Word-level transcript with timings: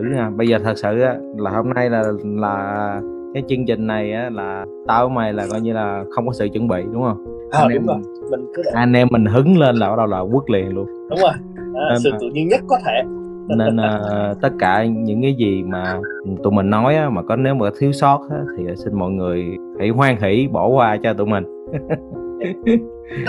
Thử 0.00 0.08
nha. 0.16 0.30
Bây 0.30 0.46
giờ 0.48 0.58
thật 0.64 0.78
sự 0.78 0.96
là 1.36 1.50
hôm 1.50 1.70
nay 1.70 1.90
là 1.90 2.02
là 2.24 3.00
cái 3.34 3.42
chương 3.48 3.66
trình 3.66 3.86
này 3.86 4.12
á 4.12 4.30
là 4.32 4.66
tao 4.86 5.08
với 5.08 5.16
mày 5.16 5.32
là 5.32 5.46
coi 5.50 5.60
như 5.60 5.72
là 5.72 6.04
không 6.10 6.26
có 6.26 6.32
sự 6.32 6.48
chuẩn 6.52 6.68
bị 6.68 6.82
đúng 6.92 7.02
không? 7.02 7.24
À, 7.50 7.58
anh 7.60 7.68
đúng 7.68 7.78
em 7.78 7.86
rồi. 7.86 7.96
Mình 8.30 8.46
cứ 8.54 8.62
để 8.64 8.70
anh 8.74 8.92
em 8.92 9.08
mình 9.10 9.24
hứng 9.24 9.58
lên 9.58 9.76
là 9.76 9.88
bắt 9.90 9.96
đầu 9.98 10.06
là 10.06 10.20
quất 10.32 10.50
liền 10.50 10.68
luôn. 10.74 10.86
Đúng 11.10 11.18
rồi. 11.22 11.32
À, 11.56 11.86
Nên 11.90 11.98
sự 11.98 12.10
tự 12.20 12.26
nhiên 12.32 12.48
nhất 12.48 12.60
có 12.68 12.76
thể. 12.86 13.02
nên 13.48 13.76
ờ, 13.76 14.34
tất 14.42 14.52
cả 14.58 14.84
những 14.84 15.22
cái 15.22 15.34
gì 15.34 15.62
mà 15.62 15.98
tụi 16.42 16.52
mình 16.52 16.70
nói 16.70 16.94
á, 16.96 17.10
mà 17.10 17.22
có 17.22 17.36
nếu 17.36 17.54
mà 17.54 17.70
thiếu 17.78 17.92
sót 17.92 18.20
á, 18.30 18.36
thì 18.56 18.64
xin 18.76 18.94
mọi 18.98 19.10
người 19.10 19.44
hãy 19.78 19.88
hoan 19.88 20.16
hỷ 20.22 20.48
bỏ 20.52 20.68
qua 20.68 20.96
cho 21.02 21.14
tụi 21.14 21.26
mình. 21.26 21.44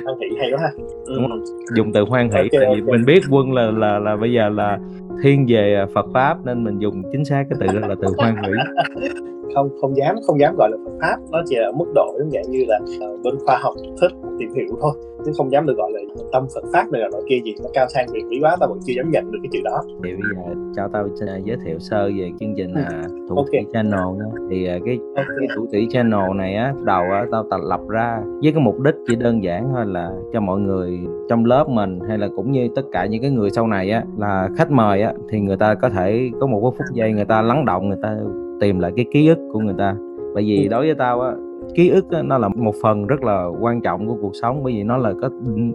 Ăn 0.05 0.15
thị 0.19 0.27
hay 0.39 0.51
quá 0.53 0.59
ha. 0.61 0.69
Ừ. 1.05 1.15
Đúng 1.21 1.43
dùng 1.75 1.93
từ 1.93 2.01
hoan 2.09 2.29
hỷ 2.29 2.37
Ok, 2.39 2.47
tại 2.51 2.75
vì 2.75 2.81
ok. 2.81 2.89
mình 2.89 3.05
biết 3.05 3.19
quân 3.29 3.53
là 3.53 3.71
là 3.71 3.99
là 3.99 4.15
bây 4.15 4.33
giờ 4.33 4.49
là 4.49 4.79
thiên 5.21 5.45
về 5.49 5.75
à, 5.75 5.85
Phật 5.93 6.05
pháp 6.13 6.45
nên 6.45 6.63
mình 6.63 6.79
dùng 6.79 7.03
chính 7.11 7.25
xác 7.25 7.43
cái 7.49 7.57
từ 7.59 7.79
đó 7.79 7.87
là 7.87 7.95
từ 8.01 8.07
hoan 8.17 8.35
hỷ. 8.35 8.51
không 9.55 9.69
không 9.81 9.97
dám 9.97 10.15
không 10.27 10.39
dám 10.39 10.55
gọi 10.57 10.69
là 10.71 10.77
Phật 10.85 10.91
pháp. 11.01 11.17
Nó 11.31 11.41
chỉ 11.45 11.55
ở 11.55 11.71
mức 11.71 11.85
độ 11.95 12.15
giống 12.19 12.29
dạng 12.31 12.51
như 12.51 12.63
là 12.67 12.79
ờ, 13.01 13.07
bên 13.23 13.35
khoa 13.45 13.57
học 13.61 13.73
thích 14.01 14.11
tìm 14.39 14.49
hiểu 14.55 14.77
thôi 14.81 14.91
chứ 15.25 15.31
không 15.37 15.51
dám 15.51 15.65
được 15.65 15.77
gọi 15.77 15.91
là 15.91 15.99
tâm 16.31 16.45
Phật 16.55 16.63
pháp 16.73 16.91
này 16.91 17.01
là 17.01 17.07
loại 17.11 17.23
kia 17.29 17.39
gì. 17.43 17.53
Nó 17.63 17.69
cao 17.73 17.85
sang 17.93 18.05
quyền 18.13 18.29
lý 18.29 18.39
quá 18.41 18.57
tao 18.59 18.69
vẫn 18.69 18.79
chưa 18.85 18.93
dám 18.97 19.11
nhận 19.11 19.31
được 19.31 19.39
cái 19.43 19.49
chữ 19.51 19.59
đó. 19.63 19.81
Thì 20.03 20.11
bây 20.11 20.21
giờ 20.35 20.53
cho 20.75 20.87
tao 20.93 21.07
à, 21.27 21.37
giới 21.43 21.57
thiệu 21.65 21.79
sơ 21.79 22.09
về 22.17 22.31
chương 22.39 22.53
trình 22.57 22.73
à, 22.73 23.03
thủ 23.29 23.35
Ok. 23.35 23.45
thủy 23.51 23.59
channel 23.73 23.99
nhé 24.17 24.45
thì 24.49 24.67
à, 24.67 24.77
cái 24.85 24.99
cái 25.15 25.47
thủ 25.55 25.65
thủy 25.71 25.87
channel 25.89 26.35
này 26.35 26.55
á 26.55 26.73
đầu 26.83 27.01
á 27.11 27.25
tao 27.31 27.43
tập 27.49 27.59
lập 27.69 27.79
ra 27.89 28.21
với 28.43 28.51
cái 28.51 28.61
mục 28.63 28.79
đích 28.79 28.95
chỉ 29.07 29.15
đơn 29.15 29.43
giản 29.43 29.69
thôi 29.73 29.85
là 29.87 30.11
cho 30.33 30.39
mọi 30.39 30.59
người 30.59 30.99
trong 31.29 31.45
lớp 31.45 31.69
mình 31.69 31.99
hay 32.07 32.17
là 32.17 32.27
cũng 32.35 32.51
như 32.51 32.67
tất 32.75 32.81
cả 32.91 33.05
những 33.05 33.21
cái 33.21 33.31
người 33.31 33.49
sau 33.49 33.67
này 33.67 33.91
á 33.91 34.03
là 34.17 34.49
khách 34.57 34.71
mời 34.71 35.01
á 35.01 35.13
thì 35.29 35.39
người 35.39 35.57
ta 35.57 35.75
có 35.75 35.89
thể 35.89 36.29
có 36.39 36.47
một 36.47 36.61
cái 36.61 36.71
phút 36.77 36.95
giây 36.95 37.13
người 37.13 37.25
ta 37.25 37.41
lắng 37.41 37.65
động 37.65 37.89
người 37.89 37.99
ta 38.03 38.17
tìm 38.61 38.79
lại 38.79 38.91
cái 38.95 39.05
ký 39.11 39.27
ức 39.27 39.37
của 39.53 39.59
người 39.59 39.75
ta. 39.77 39.95
Bởi 40.33 40.43
vì 40.43 40.63
Ừ. 40.63 40.69
đối 40.71 40.85
với 40.85 40.95
tao 40.95 41.21
á 41.21 41.31
ký 41.75 41.89
ức 41.89 42.11
á, 42.11 42.21
nó 42.21 42.37
là 42.37 42.47
một 42.47 42.75
phần 42.83 43.07
rất 43.07 43.23
là 43.23 43.45
quan 43.61 43.81
trọng 43.81 44.07
của 44.07 44.15
cuộc 44.21 44.31
sống 44.41 44.63
bởi 44.63 44.73
vì 44.73 44.83
nó 44.83 44.97
là 44.97 45.13
có 45.21 45.29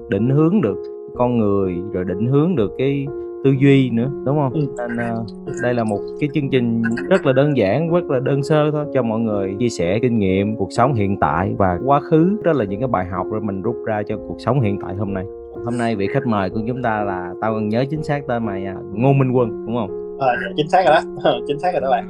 định, 0.09 0.29
hướng 0.31 0.61
được 0.61 0.77
con 1.17 1.39
người 1.39 1.77
rồi 1.93 2.05
định 2.05 2.27
hướng 2.27 2.57
được 2.57 2.73
cái 2.79 3.07
tư 3.45 3.55
duy 3.61 3.91
nữa 3.91 4.11
đúng 4.27 4.37
không? 4.37 4.53
Ừ. 4.53 4.61
nên 4.79 4.97
à, 4.99 5.15
đây 5.63 5.75
là 5.75 5.85
một 5.85 5.99
cái 6.21 6.29
chương 6.35 6.51
trình 6.51 6.83
rất 7.09 7.27
là 7.27 7.33
đơn 7.33 7.57
giản 7.57 7.91
rất 7.91 8.11
là 8.11 8.21
đơn 8.21 8.43
sơ 8.43 8.71
thôi 8.71 8.85
cho 8.95 9.03
mọi 9.03 9.21
người 9.21 9.57
chia 9.59 9.69
sẻ 9.69 9.99
kinh 10.03 10.19
nghiệm 10.19 10.57
cuộc 10.57 10.69
sống 10.71 10.95
hiện 10.95 11.17
tại 11.21 11.55
và 11.59 11.79
quá 11.85 12.01
khứ. 12.01 12.37
Đó 12.45 12.53
là 12.53 12.65
những 12.65 12.81
cái 12.81 12.89
bài 12.89 13.07
học 13.07 13.27
rồi 13.31 13.41
mình 13.41 13.63
rút 13.63 13.77
ra 13.87 14.03
cho 14.07 14.17
cuộc 14.29 14.37
sống 14.39 14.61
hiện 14.61 14.79
tại 14.83 14.95
hôm 14.97 15.15
nay. 15.15 15.25
Hôm 15.65 15.79
nay 15.79 15.97
vị 15.97 16.07
khách 16.07 16.27
mời 16.27 16.51
của 16.51 16.61
chúng 16.67 16.83
ta 16.83 17.05
là 17.05 17.35
tao 17.41 17.53
còn 17.53 17.69
nhớ 17.69 17.85
chính 17.91 18.03
xác 18.03 18.27
tên 18.27 18.47
mày 18.47 18.65
à, 18.65 18.77
ngô 18.95 19.13
minh 19.13 19.31
quân 19.33 19.67
đúng 19.67 19.77
không 19.77 20.06
à, 20.21 20.27
chính 20.57 20.69
xác 20.69 20.83
rồi 20.87 20.95
đó. 20.95 21.31
Chính 21.47 21.59
xác 21.59 21.73
rồi 21.73 21.81
đó 21.81 21.91
bạn. 21.91 22.05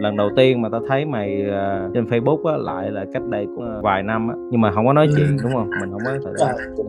Lần 0.00 0.16
đầu 0.16 0.30
tiên 0.36 0.62
mà 0.62 0.68
tao 0.72 0.80
thấy 0.88 1.04
mày 1.04 1.42
ờ, 1.50 1.90
trên 1.94 2.04
Facebook 2.04 2.44
á 2.50 2.56
lại 2.56 2.90
là 2.90 3.04
cách 3.12 3.22
đây 3.30 3.46
cũng 3.56 3.64
ờ, 3.64 3.80
vài 3.82 4.02
năm 4.02 4.28
á. 4.28 4.34
Nhưng 4.50 4.60
mà 4.60 4.70
không 4.70 4.86
có 4.86 4.92
nói 4.92 5.06
Ừ. 5.06 5.12
chuyện 5.16 5.36
đúng 5.42 5.54
không? 5.54 5.70
Mình 5.80 5.90
không 5.92 6.04
có 6.04 6.10
thời 6.24 6.34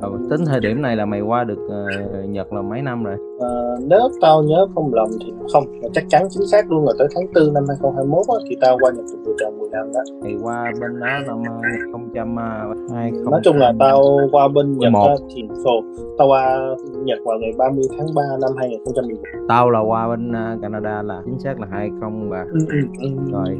Ờ, 0.01 0.09
tính 0.29 0.45
thời 0.45 0.59
điểm 0.59 0.81
này 0.81 0.95
là 0.95 1.05
mày 1.05 1.21
qua 1.21 1.43
được 1.43 1.67
ờ, 1.69 2.23
Nhật 2.23 2.53
là 2.53 2.61
mấy 2.61 2.81
năm 2.81 3.03
rồi 3.03 3.17
Ờ, 3.41 3.77
nếu 3.87 3.99
tao 4.21 4.43
nhớ 4.43 4.67
không 4.75 4.93
lầm 4.93 5.07
thì 5.25 5.33
không 5.53 5.63
chắc 5.93 6.03
chắn 6.09 6.27
chính 6.29 6.47
xác 6.47 6.71
luôn 6.71 6.85
là 6.85 6.93
tới 6.99 7.07
tháng 7.15 7.25
4 7.35 7.53
năm 7.53 7.63
2021 7.67 8.25
á, 8.27 8.35
thì 8.49 8.57
tao 8.61 8.77
qua 8.81 8.91
Nhật 8.91 9.05
được 9.11 9.19
vừa 9.25 9.33
tròn 9.39 9.59
10 9.59 9.69
năm 9.69 9.93
đó 9.93 9.99
mày 10.23 10.33
qua 10.41 10.71
bên 10.81 10.99
đó 10.99 11.07
năm 11.27 11.43
ờ, 11.49 11.61
2020 11.73 13.23
nói 13.31 13.41
chung 13.43 13.57
là 13.57 13.73
tao 13.79 14.03
qua 14.31 14.47
bên 14.47 14.71
Nhật 14.71 14.91
11. 14.91 15.07
á, 15.07 15.15
thì 15.35 15.41
ồ, 15.63 15.81
tao 16.17 16.27
qua 16.27 16.59
Nhật 17.03 17.19
vào 17.25 17.37
ngày 17.39 17.51
30 17.57 17.83
tháng 17.97 18.07
3 18.15 18.23
năm 18.41 18.51
2011 18.57 19.17
tao 19.47 19.69
là 19.69 19.79
qua 19.79 20.07
bên 20.07 20.31
ờ, 20.31 20.57
Canada 20.61 21.01
là 21.01 21.21
chính 21.25 21.39
xác 21.39 21.59
là 21.59 21.67
2003 21.71 22.45
ừ, 22.51 22.59
ừ, 22.69 22.77
ừ. 23.01 23.09
Rồi. 23.31 23.57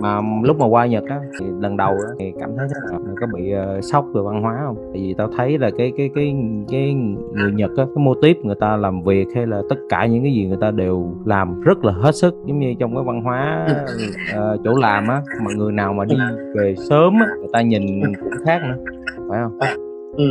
mà 0.00 0.20
lúc 0.44 0.58
mà 0.58 0.66
qua 0.66 0.86
Nhật 0.86 1.04
á 1.08 1.20
thì 1.40 1.46
lần 1.60 1.76
đầu 1.76 1.90
á 1.90 2.10
thì 2.18 2.32
cảm 2.40 2.50
thấy 2.56 2.66
mày 2.90 3.14
có 3.20 3.26
bị 3.34 3.52
ờ, 3.52 3.80
sốc 3.80 4.06
về 4.14 4.22
văn 4.24 4.42
hóa 4.42 4.62
không 4.66 4.76
tại 4.76 5.02
vì 5.02 5.14
tao 5.18 5.28
thấy 5.36 5.58
là 5.58 5.70
cái 5.78 5.92
cái 5.96 6.10
cái 6.14 6.34
cái 6.68 6.94
người 7.34 7.52
Nhật 7.52 7.70
á 7.76 7.84
cái 7.84 8.04
mô 8.04 8.14
típ 8.14 8.36
người 8.44 8.56
ta 8.60 8.76
làm 8.76 9.02
việc 9.02 9.11
hay 9.34 9.46
là 9.46 9.62
tất 9.68 9.76
cả 9.88 10.06
những 10.06 10.22
cái 10.22 10.32
gì 10.32 10.46
người 10.46 10.58
ta 10.60 10.70
đều 10.70 11.14
làm 11.24 11.60
rất 11.60 11.84
là 11.84 11.92
hết 11.92 12.14
sức 12.14 12.34
giống 12.46 12.58
như 12.60 12.74
trong 12.80 12.94
cái 12.94 13.04
văn 13.06 13.22
hóa 13.22 13.66
ờ, 14.34 14.56
chỗ 14.64 14.74
làm 14.74 15.08
á 15.08 15.22
mà 15.44 15.50
người 15.56 15.72
nào 15.72 15.92
mà 15.92 16.04
đi 16.04 16.16
về 16.54 16.74
sớm 16.88 17.14
á 17.20 17.26
người 17.38 17.48
ta 17.52 17.62
nhìn 17.62 18.02
cũng 18.20 18.32
khác 18.44 18.60
nữa 18.62 18.76
phải 19.28 19.40
không? 19.42 19.58
Ừ. 20.16 20.24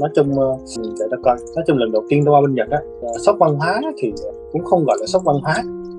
nói 0.00 0.10
chung 0.14 0.38
ờ, 0.38 0.56
để 1.00 1.06
ta 1.10 1.16
coi. 1.22 1.36
Nói 1.56 1.64
chung 1.66 1.76
lần 1.76 1.92
đầu 1.92 2.04
tiên 2.08 2.24
tao 2.24 2.34
qua 2.34 2.40
bên 2.40 2.54
Nhật 2.54 2.70
á 2.70 2.78
ờ, 3.02 3.08
sốc 3.26 3.36
văn 3.38 3.54
hóa 3.54 3.80
thì 3.96 4.12
cũng 4.52 4.64
không 4.64 4.84
gọi 4.84 4.96
là 5.00 5.06
sốc 5.06 5.22
văn 5.24 5.36
hóa 5.42 5.54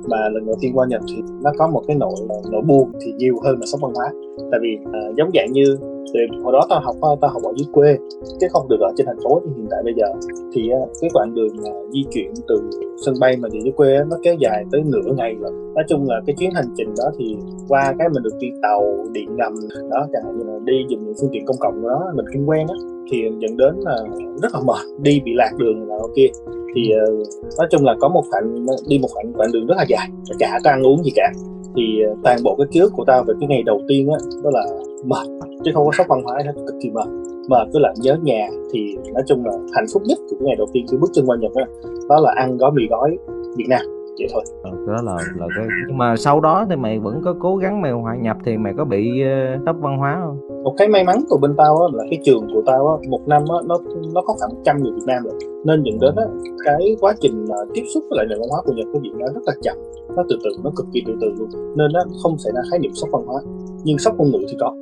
mà 0.08 0.30
lần 0.30 0.46
đầu 0.46 0.56
tiên 0.62 0.72
qua 0.76 0.86
Nhật 0.90 1.02
thì 1.08 1.22
nó 1.44 1.52
có 1.58 1.68
một 1.68 1.84
cái 1.88 1.98
nỗi 1.98 2.16
nỗi 2.52 2.62
buồn 2.68 2.92
thì 3.06 3.12
nhiều 3.18 3.36
hơn 3.44 3.56
là 3.60 3.66
sốc 3.66 3.82
văn 3.82 3.92
hóa. 3.96 4.06
Tại 4.52 4.60
vì 4.64 4.78
uh, 4.90 5.16
giống 5.18 5.30
dạng 5.34 5.52
như 5.52 5.78
thì 6.14 6.20
hồi 6.44 6.54
đó 6.54 6.62
tao 6.70 6.82
học 6.84 6.96
tao 7.02 7.32
học 7.32 7.42
ở 7.44 7.52
dưới 7.58 7.68
quê 7.72 7.98
chứ 8.40 8.48
không 8.52 8.68
được 8.70 8.80
ở 8.82 8.92
trên 8.98 9.08
thành 9.08 9.20
phố 9.24 9.42
như 9.46 9.52
hiện 9.56 9.68
tại 9.72 9.82
bây 9.84 9.94
giờ 9.98 10.06
thì 10.54 10.70
à, 10.70 10.80
cái 11.02 11.10
quãng 11.14 11.34
đường 11.36 11.56
à, 11.66 11.74
di 11.94 12.04
chuyển 12.12 12.32
từ 12.48 12.70
sân 13.06 13.16
bay 13.20 13.38
mà 13.38 13.50
về 13.52 13.60
dưới 13.64 13.74
quê 13.76 13.98
nó 14.10 14.18
kéo 14.24 14.36
dài 14.40 14.66
tới 14.72 14.82
nửa 14.86 15.14
ngày 15.18 15.36
rồi 15.40 15.52
nói 15.76 15.84
chung 15.88 16.06
là 16.10 16.22
cái 16.26 16.36
chuyến 16.40 16.52
hành 16.52 16.66
trình 16.78 16.94
đó 16.98 17.12
thì 17.18 17.36
qua 17.68 17.94
cái 18.00 18.10
mình 18.10 18.24
được 18.24 18.38
đi 18.40 18.48
tàu 18.62 19.06
điện 19.12 19.36
ngầm 19.36 19.54
đó 19.92 20.08
chẳng 20.14 20.24
hạn 20.26 20.38
như 20.38 20.44
là 20.44 20.60
đi 20.64 20.86
dùng 20.90 21.06
những 21.06 21.14
phương 21.22 21.30
tiện 21.34 21.46
công 21.46 21.58
cộng 21.60 21.88
đó 21.88 22.12
mình 22.16 22.26
không 22.34 22.50
quen 22.50 22.68
á 22.68 22.76
thì 23.12 23.18
dẫn 23.40 23.58
đến 23.58 23.76
là 23.78 23.96
rất 24.42 24.54
là 24.54 24.60
mệt. 24.66 25.02
Đi 25.02 25.22
bị 25.26 25.32
lạc 25.36 25.52
đường 25.58 25.80
là 25.80 25.86
nọ 25.86 26.08
kia 26.16 26.28
thì 26.76 26.92
uh, 26.96 27.28
nói 27.58 27.68
chung 27.72 27.86
là 27.86 27.96
có 28.00 28.10
một 28.10 28.24
khoảng 28.30 28.66
đi 28.88 29.00
một 29.00 29.08
khoảng 29.14 29.34
đoạn 29.34 29.52
đường 29.52 29.66
rất 29.68 29.76
là 29.78 29.86
dài 29.88 30.08
và 30.30 30.36
chả 30.40 30.60
có 30.64 30.70
ăn 30.70 30.84
uống 30.84 31.04
gì 31.04 31.12
cả. 31.16 31.32
Thì 31.76 31.84
uh, 32.12 32.18
toàn 32.24 32.38
bộ 32.44 32.56
cái 32.58 32.68
ký 32.72 32.80
ức 32.80 32.94
của 32.96 33.04
tao 33.08 33.24
về 33.24 33.34
cái 33.40 33.48
ngày 33.48 33.64
đầu 33.64 33.82
tiên 33.88 34.10
á 34.10 34.18
đó 34.44 34.50
là 34.54 34.66
mệt 35.06 35.48
chứ 35.66 35.72
không 35.74 35.86
có 35.86 35.92
sốc 35.98 36.08
văn 36.10 36.24
hóa 36.24 36.40
hết 36.46 36.54
cực 36.56 36.76
kỳ 36.82 36.90
mệt. 36.90 37.08
Mệt 37.50 37.68
với 37.74 37.82
lại 37.82 37.94
nhớ 38.02 38.18
nhà 38.24 38.48
thì 38.74 38.96
nói 39.14 39.24
chung 39.28 39.46
là 39.46 39.52
hạnh 39.76 39.86
phúc 39.94 40.04
nhất 40.06 40.18
của 40.30 40.36
cái 40.40 40.46
ngày 40.48 40.56
đầu 40.56 40.68
tiên 40.74 40.86
khi 40.92 40.98
bước 40.98 41.10
chân 41.14 41.26
qua 41.26 41.38
Nhật 41.42 41.52
đó, 41.56 41.64
đó 42.10 42.20
là 42.20 42.34
ăn 42.36 42.58
gói 42.58 42.72
mì 42.72 42.84
gói 42.90 43.18
Việt 43.58 43.66
Nam 43.70 44.03
vậy 44.20 44.28
thôi. 44.34 44.44
Ờ, 44.64 44.72
đó 44.88 45.02
là 45.04 45.18
là 45.38 45.48
cái 45.58 45.66
nhưng 45.88 45.98
mà 45.98 46.16
sau 46.16 46.40
đó 46.40 46.66
thì 46.70 46.76
mày 46.76 47.00
vẫn 47.00 47.22
có 47.26 47.36
cố 47.40 47.56
gắng 47.56 47.82
mày 47.82 47.92
hòa 47.92 48.16
nhập 48.16 48.38
thì 48.46 48.58
mày 48.58 48.74
có 48.78 48.86
bị 48.86 49.22
ờ, 49.24 49.58
sốc 49.66 49.76
văn 49.80 49.98
hóa 49.98 50.22
không? 50.26 50.64
Một 50.64 50.74
cái 50.78 50.88
may 50.88 51.04
mắn 51.04 51.16
của 51.30 51.38
bên 51.42 51.54
tao 51.58 51.76
á, 51.78 51.86
là 51.94 52.04
cái 52.10 52.20
trường 52.24 52.48
của 52.54 52.62
tao 52.66 52.88
á, 52.88 52.96
một 53.10 53.22
năm 53.28 53.42
á, 53.42 53.58
nó 53.66 53.78
nó 54.14 54.22
có 54.22 54.34
khoảng 54.40 54.52
100 54.56 54.78
người 54.84 54.92
Việt 54.92 55.06
Nam 55.08 55.24
rồi. 55.24 55.34
Nên 55.66 55.84
dẫn 55.84 56.00
đến 56.00 56.16
á, 56.16 56.26
cái 56.66 56.96
quá 57.02 57.14
trình 57.22 57.46
mà 57.50 57.56
tiếp 57.74 57.84
xúc 57.94 58.04
với 58.10 58.18
lại 58.18 58.26
nền 58.30 58.40
văn 58.40 58.50
hóa 58.52 58.62
của 58.66 58.74
Nhật 58.76 58.88
của 58.94 59.00
Việt 59.00 59.12
nó 59.20 59.26
rất 59.34 59.42
là 59.46 59.54
chậm. 59.62 59.78
Nó 60.16 60.24
từ 60.30 60.36
từ 60.44 60.50
nó 60.64 60.72
cực 60.76 60.86
kỳ 60.94 61.04
từ 61.08 61.14
từ 61.22 61.28
luôn. 61.40 61.50
Nên 61.78 61.92
nó 61.94 62.00
không 62.24 62.38
xảy 62.38 62.54
ra 62.56 62.62
khái 62.72 62.80
niệm 62.80 62.92
sốc 62.94 63.10
văn 63.12 63.22
hóa. 63.26 63.42
Nhưng 63.84 63.98
sốc 63.98 64.14
ngôn 64.18 64.32
ngữ 64.32 64.40
thì 64.50 64.58
có. 64.60 64.76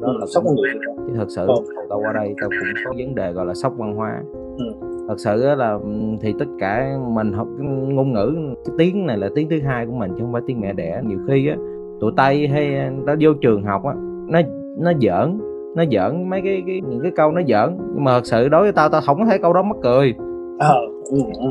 Đó 0.00 0.12
là 0.20 0.26
sốc 0.26 0.44
ngôn 0.44 0.54
ngữ 0.56 0.62
thì 0.72 0.78
có. 0.86 0.92
Thật 1.16 1.26
sự 1.28 1.46
Ờ. 1.46 1.54
tao 1.90 2.00
qua 2.00 2.12
đây 2.12 2.34
tao 2.40 2.50
cũng 2.50 2.68
có 2.84 2.92
vấn 2.98 3.14
đề 3.14 3.32
gọi 3.32 3.46
là 3.46 3.54
sốc 3.54 3.72
văn 3.76 3.96
hóa. 3.96 4.22
Ừ. 4.58 4.64
thật 5.08 5.14
sự 5.18 5.54
là 5.56 5.78
thì 6.20 6.34
tất 6.38 6.44
cả 6.58 6.96
mình 7.14 7.32
học 7.32 7.48
ngôn 7.88 8.12
ngữ 8.12 8.54
cái 8.64 8.74
tiếng 8.78 9.06
này 9.06 9.18
là 9.18 9.28
tiếng 9.34 9.48
thứ 9.48 9.60
hai 9.60 9.86
của 9.86 9.92
mình 9.92 10.10
chứ 10.10 10.18
không 10.20 10.32
phải 10.32 10.42
tiếng 10.46 10.60
mẹ 10.60 10.72
đẻ. 10.72 11.00
Nhiều 11.04 11.18
khi 11.28 11.48
á 11.48 11.56
tụi 12.00 12.12
tây 12.16 12.48
hay 12.48 12.90
nó 13.04 13.14
vô 13.20 13.32
trường 13.32 13.62
học 13.62 13.84
á 13.84 13.94
nó 14.28 14.40
nó 14.78 14.92
giỡn 15.00 15.38
nó 15.76 15.84
giỡn 15.92 16.30
mấy 16.30 16.40
cái, 16.44 16.62
cái 16.66 16.80
những 16.88 17.00
cái 17.02 17.12
câu 17.16 17.32
nó 17.32 17.40
giỡn. 17.48 17.76
Nhưng 17.94 18.04
mà 18.04 18.12
thật 18.12 18.26
sự 18.26 18.48
đối 18.48 18.62
với 18.62 18.72
tao 18.72 18.88
tao 18.88 19.00
không 19.00 19.18
có 19.18 19.24
thấy 19.24 19.38
câu 19.38 19.52
đó 19.52 19.62
mắc 19.62 19.76
cười. 19.82 20.14
Ờ 20.58 20.80
ừ, 21.10 21.18
ừ. 21.40 21.48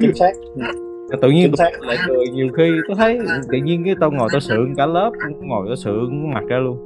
chính 0.00 0.14
xác. 0.14 0.32
Ừ. 0.54 0.62
tự 1.22 1.30
nhiên 1.30 1.56
xác. 1.56 1.70
lại 1.80 1.96
cười 2.06 2.26
nhiều 2.32 2.48
khi 2.56 2.70
tôi 2.88 2.96
thấy 2.96 3.18
tự 3.52 3.58
nhiên 3.58 3.84
cái 3.84 3.94
tao 4.00 4.10
ngồi 4.10 4.28
tao 4.32 4.40
sượng 4.40 4.74
cả 4.76 4.86
lớp 4.86 5.10
ngồi 5.40 5.66
tao 5.66 5.76
sượng 5.76 6.30
mặt 6.34 6.44
ra 6.48 6.58
luôn. 6.58 6.78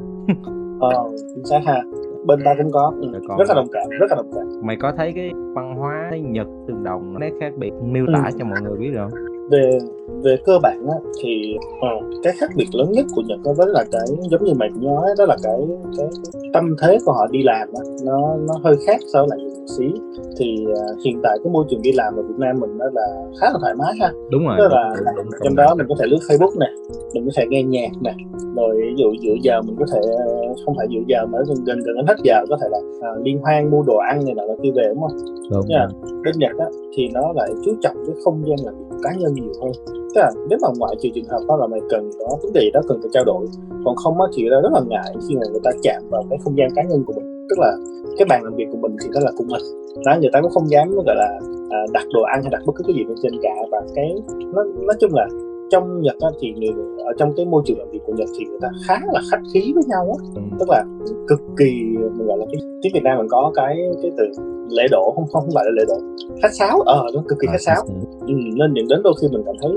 Ờ 0.81 1.05
chính 1.35 1.45
xác 1.45 1.61
ha 1.67 1.83
bên 2.27 2.39
ta 2.45 2.55
cũng 2.59 2.73
có. 2.73 2.93
Ừ. 3.01 3.09
Còn- 3.29 3.39
rất 3.39 3.45
là 3.49 3.55
đồng 3.55 3.67
cảm 3.73 3.89
rất 4.01 4.07
là 4.11 4.17
đồng 4.17 4.31
cảm. 4.35 4.47
Mày 4.67 4.77
có 4.77 4.93
thấy 4.97 5.13
cái 5.13 5.31
văn 5.55 5.75
hóa 5.77 6.11
nhật 6.23 6.47
tương 6.69 6.85
đồng 6.85 7.21
nét 7.21 7.31
khác 7.41 7.53
biệt 7.59 7.73
miêu 7.83 8.07
tả 8.15 8.31
cho 8.39 8.45
mọi 8.45 8.61
người 8.63 8.79
biết 8.79 8.91
được 8.95 9.09
không 9.11 9.32
về 9.53 9.79
về 10.25 10.37
cơ 10.45 10.59
bản 10.63 10.87
á, 10.89 10.97
thì 11.23 11.57
ờ, 11.81 11.89
cái 12.23 12.33
khác 12.39 12.51
biệt 12.57 12.67
lớn 12.73 12.93
nhất 12.93 13.07
của 13.15 13.23
Nhật 13.27 13.39
đó 13.45 13.53
với 13.57 13.67
là 13.71 13.85
cái 13.93 14.07
giống 14.31 14.45
như 14.45 14.53
mày 14.55 14.69
cũng 14.75 14.85
nói 14.85 15.07
đó 15.19 15.25
là 15.27 15.37
cái 15.43 15.61
cái, 15.99 16.07
tâm 16.53 16.77
thế 16.83 16.99
của 17.05 17.13
họ 17.13 17.27
đi 17.31 17.43
làm 17.43 17.69
á, 17.75 17.83
nó 18.05 18.37
nó 18.49 18.55
hơi 18.65 18.77
khác 18.87 19.01
so 19.13 19.21
với 19.21 19.29
lại 19.31 19.39
một 19.39 19.67
xí. 19.79 19.85
Thì 20.39 20.67
à, 20.77 20.83
hiện 21.05 21.21
tại 21.23 21.39
cái 21.45 21.53
môi 21.53 21.65
trường 21.69 21.83
đi 21.83 21.93
làm 21.93 22.17
ở 22.17 22.23
Việt 22.23 22.39
Nam 22.39 22.61
mình 22.61 22.79
đó 22.79 22.87
là 22.93 23.07
khá 23.41 23.47
là 23.53 23.59
thoải 23.61 23.75
mái 23.75 23.93
ha. 24.01 24.13
Đúng 24.31 24.45
rồi 24.47 24.55
tức 24.59 24.69
là 24.71 24.95
đúng, 24.97 25.17
đúng, 25.17 25.27
trong 25.45 25.57
đó 25.57 25.75
mình 25.75 25.87
có 25.89 25.95
thể 26.01 26.07
lướt 26.07 26.21
Facebook 26.29 26.59
nè 26.61 26.67
mình 27.15 27.25
có 27.25 27.31
thể 27.37 27.45
nghe 27.49 27.63
nhạc 27.63 27.91
nè 28.01 28.15
rồi 28.57 28.77
ví 28.77 28.95
dụ 28.97 29.13
giữa 29.21 29.35
giờ 29.43 29.63
mình 29.63 29.77
có 29.79 29.87
thể 29.93 30.01
ờ, 30.19 30.27
không 30.65 30.75
phải 30.77 30.87
giữa 30.91 31.01
giờ 31.09 31.27
mà 31.27 31.39
gần 31.49 31.65
gần 31.65 31.79
gần 31.85 31.97
đến 31.97 32.07
hết 32.07 32.17
giờ 32.25 32.45
có 32.51 32.57
thể 32.61 32.69
là 32.71 32.79
à, 33.01 33.11
liên 33.25 33.39
hoan 33.39 33.71
mua 33.71 33.83
đồ 33.83 33.97
ăn 33.97 34.25
này 34.25 34.35
nọ 34.35 34.45
là 34.45 34.55
kia 34.63 34.71
về 34.75 34.85
đúng 34.89 35.01
không? 35.01 35.17
Đúng, 35.51 35.67
Nha. 35.69 35.87
bên 36.25 36.35
Nhật 36.39 36.51
á, 36.59 36.67
thì 36.97 37.09
nó 37.15 37.33
lại 37.35 37.51
chú 37.65 37.73
trọng 37.83 37.97
cái 38.07 38.17
không 38.25 38.43
gian 38.47 38.57
làm 38.65 38.75
việc 38.75 38.92
cá 39.03 39.11
nhân 39.19 39.35
nhiều 39.35 39.53
hơn. 39.61 39.73
Tức 39.87 40.21
là 40.21 40.31
nếu 40.49 40.59
mà 40.63 40.69
ngoại 40.79 40.95
trừ 41.01 41.09
trường 41.15 41.25
hợp 41.25 41.41
đó 41.49 41.57
là 41.57 41.67
mày 41.67 41.81
cần 41.91 42.11
có 42.19 42.37
vấn 42.43 42.53
đề 42.53 42.71
đó 42.75 42.81
cần 42.89 42.99
phải 43.03 43.11
trao 43.13 43.25
đổi 43.25 43.47
còn 43.85 43.97
không 43.97 44.21
á 44.21 44.27
thì 44.35 44.49
ra 44.49 44.61
rất 44.63 44.73
là 44.73 44.81
ngại 44.89 45.15
khi 45.29 45.35
mà 45.37 45.43
người 45.51 45.61
ta 45.65 45.71
chạm 45.83 46.03
vào 46.11 46.23
cái 46.31 46.39
không 46.45 46.57
gian 46.59 46.69
cá 46.77 46.83
nhân 46.83 47.05
của 47.07 47.13
mình. 47.13 47.47
Tức 47.51 47.59
là 47.59 47.73
cái 48.19 48.27
bàn 48.29 48.45
làm 48.45 48.55
việc 48.57 48.67
của 48.73 48.79
mình 48.79 48.97
thì 49.03 49.09
đó 49.15 49.21
là 49.25 49.31
của 49.37 49.45
mình. 49.49 49.63
Đó 50.07 50.13
người 50.21 50.31
ta 50.33 50.41
cũng 50.41 50.51
không 50.51 50.71
dám 50.71 50.91
gọi 51.07 51.17
là 51.17 51.41
à, 51.71 51.79
đặt 51.93 52.07
đồ 52.15 52.23
ăn 52.23 52.43
hay 52.43 52.51
đặt 52.51 52.63
bất 52.67 52.73
cứ 52.77 52.85
cái 52.87 52.95
gì 52.97 53.05
lên 53.09 53.17
trên 53.23 53.33
cả 53.43 53.55
và 53.71 53.81
cái 53.95 54.15
nó 54.55 54.65
nói 54.65 54.97
chung 55.01 55.11
là 55.15 55.27
trong 55.73 56.03
Nhật 56.03 56.17
á, 56.21 56.29
thì 56.41 56.53
người 56.53 56.73
ở 57.05 57.13
trong 57.19 57.33
cái 57.37 57.47
môi 57.47 57.63
trường 57.67 57.79
làm 57.79 57.89
việc 57.91 58.01
của 58.07 58.13
Nhật 58.13 58.29
thì 58.39 58.45
người 58.45 58.59
ta 58.63 58.69
khá 58.87 58.95
là 59.13 59.21
khách 59.31 59.43
khí 59.55 59.73
với 59.75 59.85
nhau 59.89 60.17
á. 60.19 60.19
Ừ. 60.35 60.43
tức 60.61 60.69
là 60.69 60.85
cực 61.29 61.41
kỳ 61.59 61.71
mình 62.17 62.27
gọi 62.27 62.39
là 62.39 62.47
cái 62.53 62.61
tiếng 62.83 62.93
Việt 62.95 63.05
Nam 63.05 63.19
mình 63.19 63.29
có 63.31 63.53
cái 63.55 63.77
cái 64.03 64.11
từ 64.19 64.25
lễ 64.71 64.87
độ 64.91 65.13
không 65.15 65.27
không 65.33 65.49
phải 65.55 65.65
là 65.65 65.71
lễ 65.77 65.85
độ 65.89 65.97
khách 66.43 66.55
sáo 66.59 66.81
ờ 66.81 67.03
nó 67.15 67.23
cực 67.29 67.39
kỳ 67.41 67.47
khách 67.53 67.61
sáo. 67.67 67.83
ừ, 68.27 68.35
nên 68.59 68.75
dẫn 68.75 68.87
đến 68.89 69.01
đôi 69.05 69.15
khi 69.21 69.29
mình 69.33 69.43
cảm 69.47 69.55
thấy 69.63 69.71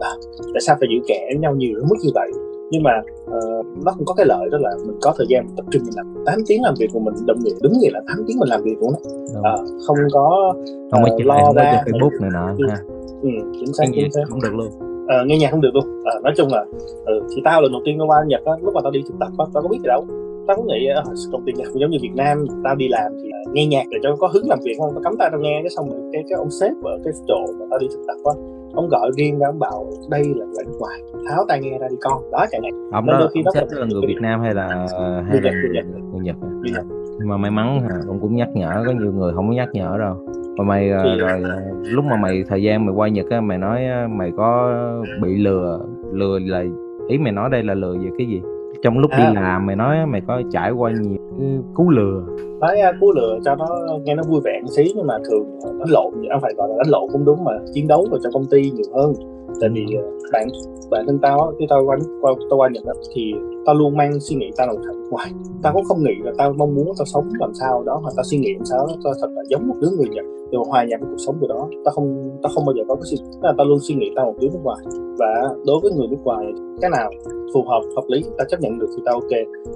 à, 0.00 0.12
tại 0.54 0.60
sao 0.60 0.76
phải 0.80 0.88
giữ 0.92 1.04
kẻ 1.06 1.28
nhau 1.40 1.54
nhiều 1.54 1.74
đến 1.76 1.84
mức 1.90 1.96
như 2.02 2.10
vậy? 2.14 2.30
Nhưng 2.70 2.82
mà 2.82 2.90
ờ, 3.26 3.40
nó 3.84 3.92
cũng 3.96 4.04
có 4.06 4.14
cái 4.14 4.26
lợi 4.26 4.48
đó 4.52 4.58
là 4.60 4.70
mình 4.86 4.96
có 5.02 5.14
thời 5.18 5.26
gian 5.30 5.46
tập 5.56 5.66
trung 5.70 5.82
mình 5.84 5.94
làm 5.96 6.24
8 6.26 6.38
tiếng 6.46 6.62
làm 6.62 6.74
việc 6.78 6.90
của 6.92 7.00
mình 7.00 7.14
đồng 7.26 7.38
nghĩa 7.44 7.54
đúng 7.62 7.72
nghĩa 7.78 7.90
là 7.92 8.00
8 8.06 8.24
tiếng 8.26 8.38
mình 8.38 8.48
làm 8.48 8.62
việc 8.62 8.76
của 8.80 8.90
nó. 8.92 8.98
Ờ, 9.42 9.56
không 9.86 9.96
có 10.12 10.54
không 10.90 11.02
có 11.02 11.10
ờ, 11.10 11.24
lo 11.24 11.44
không 11.46 11.56
ra 11.56 11.82
Facebook 11.86 12.20
này 12.20 12.30
nọ 12.32 12.46
ha. 12.68 12.76
Ừ, 13.22 13.28
chính 13.60 13.72
xác 13.72 13.84
chính 13.94 14.12
xác. 14.12 14.22
cũng 14.30 14.40
được 14.42 14.54
luôn 14.54 14.89
Ờ, 15.14 15.24
nghe 15.26 15.36
nhạc 15.38 15.50
không 15.50 15.60
được 15.60 15.74
luôn. 15.74 15.84
Ờ, 16.04 16.20
nói 16.24 16.32
chung 16.36 16.48
là 16.52 16.64
ừ, 17.06 17.14
thì 17.36 17.42
tao 17.44 17.62
lần 17.62 17.72
đầu 17.72 17.80
tiên 17.84 17.96
tao 17.98 18.06
qua 18.06 18.24
Nhật 18.26 18.44
á 18.44 18.52
lúc 18.62 18.74
mà 18.74 18.80
tao 18.84 18.90
đi 18.92 19.00
thực 19.08 19.14
tập 19.20 19.28
á 19.38 19.44
tao 19.54 19.62
có 19.62 19.68
biết 19.68 19.78
gì 19.82 19.86
đâu. 19.88 20.04
Tao 20.46 20.56
cũng 20.56 20.66
nghĩ 20.66 20.86
ờ, 20.94 21.02
công 21.32 21.42
ty 21.46 21.52
nhạc 21.56 21.64
cũng 21.72 21.80
giống 21.80 21.90
như 21.90 21.98
Việt 22.02 22.14
Nam 22.14 22.44
tao 22.64 22.74
đi 22.74 22.88
làm 22.88 23.12
thì 23.22 23.28
ờ, 23.32 23.50
nghe 23.54 23.66
nhạc 23.66 23.84
để 23.90 23.98
cho 24.02 24.16
có 24.16 24.26
hứng 24.34 24.48
làm 24.48 24.58
việc 24.64 24.74
không 24.78 24.90
tao 24.94 25.02
cắm 25.04 25.14
tai 25.18 25.28
tao 25.32 25.40
nghe 25.40 25.60
cái 25.62 25.70
xong 25.76 25.90
rồi 25.90 26.00
cái 26.12 26.22
cái 26.28 26.36
ông 26.36 26.50
sếp 26.50 26.72
ở 26.84 26.98
cái 27.04 27.12
chỗ 27.28 27.40
mà 27.58 27.66
tao 27.70 27.78
đi 27.78 27.86
thực 27.90 28.04
tập 28.08 28.16
á 28.24 28.32
ông 28.74 28.88
gọi 28.88 29.10
riêng 29.16 29.38
ra 29.38 29.46
ông 29.46 29.58
bảo 29.58 29.86
đây 30.10 30.22
là 30.36 30.44
người 30.46 30.64
nước 30.66 30.76
ngoài 30.80 31.00
tháo 31.28 31.44
tai 31.48 31.60
nghe 31.60 31.78
ra 31.78 31.86
đi 31.90 31.96
con. 32.00 32.22
Đó 32.32 32.46
chẳng 32.50 32.62
hạn. 32.62 32.90
Ông 32.92 33.06
Nên 33.06 33.12
đó 33.12 33.18
đôi 33.20 33.28
khi 33.34 33.40
ông 33.40 33.44
nó 33.44 33.50
sếp 33.60 33.68
là 33.78 33.86
người 33.86 34.02
Việt 34.06 34.18
Nam 34.20 34.40
hay 34.40 34.54
là 34.54 34.66
hay 34.68 34.86
Người 35.32 35.40
là 35.40 35.50
Nhật, 35.50 35.54
người 35.62 35.72
Nhật. 35.74 35.84
người 36.12 36.20
Nhật? 36.22 36.36
À? 36.42 36.48
Người 36.60 36.70
Nhật. 36.74 36.84
nhưng 37.18 37.28
mà 37.28 37.36
may 37.36 37.50
mắn 37.50 37.80
hả, 37.82 37.96
ông 38.08 38.18
cũng 38.20 38.36
nhắc 38.36 38.48
nhở 38.54 38.82
có 38.86 38.92
nhiều 38.92 39.12
người 39.12 39.32
không 39.34 39.48
có 39.48 39.54
nhắc 39.54 39.68
nhở 39.72 39.96
đâu 39.98 40.14
mà 40.56 40.64
mày 40.64 40.90
ờ, 40.90 41.02
Thì- 41.04 41.18
rồi 41.20 41.42
ờ, 41.42 41.60
lúc 41.82 42.04
mà 42.04 42.16
mày 42.16 42.44
thời 42.48 42.62
gian 42.62 42.86
mày 42.86 42.94
qua 42.94 43.08
Nhật 43.08 43.26
á 43.30 43.40
mày 43.40 43.58
nói 43.58 43.86
ờ, 43.86 44.08
mày 44.08 44.32
có 44.36 44.74
bị 45.22 45.36
lừa 45.36 45.80
lừa 46.12 46.38
là 46.38 46.64
ý 47.08 47.18
mày 47.18 47.32
nói 47.32 47.50
đây 47.50 47.62
là 47.62 47.74
lừa 47.74 47.94
về 47.98 48.10
cái 48.18 48.26
gì? 48.26 48.42
Trong 48.82 48.98
lúc 48.98 49.10
đi 49.10 49.24
À. 49.24 49.32
làm 49.34 49.66
mày 49.66 49.76
nói 49.76 50.06
mày 50.06 50.20
có 50.26 50.42
trải 50.52 50.70
qua 50.70 50.90
nhiều 50.90 51.18
cái 51.38 51.58
cú 51.74 51.90
lừa. 51.90 52.22
Nói 52.60 52.76
uh, 52.90 52.96
cú 53.00 53.12
lừa 53.12 53.38
cho 53.44 53.54
nó 53.56 53.66
nghe 54.04 54.14
nó 54.14 54.22
vui 54.28 54.40
vẻ 54.44 54.60
một 54.62 54.68
xí 54.70 54.92
nhưng 54.96 55.06
mà 55.06 55.14
thường 55.30 55.58
ờ, 55.62 55.72
đánh 55.78 55.90
lộn 55.90 56.12
không 56.32 56.40
phải 56.42 56.52
gọi 56.56 56.68
là 56.68 56.74
đánh 56.78 56.90
lộn 56.90 57.02
cũng 57.12 57.24
đúng 57.24 57.44
mà 57.44 57.52
chiến 57.74 57.88
đấu 57.88 58.06
vào 58.10 58.20
trong 58.22 58.32
công 58.32 58.46
ty 58.50 58.70
nhiều 58.70 58.86
hơn. 58.94 59.12
Tại 59.60 59.70
vì 59.72 59.86
ờ, 59.96 60.02
bạn 60.32 60.48
bản 60.90 61.04
thân 61.06 61.18
tao 61.18 61.42
á, 61.42 61.46
khi 61.58 61.66
tao 61.68 61.84
qua 61.86 61.96
qua 62.20 62.32
tao 62.50 62.56
qua 62.58 62.68
Nhật 62.72 62.96
thì 63.14 63.34
tao 63.66 63.74
luôn 63.74 63.96
mang 63.96 64.20
suy 64.20 64.36
nghĩ 64.36 64.50
tao 64.56 64.66
là 64.66 64.72
một 64.72 64.80
thằng 64.86 64.96
nước 65.02 65.08
ngoài 65.10 65.30
tao 65.62 65.72
cũng 65.72 65.84
không 65.84 66.02
nghĩ 66.02 66.14
là 66.24 66.32
tao 66.38 66.52
mong 66.52 66.74
muốn 66.74 66.86
tao 66.98 67.06
sống 67.06 67.28
làm 67.38 67.54
sao 67.54 67.82
đó 67.82 68.00
hoặc 68.02 68.12
tao 68.16 68.24
suy 68.24 68.38
nghĩ 68.38 68.52
làm 68.54 68.64
sao 68.64 68.78
đó 68.78 68.94
tao 69.04 69.12
thật 69.20 69.30
là 69.36 69.42
giống 69.48 69.68
một 69.68 69.74
đứa 69.80 69.90
người 69.96 70.08
Nhật. 70.08 70.24
Để 70.50 70.58
mà 70.58 70.64
hòa 70.66 70.84
nhập 70.84 71.00
với 71.00 71.08
cuộc 71.10 71.22
sống 71.26 71.36
của 71.40 71.48
đó 71.48 71.68
tao 71.84 71.92
không 71.94 72.30
tao 72.42 72.52
không 72.54 72.64
bao 72.66 72.74
giờ 72.76 72.82
có 72.88 72.94
cái 72.94 73.04
suy 73.10 73.16
là 73.42 73.54
tao 73.58 73.66
luôn 73.66 73.78
suy 73.80 73.94
nghĩ 73.94 74.10
tao 74.16 74.24
là 74.24 74.30
một 74.32 74.38
đứa 74.40 74.48
nước 74.48 74.62
ngoài. 74.62 74.78
Và 75.18 75.32
đối 75.66 75.80
với 75.82 75.92
người 75.92 76.08
nước 76.10 76.22
ngoài 76.24 76.44
cái 76.80 76.90
nào 76.90 77.10
phù 77.54 77.62
hợp 77.62 77.82
hợp 77.96 78.04
lý 78.08 78.24
tao 78.38 78.46
chấp 78.50 78.60
nhận 78.60 78.78
được 78.78 78.86
thì 78.96 79.02
tao 79.06 79.14
ok. 79.14 79.32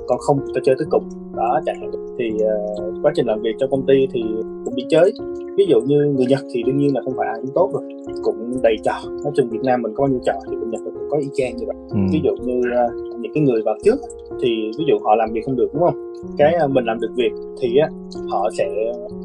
Còn 0.07 0.19
không 0.19 0.39
tao 0.55 0.63
chơi 0.65 0.75
tới 0.79 0.87
cùng. 0.91 1.05
Đó 1.37 1.61
chẳng 1.67 1.77
hạn. 1.81 1.91
Thì 2.19 2.27
uh, 2.35 2.95
quá 3.03 3.13
trình 3.15 3.27
làm 3.27 3.43
việc 3.43 3.55
trong 3.59 3.71
công 3.71 3.87
ty 3.87 3.95
thì 4.13 4.23
cũng 4.65 4.75
bị 4.75 4.85
chơi. 4.89 5.13
Ví 5.57 5.67
dụ 5.69 5.81
như 5.87 5.99
người 6.17 6.27
Nhật 6.29 6.41
thì 6.55 6.63
đương 6.63 6.77
nhiên 6.77 6.95
là 6.95 7.01
không 7.05 7.15
phải 7.17 7.27
ai 7.27 7.39
cũng 7.43 7.55
tốt 7.55 7.71
rồi. 7.73 7.83
Cũng 8.23 8.63
đầy 8.63 8.77
trò. 8.85 8.97
Nói 9.25 9.33
chung 9.37 9.49
Việt 9.49 9.63
Nam 9.63 9.83
mình 9.83 9.93
có 9.95 10.03
bao 10.03 10.09
nhiêu 10.09 10.21
trò 10.25 10.33
thì 10.51 10.57
người 10.57 10.69
Nhật 10.71 10.81
có 11.11 11.19
y 11.19 11.29
chang 11.35 11.57
như 11.57 11.65
vậy. 11.67 11.77
Ừ. 11.91 11.99
ví 12.13 12.21
dụ 12.25 12.31
như 12.47 12.61
ờ, 12.77 12.89
những 13.21 13.33
cái 13.35 13.43
người 13.43 13.63
vào 13.65 13.75
trước 13.85 13.97
thì 14.43 14.71
ví 14.79 14.85
dụ 14.89 14.95
họ 15.05 15.15
làm 15.15 15.29
việc 15.33 15.41
không 15.47 15.57
được 15.57 15.69
đúng 15.75 15.83
không? 15.83 16.13
Cái 16.39 16.55
ờ, 16.55 16.69
mình 16.69 16.85
làm 16.85 17.01
được 17.01 17.11
việc 17.17 17.33
thì 17.61 17.77
á 17.77 17.89
họ 18.31 18.51
sẽ 18.59 18.65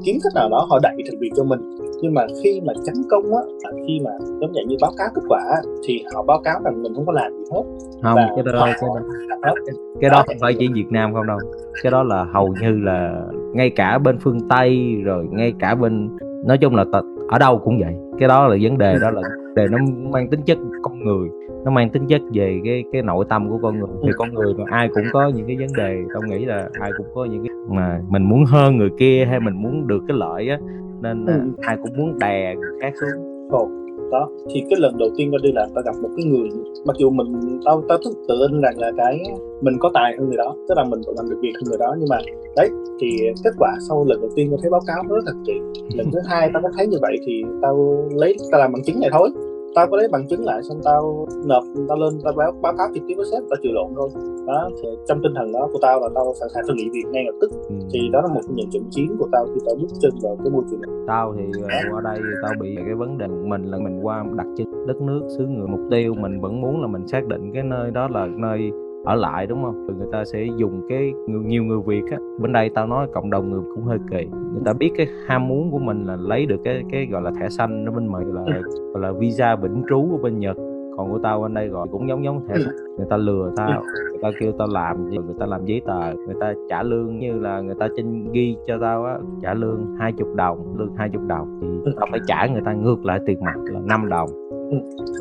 kiếm 0.04 0.16
cách 0.24 0.34
nào 0.36 0.50
đó 0.50 0.68
họ 0.70 0.80
đẩy 0.84 0.96
được 0.98 1.18
việc 1.20 1.30
cho 1.38 1.44
mình. 1.44 1.60
Nhưng 2.02 2.14
mà 2.14 2.28
khi 2.44 2.62
mà 2.66 2.74
chấm 2.86 2.96
công 3.10 3.24
á 3.24 3.42
khi 3.88 4.00
mà 4.06 4.12
giống 4.42 4.52
như 4.52 4.62
như 4.68 4.76
báo 4.82 4.92
cáo 4.98 5.08
kết 5.16 5.22
quả 5.28 5.42
thì 5.88 6.04
họ 6.14 6.24
báo 6.24 6.42
cáo 6.44 6.60
rằng 6.66 6.84
mình 6.84 6.94
không 6.96 7.06
có 7.06 7.12
làm 7.12 7.32
gì 7.34 7.44
hết. 7.52 7.64
Không 8.04 8.16
và 8.16 8.30
cái 8.36 8.44
đó 8.54 8.66
cái 8.66 8.90
đó 9.30 9.38
hết. 9.44 9.74
cái 10.02 10.10
đó 10.10 10.24
không 10.28 10.36
phải 10.42 10.54
chỉ 10.60 10.68
Việt 10.74 10.88
Nam 10.90 11.14
không 11.14 11.28
đâu. 11.28 11.38
Cái 11.84 11.92
đó 11.92 12.04
là 12.04 12.26
hầu 12.34 12.54
như 12.62 12.80
là 12.84 13.26
ngay 13.54 13.70
cả 13.70 13.98
bên 13.98 14.18
phương 14.20 14.38
Tây 14.50 14.96
rồi 15.04 15.28
ngay 15.32 15.54
cả 15.60 15.76
bên 15.76 16.10
nói 16.46 16.58
chung 16.58 16.76
là 16.76 16.84
t- 16.84 17.28
ở 17.28 17.40
đâu 17.40 17.60
cũng 17.64 17.80
vậy. 17.80 17.94
Cái 18.20 18.30
đó 18.30 18.48
là 18.48 18.58
vấn 18.62 18.78
đề 18.78 18.96
đó 19.02 19.10
là 19.12 19.22
vấn 19.22 19.54
đề 19.56 19.68
nó 19.72 19.78
mang 20.12 20.30
tính 20.30 20.42
chất 20.46 20.58
con 20.82 21.04
người 21.04 21.30
nó 21.66 21.72
mang 21.72 21.90
tính 21.90 22.08
chất 22.08 22.22
về 22.34 22.60
cái 22.64 22.84
cái 22.92 23.02
nội 23.02 23.26
tâm 23.30 23.50
của 23.50 23.60
con 23.62 23.80
người. 23.80 23.90
Thì 24.04 24.10
con 24.18 24.34
người 24.34 24.54
mà 24.54 24.64
ai 24.72 24.90
cũng 24.94 25.04
có 25.14 25.32
những 25.36 25.48
cái 25.48 25.56
vấn 25.60 25.68
đề 25.78 25.96
tao 26.14 26.22
nghĩ 26.30 26.46
là 26.46 26.70
ai 26.80 26.92
cũng 26.98 27.08
có 27.16 27.26
những 27.26 27.44
cái 27.48 27.56
mà 27.70 28.02
mình 28.10 28.24
muốn 28.24 28.44
hơn 28.46 28.78
người 28.78 28.90
kia 29.00 29.26
hay 29.30 29.40
mình 29.40 29.62
muốn 29.62 29.88
được 29.88 30.00
cái 30.08 30.18
lợi 30.18 30.50
á 30.50 30.60
nên 31.02 31.26
Ừ. 31.26 31.34
ai 31.62 31.78
cũng 31.84 31.98
muốn 31.98 32.20
đè 32.20 32.56
người 32.56 32.80
khác 32.82 32.94
xuống. 33.02 33.50
Ồ, 33.52 33.70
đó. 34.12 34.30
Thì 34.54 34.62
cái 34.70 34.80
lần 34.80 34.98
đầu 34.98 35.10
tiên 35.18 35.30
tao 35.32 35.40
đi 35.44 35.52
làm 35.52 35.70
tao 35.76 35.84
gặp 35.86 35.96
một 36.02 36.10
cái 36.18 36.26
người 36.26 36.50
mặc 36.86 36.96
dù 37.00 37.10
mình 37.10 37.60
tao 37.66 37.84
tao 37.90 37.98
thức 37.98 38.14
tự 38.28 38.36
tin 38.52 38.62
rằng 38.62 38.74
là 38.78 38.92
cái 38.98 39.20
mình 39.62 39.74
có 39.80 39.92
tài 39.94 40.16
hơn 40.20 40.28
người 40.28 40.38
đó 40.38 40.56
tức 40.70 40.76
là 40.78 40.84
mình 40.84 41.00
vẫn 41.08 41.16
làm 41.18 41.30
được 41.30 41.38
việc 41.42 41.54
hơn 41.56 41.64
người 41.70 41.78
đó 41.80 41.96
nhưng 42.00 42.08
mà 42.10 42.18
đấy 42.56 42.70
thì 43.02 43.08
kết 43.44 43.52
quả 43.60 43.70
sau 43.90 44.06
lần 44.08 44.22
đầu 44.22 44.30
tiên 44.36 44.48
tao 44.52 44.58
thấy 44.62 44.72
báo 44.72 44.82
cáo 44.88 45.04
nó 45.10 45.16
rất 45.16 45.22
thật 45.26 45.34
kỳ 45.48 45.54
lần 45.98 46.08
thứ 46.14 46.20
hai 46.30 46.50
tao 46.54 46.62
có 46.62 46.70
thấy 46.78 46.88
như 46.88 46.98
vậy 47.02 47.18
thì 47.28 47.44
tao 47.62 48.08
lấy 48.12 48.36
tao 48.52 48.62
làm 48.62 48.72
bằng 48.74 48.84
chứng 48.84 49.00
này 49.00 49.10
thôi 49.14 49.30
tao 49.76 49.88
có 49.88 49.98
lấy 49.98 50.08
bằng 50.12 50.28
chứng 50.28 50.46
lại 50.46 50.64
xong 50.64 50.80
tao 50.84 51.28
nộp 51.46 51.64
tao 51.88 51.98
lên 51.98 52.20
tao 52.24 52.34
báo 52.34 52.52
báo 52.62 52.74
cáo 52.78 52.88
trực 52.94 53.04
tiếp 53.08 53.16
với 53.18 53.26
sếp 53.32 53.44
tao 53.50 53.58
chịu 53.62 53.72
lộn 53.74 53.92
thôi 53.96 54.10
đó 54.50 54.70
thì 54.82 54.90
trong 55.08 55.20
tinh 55.24 55.34
thần 55.36 55.52
đó 55.52 55.70
của 55.72 55.80
tao 55.82 56.00
là 56.00 56.10
tao 56.16 56.34
sẵn 56.40 56.50
sàng 56.54 56.64
tao 56.68 56.76
nghỉ 56.76 56.90
việc 56.94 57.06
ngay 57.12 57.24
lập 57.26 57.38
tức. 57.42 57.52
Ừ. 57.70 57.76
thì 57.94 58.00
đó 58.12 58.22
là 58.22 58.34
một 58.34 58.42
trong 58.48 58.56
những 58.56 58.70
trận 58.72 58.84
chiến 58.92 59.16
của 59.20 59.28
tao 59.32 59.46
khi 59.46 59.62
tao 59.66 59.76
bước 59.76 59.88
chân 60.02 60.12
vào 60.24 60.38
cái 60.44 60.52
môi 60.52 60.64
trường 60.70 60.82
này. 60.82 60.92
Tao 61.08 61.36
thì 61.38 61.44
ờ, 61.64 61.70
qua 61.92 62.02
đây 62.02 62.18
thì 62.18 62.34
tao 62.44 62.54
bị 62.62 62.76
cái 62.76 62.96
vấn 62.96 63.18
đề 63.18 63.28
mình 63.28 63.64
là 63.64 63.78
mình 63.78 64.00
qua 64.02 64.26
đặt 64.36 64.48
chân 64.58 64.88
đất 64.88 65.02
nước 65.02 65.22
xứ 65.38 65.46
người. 65.46 65.68
Mục 65.68 65.82
tiêu 65.92 66.14
mình 66.14 66.42
vẫn 66.42 66.62
muốn 66.62 66.82
là 66.82 66.88
mình 66.88 67.08
xác 67.08 67.28
định 67.28 67.54
cái 67.54 67.64
nơi 67.64 67.92
đó 67.92 68.08
là 68.08 68.28
nơi 68.38 68.72
ở 69.10 69.16
lại 69.16 69.48
đúng 69.48 69.64
không? 69.64 69.98
Người 69.98 70.08
ta 70.12 70.26
sẽ 70.26 70.46
dùng 70.58 70.82
cái 70.90 71.14
nhiều, 71.28 71.42
nhiều 71.42 71.64
người 71.64 71.80
việt 71.86 72.04
á 72.12 72.18
bên 72.40 72.54
đây 72.54 72.70
tao 72.70 72.88
nói 72.88 73.08
cộng 73.14 73.30
đồng 73.30 73.52
người 73.52 73.62
cũng 73.76 73.84
hơi 73.84 73.98
kỳ. 74.12 74.26
Người 74.26 74.62
ta 74.66 74.74
biết 74.74 74.92
cái 74.98 75.08
ham 75.28 75.48
muốn 75.48 75.72
của 75.72 75.80
mình 75.80 76.06
là 76.06 76.18
lấy 76.20 76.46
được 76.46 76.58
cái 76.64 76.84
cái 76.92 77.08
gọi 77.12 77.22
là 77.22 77.32
thẻ 77.40 77.50
xanh 77.50 77.86
ở 77.86 77.92
bên 77.92 78.08
mình 78.12 78.34
là 78.34 78.42
gọi 78.94 79.02
là 79.02 79.12
visa 79.12 79.56
vĩnh 79.56 79.84
trú 79.90 80.08
của 80.12 80.18
bên 80.18 80.40
nhật. 80.40 80.58
Còn 80.98 81.12
của 81.12 81.20
tao 81.24 81.42
bên 81.42 81.54
đây 81.54 81.68
gọi 81.68 81.88
cũng 81.92 82.10
giống 82.10 82.24
giống 82.24 82.48
thẻ 82.48 82.56
người 82.98 83.08
ta 83.10 83.18
lừa 83.18 83.52
tao 83.56 83.84
người 84.10 84.20
ta 84.22 84.30
kêu 84.40 84.52
tao 84.60 84.68
làm 84.68 85.10
gì 85.10 85.18
người 85.18 85.36
ta 85.40 85.46
làm 85.46 85.66
giấy 85.66 85.82
tờ 85.86 86.14
người 86.26 86.36
ta 86.40 86.54
trả 86.70 86.84
lương 86.84 87.20
như 87.20 87.40
là 87.40 87.62
người 87.62 87.76
ta 87.80 87.88
trên 87.98 88.32
ghi 88.32 88.58
cho 88.68 88.78
tao 88.82 89.06
á 89.06 89.20
trả 89.42 89.54
lương 89.54 89.96
hai 90.00 90.12
chục 90.12 90.28
đồng 90.36 90.76
lương 90.78 90.96
hai 90.96 91.10
chục 91.10 91.22
đồng. 91.28 91.60
Thì 91.86 91.92
tao 91.96 92.08
phải 92.12 92.20
trả 92.28 92.48
người 92.48 92.62
ta 92.66 92.74
ngược 92.74 93.06
lại 93.06 93.20
tiền 93.26 93.40
mặt 93.42 93.56
là 93.74 93.80
5 93.80 94.10
đồng. 94.10 94.49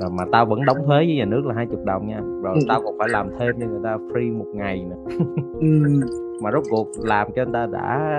Rồi 0.00 0.10
mà 0.10 0.24
tao 0.32 0.46
vẫn 0.46 0.64
đóng 0.64 0.78
thuế 0.86 0.96
với 0.96 1.16
nhà 1.16 1.24
nước 1.24 1.46
là 1.46 1.54
hai 1.54 1.66
chục 1.66 1.84
đồng 1.84 2.06
nha. 2.06 2.20
Rồi 2.42 2.54
Ừ. 2.54 2.60
tao 2.68 2.80
còn 2.84 2.98
phải 2.98 3.08
làm 3.08 3.28
thêm 3.38 3.54
cho 3.60 3.66
người 3.66 3.80
ta 3.84 3.96
free 3.96 4.38
một 4.38 4.46
ngày 4.54 4.84
nữa. 4.90 4.96
Ừm, 5.60 6.00
mà 6.42 6.50
rốt 6.52 6.62
cuộc 6.70 6.88
làm 7.04 7.28
cho 7.36 7.44
người 7.44 7.52
ta 7.52 7.66
đã 7.66 8.14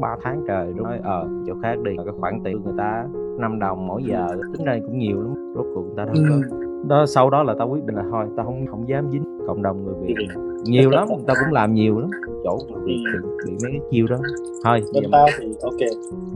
3 0.00 0.16
tháng 0.22 0.44
trời 0.48 0.72
đúng 0.76 0.84
nói 0.86 1.00
ờ 1.02 1.28
chỗ 1.46 1.54
khác 1.62 1.74
đi. 1.84 1.92
Cái 1.96 2.14
khoản 2.20 2.40
tiền 2.44 2.62
người 2.64 2.74
ta 2.78 3.04
5 3.38 3.58
đồng 3.58 3.86
mỗi 3.86 4.04
giờ 4.04 4.26
tính 4.52 4.66
ra 4.66 4.78
cũng 4.86 4.98
nhiều 4.98 5.20
lắm. 5.20 5.34
Rốt 5.54 5.66
cuộc 5.74 5.82
người 5.82 5.94
ta 5.96 6.04
đâu 6.04 6.14
có 6.14 6.34
ừm. 6.34 6.42
Đó 6.88 7.06
sau 7.06 7.30
đó 7.30 7.42
là 7.42 7.54
tao 7.58 7.68
quyết 7.68 7.84
định 7.84 7.96
là 7.96 8.04
thôi 8.10 8.26
tao 8.36 8.46
không 8.46 8.66
không 8.66 8.88
dám 8.88 9.10
dính 9.10 9.24
cộng 9.46 9.62
đồng 9.62 9.84
người 9.84 9.94
việt 10.06 10.14
nhiều 10.64 10.90
lắm 10.90 11.08
tao 11.26 11.36
cũng 11.44 11.52
làm 11.52 11.74
nhiều 11.74 11.98
lắm. 12.00 12.10
Chỗ 12.44 12.58
người 12.68 12.82
việt 12.84 13.04
bị, 13.12 13.30
bị 13.46 13.56
mấy 13.62 13.72
cái 13.72 13.80
chiêu 13.90 14.06
đó. 14.06 14.16
Thôi 14.64 14.82
bên 14.94 15.04
tao 15.12 15.26
thì 15.38 15.46
ok. 15.62 15.80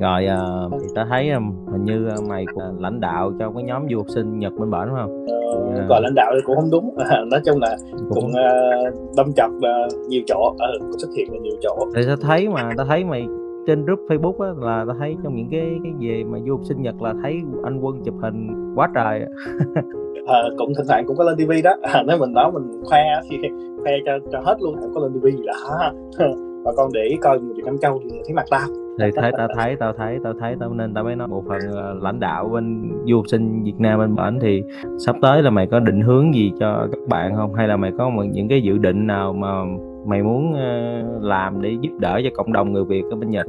Rồi 0.00 0.26
à, 0.26 0.38
thì 0.80 0.86
tao 0.94 1.06
thấy 1.10 1.30
um, 1.30 1.66
hình 1.72 1.84
như 1.84 2.08
à, 2.08 2.16
mày 2.28 2.44
cũng 2.54 2.80
lãnh 2.80 3.00
đạo 3.00 3.32
cho 3.38 3.50
cái 3.50 3.62
nhóm 3.62 3.86
du 3.90 3.96
học 3.98 4.06
sinh 4.14 4.38
nhật 4.38 4.52
bên 4.58 4.70
bển 4.70 4.80
đúng 4.88 4.96
không? 4.96 5.26
Ờ, 5.28 5.34
Dạ. 5.76 5.86
gọi 5.88 6.00
lãnh 6.02 6.14
đạo 6.14 6.32
thì 6.34 6.40
cũng 6.46 6.56
không 6.56 6.70
đúng. 6.70 6.96
Nói 7.30 7.40
chung 7.44 7.58
là 7.60 7.76
cũng 7.92 8.08
cũng 8.10 8.30
uh, 8.30 9.16
đâm 9.16 9.32
chọc 9.36 9.50
ờ, 9.62 9.88
nhiều 10.08 10.22
chỗ. 10.26 10.54
Ờ, 10.58 10.66
cũng 10.78 10.98
xuất 10.98 11.08
hiện 11.16 11.28
ở 11.30 11.36
nhiều 11.42 11.56
chỗ. 11.60 11.78
Thì 11.94 12.02
tao 12.06 12.16
thấy 12.16 12.48
mà 12.48 12.72
tao 12.76 12.86
thấy 12.86 13.04
mày 13.04 13.26
trên 13.66 13.84
group 13.84 13.98
Facebook 14.08 14.44
á 14.46 14.52
là 14.56 14.84
tao 14.88 14.96
thấy 14.98 15.16
trong 15.24 15.36
những 15.36 15.48
cái 15.50 15.78
cái 15.82 15.92
về 16.00 16.24
mà 16.24 16.38
du 16.46 16.56
học 16.56 16.64
sinh 16.64 16.82
Nhật 16.82 17.02
là 17.02 17.14
thấy 17.22 17.40
anh 17.64 17.80
Quân 17.80 18.02
chụp 18.04 18.14
hình 18.22 18.48
quá 18.74 18.88
trời 18.94 19.20
uh, 20.22 20.58
cũng 20.58 20.72
thỉnh 20.76 20.87
thoảng 20.88 21.04
cũng 21.06 21.16
có 21.16 21.25
lên 21.25 21.37
tivi 21.37 21.62
đó. 21.62 21.70
Nếu 22.06 22.18
mình 22.18 22.32
nói 22.32 22.52
mình 22.52 22.82
khoe 22.84 23.02
thì 23.30 23.37
khoe 23.82 23.92
cho 24.06 24.12
cho 24.32 24.40
hết 24.40 24.56
luôn 24.60 24.76
không 24.80 24.94
có 24.94 25.00
lên 25.00 25.12
tivi 25.12 25.37
gì 25.37 25.44
đó. 25.46 25.92
Và 26.64 26.72
con 26.76 26.92
để 26.92 27.00
ý 27.10 27.16
coi 27.20 27.40
người 27.40 27.54
Việt 27.56 27.62
Nam 27.64 27.78
Châu 27.78 28.00
thì 28.04 28.10
thấy 28.26 28.34
mặt 28.34 28.44
tao. 28.50 28.68
Thì 28.98 29.10
thấy 29.16 29.32
tao 29.38 29.48
thấy 29.56 29.76
tao 29.80 29.92
thấy 29.92 30.18
tao 30.25 30.32
thấy 30.40 30.56
tao 30.60 30.75
nên 30.75 30.94
tao 30.94 31.04
mới 31.04 31.16
nói 31.16 31.28
bộ 31.28 31.44
phận 31.48 31.58
ờ, 31.72 31.94
lãnh 32.02 32.20
đạo 32.20 32.48
bên 32.54 32.90
du 33.06 33.16
học 33.16 33.25
sinh 33.28 33.64
Việt 33.64 33.75
Nam 33.78 33.98
bên 33.98 34.14
bển 34.14 34.38
thì 34.40 34.62
sắp 35.06 35.16
tới 35.22 35.42
là 35.42 35.50
mày 35.50 35.66
có 35.66 35.80
định 35.80 36.00
hướng 36.00 36.34
gì 36.34 36.52
cho 36.60 36.88
các 36.92 37.00
bạn 37.08 37.37
không? 37.37 37.54
Hay 37.54 37.68
là 37.68 37.76
mày 37.76 37.92
có 37.98 38.08
một 38.08 38.22
những 38.32 38.48
cái 38.48 38.62
dự 38.62 38.78
định 38.78 39.06
nào 39.06 39.32
mà 39.32 39.48
mày 40.06 40.22
muốn 40.22 40.52
ờ, 40.52 41.02
làm 41.20 41.62
để 41.62 41.76
giúp 41.80 41.90
đỡ 42.00 42.20
cho 42.25 42.30
cộng 42.34 42.52
đồng 42.52 42.72
người 42.72 42.84
Việt 42.84 43.02
ở 43.10 43.16
bên 43.16 43.30
Nhật? 43.30 43.46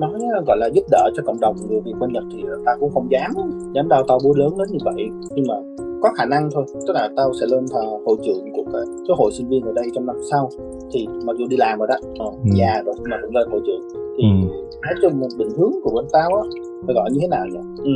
Nói 0.00 0.10
ờ, 0.36 0.42
gọi 0.46 0.56
là 0.58 0.66
giúp 0.74 0.84
đỡ 0.90 1.10
cho 1.16 1.22
cộng 1.26 1.40
đồng 1.40 1.56
người 1.68 1.80
Việt 1.80 1.92
bên 2.00 2.12
Nhật 2.12 2.24
thì 2.32 2.42
ta 2.66 2.72
cũng 2.80 2.90
không 2.94 3.06
dám 3.10 3.30
dám 3.74 3.88
đào 3.88 4.02
to 4.08 4.18
búa 4.24 4.34
lớn 4.34 4.50
đến 4.58 4.66
như 4.70 4.78
vậy 4.84 5.08
nhưng 5.34 5.44
mà 5.48 5.54
có 6.02 6.10
khả 6.16 6.24
năng 6.24 6.48
thôi 6.54 6.64
tức 6.86 6.92
là 6.94 7.08
tao 7.16 7.32
sẽ 7.40 7.46
lên 7.50 7.66
thờ 7.72 7.80
hội 8.06 8.16
trưởng 8.24 8.52
của 8.56 8.62
cái, 8.72 8.82
cái 9.08 9.14
hội 9.18 9.32
sinh 9.32 9.48
viên 9.48 9.62
ở 9.64 9.72
đây 9.72 9.84
trong 9.94 10.06
năm 10.06 10.16
sau 10.30 10.50
thì 10.92 11.06
mặc 11.26 11.36
dù 11.38 11.46
đi 11.46 11.56
làm 11.56 11.78
rồi 11.78 11.88
đó 11.88 11.94
ờ, 12.18 12.26
Ừ. 12.44 12.50
già 12.58 12.82
rồi 12.86 12.94
mà 13.10 13.16
cũng 13.22 13.34
lên 13.36 13.48
hội 13.50 13.60
trưởng 13.66 13.80
thì 14.18 14.22
Ừ. 14.24 14.48
nói 14.82 14.94
chung 15.02 15.20
một 15.20 15.28
định 15.38 15.50
hướng 15.58 15.72
của 15.82 15.90
bên 15.94 16.04
tao 16.12 16.30
á 16.34 16.42
phải 16.86 16.94
gọi 16.94 17.10
như 17.12 17.18
thế 17.22 17.28
nào 17.28 17.46
nhỉ 17.46 17.58
ừ, 17.84 17.90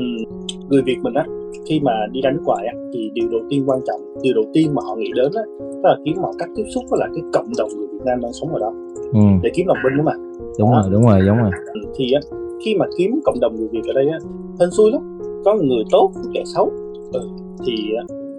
người 0.70 0.82
việt 0.86 0.96
mình 1.02 1.14
á 1.14 1.24
khi 1.68 1.80
mà 1.82 1.92
đi 2.12 2.20
ra 2.20 2.30
nước 2.30 2.42
ngoài 2.44 2.66
á 2.66 2.74
thì 2.94 3.10
điều 3.14 3.28
đầu 3.30 3.40
tiên 3.50 3.64
quan 3.66 3.80
trọng 3.86 4.00
điều 4.22 4.34
đầu 4.34 4.44
tiên 4.52 4.74
mà 4.74 4.82
họ 4.84 4.96
nghĩ 4.96 5.10
đến 5.16 5.32
á 5.34 5.42
đó 5.82 5.88
là 5.90 5.96
kiếm 6.04 6.14
mọi 6.22 6.32
cách 6.38 6.48
tiếp 6.56 6.64
xúc 6.74 6.84
với 6.90 7.00
lại 7.00 7.08
cái 7.14 7.22
cộng 7.32 7.50
đồng 7.58 7.68
người 7.76 7.86
việt 8.00 8.06
nam 8.06 8.20
đang 8.20 8.32
sống 8.32 8.54
ở 8.54 8.58
đó. 8.60 8.72
Ừ. 9.12 9.20
để 9.42 9.50
kiếm 9.54 9.66
lòng 9.66 9.78
binh 9.84 9.96
đó 9.96 10.02
mà. 10.06 10.12
Đúng 10.58 10.70
rồi 10.70 10.82
đúng 10.90 11.02
rồi 11.02 11.20
đúng 11.26 11.36
rồi. 11.36 11.50
Ừ, 11.74 11.80
thì 11.96 12.12
á 12.12 12.20
khi 12.64 12.74
mà 12.74 12.86
kiếm 12.98 13.20
cộng 13.24 13.40
đồng 13.40 13.56
người 13.56 13.68
việt 13.72 13.84
ở 13.86 13.92
đây 13.92 14.08
á 14.12 14.18
hên 14.60 14.70
xui 14.70 14.90
lắm. 14.92 15.18
Có 15.44 15.54
người 15.54 15.84
tốt 15.90 16.10
có 16.14 16.30
kẻ 16.34 16.42
xấu. 16.44 16.70
Ừ, 17.12 17.20
thì 17.66 17.74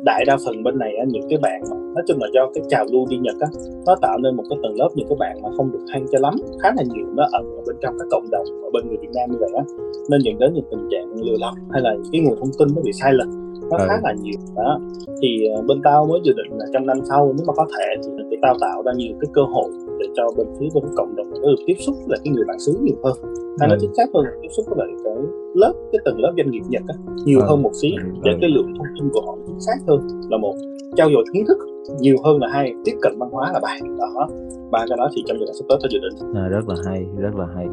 đại 0.05 0.25
đa 0.27 0.37
phần 0.45 0.63
bên 0.63 0.77
này 0.77 0.95
á, 0.97 1.05
những 1.07 1.23
cái 1.29 1.39
bạn 1.41 1.61
mà 1.69 1.77
nói 1.95 2.03
chung 2.07 2.17
là 2.21 2.27
do 2.33 2.41
cái 2.53 2.63
trào 2.69 2.85
lưu 2.91 3.05
đi 3.09 3.17
nhật 3.17 3.35
á 3.39 3.47
nó 3.85 3.95
tạo 4.01 4.17
nên 4.17 4.35
một 4.35 4.43
cái 4.49 4.59
tầng 4.63 4.75
lớp 4.79 4.89
những 4.95 5.07
cái 5.09 5.15
bạn 5.19 5.41
mà 5.43 5.49
không 5.57 5.71
được 5.71 5.85
hay 5.89 6.01
cho 6.11 6.19
lắm. 6.19 6.33
Khá 6.61 6.69
là 6.77 6.83
nhiều 6.93 7.05
nó 7.15 7.23
ẩn 7.31 7.43
ở 7.57 7.61
bên 7.67 7.75
trong 7.81 7.95
các 7.99 8.07
cộng 8.11 8.29
đồng 8.31 8.45
ở 8.63 8.69
bên 8.73 8.87
người 8.87 8.97
việt 9.01 9.11
nam 9.15 9.31
như 9.31 9.37
vậy 9.39 9.49
á. 9.57 9.63
Nên 10.09 10.21
dẫn 10.23 10.37
đến 10.39 10.53
những 10.53 10.65
tình 10.71 10.87
trạng 10.91 11.25
lừa 11.25 11.37
lọc 11.39 11.53
hay 11.71 11.81
là 11.81 11.95
cái 12.11 12.21
nguồn 12.21 12.35
thông 12.39 12.51
tin 12.59 12.67
nó 12.75 12.81
bị 12.81 12.91
sai 12.93 13.13
lệch 13.13 13.27
nó 13.71 13.77
Ừ. 13.77 13.85
khá 13.89 13.99
là 14.03 14.13
nhiều 14.21 14.39
đó 14.55 14.79
thì 15.21 15.29
ờ, 15.55 15.61
bên 15.67 15.81
tao 15.83 16.05
mới 16.09 16.19
dự 16.23 16.33
định 16.33 16.57
là 16.59 16.65
trong 16.73 16.85
năm 16.85 16.97
sau 17.09 17.33
nếu 17.37 17.45
mà 17.47 17.53
có 17.57 17.65
thể 17.77 17.85
thì 18.03 18.09
tụi 18.29 18.39
tao 18.41 18.53
tạo 18.61 18.83
ra 18.85 18.91
nhiều 18.95 19.13
cái 19.21 19.29
cơ 19.33 19.41
hội 19.53 19.69
để 19.99 20.05
cho 20.15 20.23
bên 20.37 20.47
phía 20.59 20.67
bên 20.75 20.83
cộng 20.95 21.15
đồng 21.15 21.29
được 21.31 21.55
tiếp 21.65 21.75
xúc 21.85 21.95
với 22.07 22.17
cái 22.23 22.33
người 22.33 22.43
bản 22.47 22.59
xứ 22.59 22.73
nhiều 22.83 22.95
hơn 23.03 23.13
hay 23.59 23.69
nói 23.69 23.77
Ừ. 23.77 23.81
chính 23.81 23.93
xác 23.95 24.07
hơn 24.13 24.23
là 24.25 24.31
tiếp 24.41 24.47
xúc 24.51 24.65
với 24.69 24.75
lại 24.79 24.95
cái 25.03 25.13
lớp 25.55 25.73
cái 25.91 25.99
tầng 26.05 26.19
lớp 26.21 26.31
doanh 26.37 26.51
nghiệp 26.51 26.63
nhật 26.69 26.81
á, 26.87 26.95
nhiều 27.25 27.39
Ừ. 27.39 27.45
hơn 27.49 27.61
một 27.61 27.71
xí 27.81 27.89
Ừ. 27.91 28.03
để 28.23 28.31
Ừ. 28.31 28.37
cái 28.41 28.49
lượng 28.49 28.73
thông 28.77 28.87
tin 28.99 29.09
của 29.13 29.21
họ 29.25 29.37
chính 29.47 29.59
xác 29.59 29.77
hơn 29.87 29.99
là 30.29 30.37
một 30.37 30.53
trao 30.97 31.09
dồi 31.13 31.23
kiến 31.33 31.45
thức 31.47 31.57
nhiều 31.99 32.15
hơn 32.23 32.37
là 32.41 32.47
hai 32.47 32.73
tiếp 32.85 32.93
cận 33.01 33.13
văn 33.19 33.29
hóa 33.31 33.51
là 33.53 33.59
ba 33.63 33.69
đó 33.99 34.27
ba 34.71 34.85
cái 34.89 34.97
đó 34.97 35.09
thì 35.15 35.23
trong 35.27 35.37
giai 35.39 35.45
đoạn 35.45 35.53
sắp 35.53 35.65
tới 35.69 35.77
tôi 35.81 35.89
dự 35.91 35.99
định 35.99 36.33
À, 36.35 36.47
rất 36.47 36.69
là 36.69 36.75
hay 36.85 37.05
rất 37.17 37.35
là 37.35 37.45
hay 37.55 37.65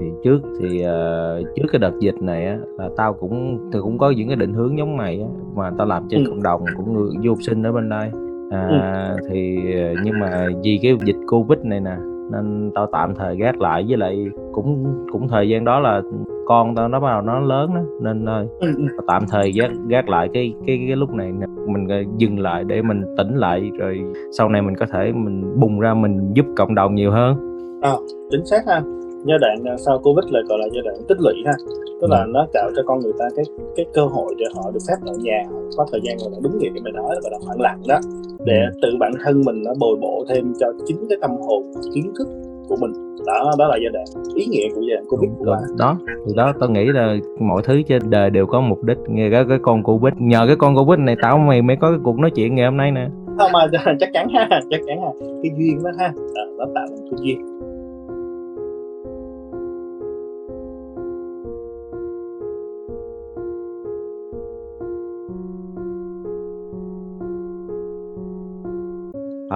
thì 0.00 0.06
trước 0.24 0.40
thì 0.60 0.80
ờ, 0.82 1.42
trước 1.56 1.64
cái 1.72 1.78
đợt 1.78 1.92
dịch 2.00 2.22
này 2.22 2.46
á 2.46 2.58
là 2.78 2.88
tao 2.96 3.12
cũng 3.12 3.58
thì 3.72 3.78
cũng 3.82 3.98
có 3.98 4.10
những 4.10 4.28
cái 4.28 4.36
định 4.36 4.52
hướng 4.54 4.78
giống 4.78 4.96
mày 4.96 5.20
á 5.20 5.26
mà 5.54 5.70
tao 5.78 5.86
làm 5.86 6.02
trên 6.08 6.24
Ừ. 6.24 6.30
cộng 6.30 6.42
đồng 6.42 6.64
của 6.76 6.92
người 6.92 7.08
du 7.24 7.30
học 7.30 7.38
sinh 7.42 7.62
ở 7.62 7.72
bên 7.72 7.88
đây. 7.88 8.10
À, 8.50 9.16
thì 9.30 9.56
ờ, 9.74 9.94
nhưng 10.02 10.18
mà 10.18 10.46
vì 10.64 10.78
cái 10.82 10.96
dịch 11.04 11.16
covid 11.28 11.58
này 11.62 11.80
nè 11.80 11.96
nên 12.32 12.70
tao 12.74 12.86
tạm 12.92 13.14
thời 13.14 13.36
gác 13.36 13.60
lại 13.60 13.84
với 13.88 13.96
lại 13.96 14.26
cũng 14.52 14.84
cũng 15.12 15.28
thời 15.28 15.48
gian 15.48 15.64
đó 15.64 15.80
là 15.80 16.02
con 16.46 16.74
tao 16.74 16.88
nó 16.88 17.00
bắt 17.00 17.08
đầu 17.12 17.20
nó 17.20 17.40
lớn 17.40 17.70
đó 17.74 17.80
nên 18.02 18.26
thôi 18.26 18.48
ừ, 18.60 18.66
ừ. 18.76 18.84
tao 18.96 19.04
tạm 19.06 19.22
thời 19.30 19.52
gác 19.52 19.70
gác 19.88 20.08
lại 20.08 20.28
cái 20.34 20.54
cái 20.66 20.84
cái 20.86 20.96
lúc 20.96 21.10
này 21.14 21.32
mình 21.66 21.88
ờ, 21.88 21.96
dừng 22.18 22.38
lại 22.38 22.64
để 22.64 22.82
mình 22.82 23.02
tỉnh 23.16 23.34
lại 23.36 23.70
rồi 23.78 24.00
sau 24.38 24.48
này 24.48 24.62
mình 24.62 24.74
có 24.76 24.86
thể 24.92 25.12
mình 25.12 25.60
bùng 25.60 25.80
ra 25.80 25.94
mình 25.94 26.32
giúp 26.34 26.46
cộng 26.56 26.74
đồng 26.74 26.94
nhiều 26.94 27.10
hơn. 27.10 27.36
Chính 28.30 28.46
xác 28.46 28.66
ha 28.66 28.82
giai 29.24 29.38
đoạn 29.40 29.64
à, 29.64 29.76
sau 29.76 29.98
covid 29.98 30.24
là 30.30 30.40
gọi 30.48 30.58
là 30.58 30.66
giai 30.72 30.82
đoạn 30.82 30.96
tích 31.08 31.18
lũy 31.20 31.34
ha. 31.46 31.52
Tức 32.00 32.10
là 32.10 32.26
nó 32.28 32.46
tạo 32.52 32.70
cho 32.76 32.82
con 32.86 33.00
người 33.00 33.12
ta 33.18 33.24
cái 33.36 33.44
cái 33.76 33.86
cơ 33.94 34.04
hội 34.04 34.34
để 34.38 34.46
họ 34.54 34.70
được 34.70 34.80
phép 34.88 34.96
ở 35.06 35.14
nhà 35.22 35.42
có 35.76 35.86
thời 35.92 36.00
gian 36.04 36.16
gọi 36.18 36.30
là 36.32 36.38
đúng 36.42 36.58
nghĩa 36.58 36.70
mày 36.82 36.92
nói 36.92 37.16
gọi 37.22 37.32
là 37.32 37.38
khoảng 37.46 37.60
lặng 37.60 37.80
đó. 37.88 37.98
Để 38.44 38.60
tự 38.82 38.88
bản 39.00 39.12
thân 39.24 39.42
mình 39.44 39.62
nó 39.64 39.70
bồi 39.80 39.96
bổ 40.00 40.24
thêm 40.28 40.52
cho 40.60 40.66
chính 40.86 40.96
cái 41.08 41.18
tâm 41.20 41.30
hồn 41.30 41.72
kiến 41.94 42.12
thức 42.18 42.28
của 42.68 42.76
mình. 42.80 42.92
Đó 43.26 43.50
đó 43.58 43.66
là 43.68 43.76
giai 43.82 43.90
đoạn 43.92 44.04
ý 44.34 44.46
nghĩa 44.46 44.68
của 44.74 44.80
giai 44.80 44.96
đoạn 44.96 45.04
covid 45.08 45.30
của 45.38 45.56
đó 45.78 45.98
thì 46.26 46.32
đó 46.36 46.52
tao 46.60 46.70
nghĩ 46.70 46.84
là 46.84 47.16
mọi 47.40 47.62
thứ 47.64 47.82
trên 47.88 48.10
đời 48.10 48.30
đều 48.30 48.46
có 48.46 48.60
mục 48.60 48.82
đích. 48.82 48.98
Nghe 49.08 49.30
cái 49.30 49.44
cái 49.48 49.58
con 49.62 49.82
covid 49.82 50.14
nhờ 50.18 50.44
cái 50.46 50.56
con 50.56 50.76
covid 50.76 50.98
này 50.98 51.16
tao 51.22 51.38
mày 51.38 51.62
mới 51.62 51.76
có 51.80 51.90
cái 51.90 51.98
cuộc 52.04 52.18
nói 52.18 52.30
chuyện 52.30 52.54
ngày 52.54 52.64
hôm 52.64 52.76
nay 52.76 52.90
nè. 52.90 53.08
Không 53.38 53.52
mà 53.52 53.66
chắc 54.00 54.10
chắn 54.12 54.28
ha 54.34 54.48
chắc 54.70 54.80
chắn 54.86 55.00
ha. 55.02 55.08
Cái 55.42 55.50
duyên 55.58 55.82
đó 55.84 55.90
ha. 55.98 56.06
À, 56.34 56.44
nó 56.58 56.64
tạo 56.74 56.86
thành 56.90 57.06
cái 57.10 57.18
duyên 57.22 57.53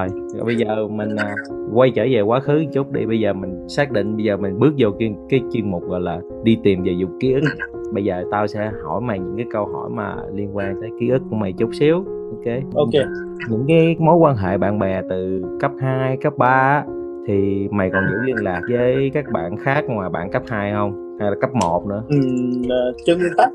rồi 0.07 0.45
bây 0.45 0.57
giờ 0.57 0.89
mình 0.89 1.17
à, 1.17 1.35
quay 1.75 1.91
trở 1.91 2.07
về 2.11 2.21
quá 2.21 2.41
khứ 2.41 2.65
chút 2.73 2.93
đi. 2.93 3.07
Bây 3.07 3.21
giờ 3.21 3.33
mình 3.33 3.69
xác 3.69 3.91
định 3.91 4.17
bây 4.17 4.25
giờ 4.25 4.37
mình 4.37 4.59
bước 4.59 4.75
vô 4.79 4.89
cái, 4.99 5.15
cái 5.29 5.41
chuyên 5.53 5.71
mục 5.71 5.83
gọi 5.89 6.01
là 6.01 6.21
đi 6.43 6.59
tìm 6.63 6.83
về 6.83 6.93
dục 6.93 7.11
ký 7.21 7.33
ức. 7.33 7.45
Bây 7.93 8.05
giờ 8.05 8.25
tao 8.31 8.47
sẽ 8.47 8.71
hỏi 8.85 9.01
mày 9.01 9.19
những 9.19 9.37
cái 9.37 9.47
câu 9.53 9.67
hỏi 9.67 9.91
mà 9.91 10.17
liên 10.35 10.57
quan 10.57 10.81
tới 10.81 10.91
ký 11.01 11.09
ức 11.09 11.23
của 11.31 11.37
mày 11.37 11.53
chút 11.53 11.71
xíu 11.73 12.05
ok? 12.39 12.63
Ok. 12.75 13.07
Những 13.51 13.65
cái 13.69 13.97
mối 13.99 14.17
quan 14.17 14.37
hệ 14.37 14.59
bạn 14.59 14.79
bè 14.79 15.03
từ 15.11 15.43
cấp 15.61 15.73
2, 15.81 16.17
cấp 16.17 16.33
3 16.37 16.47
á, 16.47 16.85
thì 17.27 17.69
mày 17.71 17.91
còn 17.91 18.05
giữ 18.11 18.17
liên 18.27 18.37
lạc 18.45 18.61
với 18.71 19.11
các 19.15 19.25
bạn 19.33 19.57
khác 19.57 19.85
ngoài 19.89 20.11
bạn 20.11 20.31
cấp 20.31 20.43
2 20.49 20.73
không? 20.73 21.19
Hay 21.21 21.31
là 21.31 21.37
cấp 21.41 21.51
1 21.55 21.87
nữa? 21.87 22.03
Ừm, 22.09 22.63
ờ, 22.69 22.93
trên 23.07 23.19
nguyên 23.19 23.33
tắc. 23.37 23.49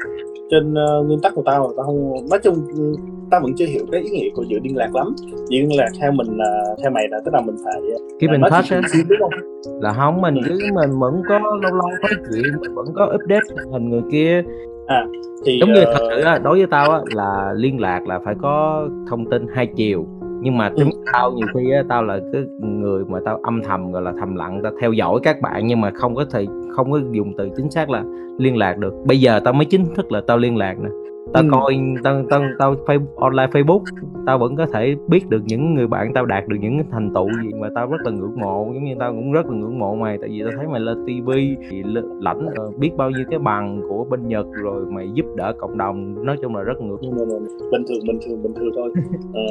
Trên 0.51 0.73
ờ, 0.73 1.03
nguyên 1.03 1.19
tắc 1.23 1.35
của 1.35 1.43
tao 1.45 1.73
tao 1.77 1.85
không 1.85 2.15
nói 2.29 2.39
chung 2.43 2.55
ừ, 3.33 3.35
tao 3.35 3.41
vẫn 3.41 3.51
chưa 3.55 3.65
hiểu 3.65 3.85
cái 3.91 4.01
ý 4.01 4.09
nghĩa 4.09 4.29
của 4.35 4.43
giữ 4.43 4.59
liên 4.63 4.77
lạc 4.77 4.95
lắm 4.95 5.07
giữ 5.49 5.59
liên 5.59 5.77
lạc 5.77 5.89
theo 6.01 6.11
mình 6.11 6.27
là 6.37 6.63
theo 6.81 6.91
mày 6.91 7.07
là 7.11 7.17
tức 7.25 7.33
là 7.33 7.41
mình 7.41 7.55
phải 7.63 7.81
in 8.19 8.41
nói 8.41 8.49
touch 8.49 8.65
chuyện 8.69 8.81
á, 8.81 8.89
đúng 9.09 9.19
không 9.19 9.53
là 9.81 9.93
không 9.93 10.21
mình 10.21 10.35
cứ 10.47 10.59
mình 10.73 10.99
vẫn 10.99 11.21
có 11.29 11.39
lâu 11.39 11.71
lâu 11.71 11.87
nói 12.01 12.11
chuyện, 12.29 12.43
mình 12.61 12.73
vẫn 12.73 12.85
có 12.95 13.13
update 13.15 13.71
hình 13.71 13.89
người 13.89 14.01
kia. 14.11 14.43
thì 15.45 15.59
Giống 15.59 15.73
như 15.73 15.81
ờ, 15.81 15.93
thật 15.93 16.05
sự 16.09 16.21
á, 16.21 16.39
đối 16.43 16.57
với 16.57 16.67
tao 16.71 16.91
á 16.91 16.99
là 17.15 17.53
liên 17.55 17.79
lạc 17.79 18.07
là 18.07 18.19
phải 18.25 18.35
có 18.41 18.87
thông 19.09 19.29
tin 19.29 19.47
hai 19.53 19.67
chiều. 19.75 20.05
Nhưng 20.41 20.57
mà 20.57 20.71
giống 20.75 20.89
như 20.89 20.95
tao 21.13 21.31
nhiều 21.31 21.47
khi 21.53 21.71
á, 21.71 21.83
tao 21.89 22.03
là 22.03 22.19
cái 22.33 22.41
người 22.59 23.05
mà 23.05 23.19
tao 23.25 23.39
âm 23.43 23.61
thầm 23.63 23.91
gọi 23.91 24.01
là 24.01 24.13
thầm 24.19 24.35
lặng 24.35 24.59
tao 24.63 24.71
theo 24.81 24.91
dõi 24.91 25.19
các 25.23 25.41
bạn 25.41 25.67
nhưng 25.67 25.81
mà 25.81 25.91
không 25.95 26.15
có 26.15 26.25
thể 26.31 26.45
không 26.75 26.91
có 26.91 26.99
dùng 27.11 27.33
từ 27.37 27.49
chính 27.57 27.71
xác 27.71 27.89
là 27.89 28.03
liên 28.37 28.57
lạc 28.57 28.77
được. 28.77 28.93
Bây 29.05 29.19
giờ 29.19 29.39
tao 29.39 29.53
mới 29.53 29.65
chính 29.65 29.95
thức 29.95 30.11
là 30.11 30.21
tao 30.27 30.37
liên 30.37 30.57
lạc 30.57 30.75
nè. 30.79 30.89
Tao 31.33 31.43
Ừ. 31.43 31.49
coi 31.51 31.77
tao 32.03 32.23
tao 32.29 32.41
tao 32.59 32.75
online 33.15 33.47
Facebook 33.51 33.81
tao 34.25 34.37
vẫn 34.39 34.55
có 34.55 34.65
thể 34.73 34.95
biết 35.07 35.29
được 35.29 35.41
những 35.45 35.73
người 35.75 35.87
bạn 35.87 36.11
tao 36.13 36.25
đạt 36.25 36.47
được 36.47 36.57
những 36.59 36.77
thành 36.91 37.13
tựu 37.13 37.27
gì 37.43 37.49
mà 37.59 37.69
tao 37.75 37.87
rất 37.87 37.97
là 38.05 38.11
ngưỡng 38.11 38.39
mộ 38.39 38.71
giống 38.73 38.83
như 38.83 38.95
tao 38.99 39.11
cũng 39.13 39.31
rất 39.31 39.45
là 39.45 39.55
ngưỡng 39.57 39.79
mộ 39.79 39.95
mày 39.95 40.17
tại 40.21 40.29
vì 40.29 40.41
tao 40.43 40.51
thấy 40.57 40.67
mày 40.67 40.79
lên 40.79 41.05
l- 41.83 42.21
lãnh 42.21 42.45
ờ, 42.55 42.71
biết 42.77 42.91
bao 42.97 43.09
nhiêu 43.11 43.25
cái 43.29 43.39
bằng 43.39 43.81
của 43.89 44.05
bên 44.09 44.27
Nhật 44.27 44.45
rồi 44.51 44.85
mày 44.85 45.09
giúp 45.13 45.25
đỡ 45.35 45.53
cộng 45.57 45.77
đồng 45.77 46.25
nói 46.25 46.37
chung 46.41 46.55
là 46.55 46.61
rất 46.63 46.81
ngưỡng 46.81 47.01
no. 47.01 47.25
bình 47.71 47.83
thường 47.87 47.99
bình 48.07 48.19
thường 48.25 48.43
bình 48.43 48.53
thường 48.55 48.71
thôi 48.75 48.91
ờ, 49.33 49.41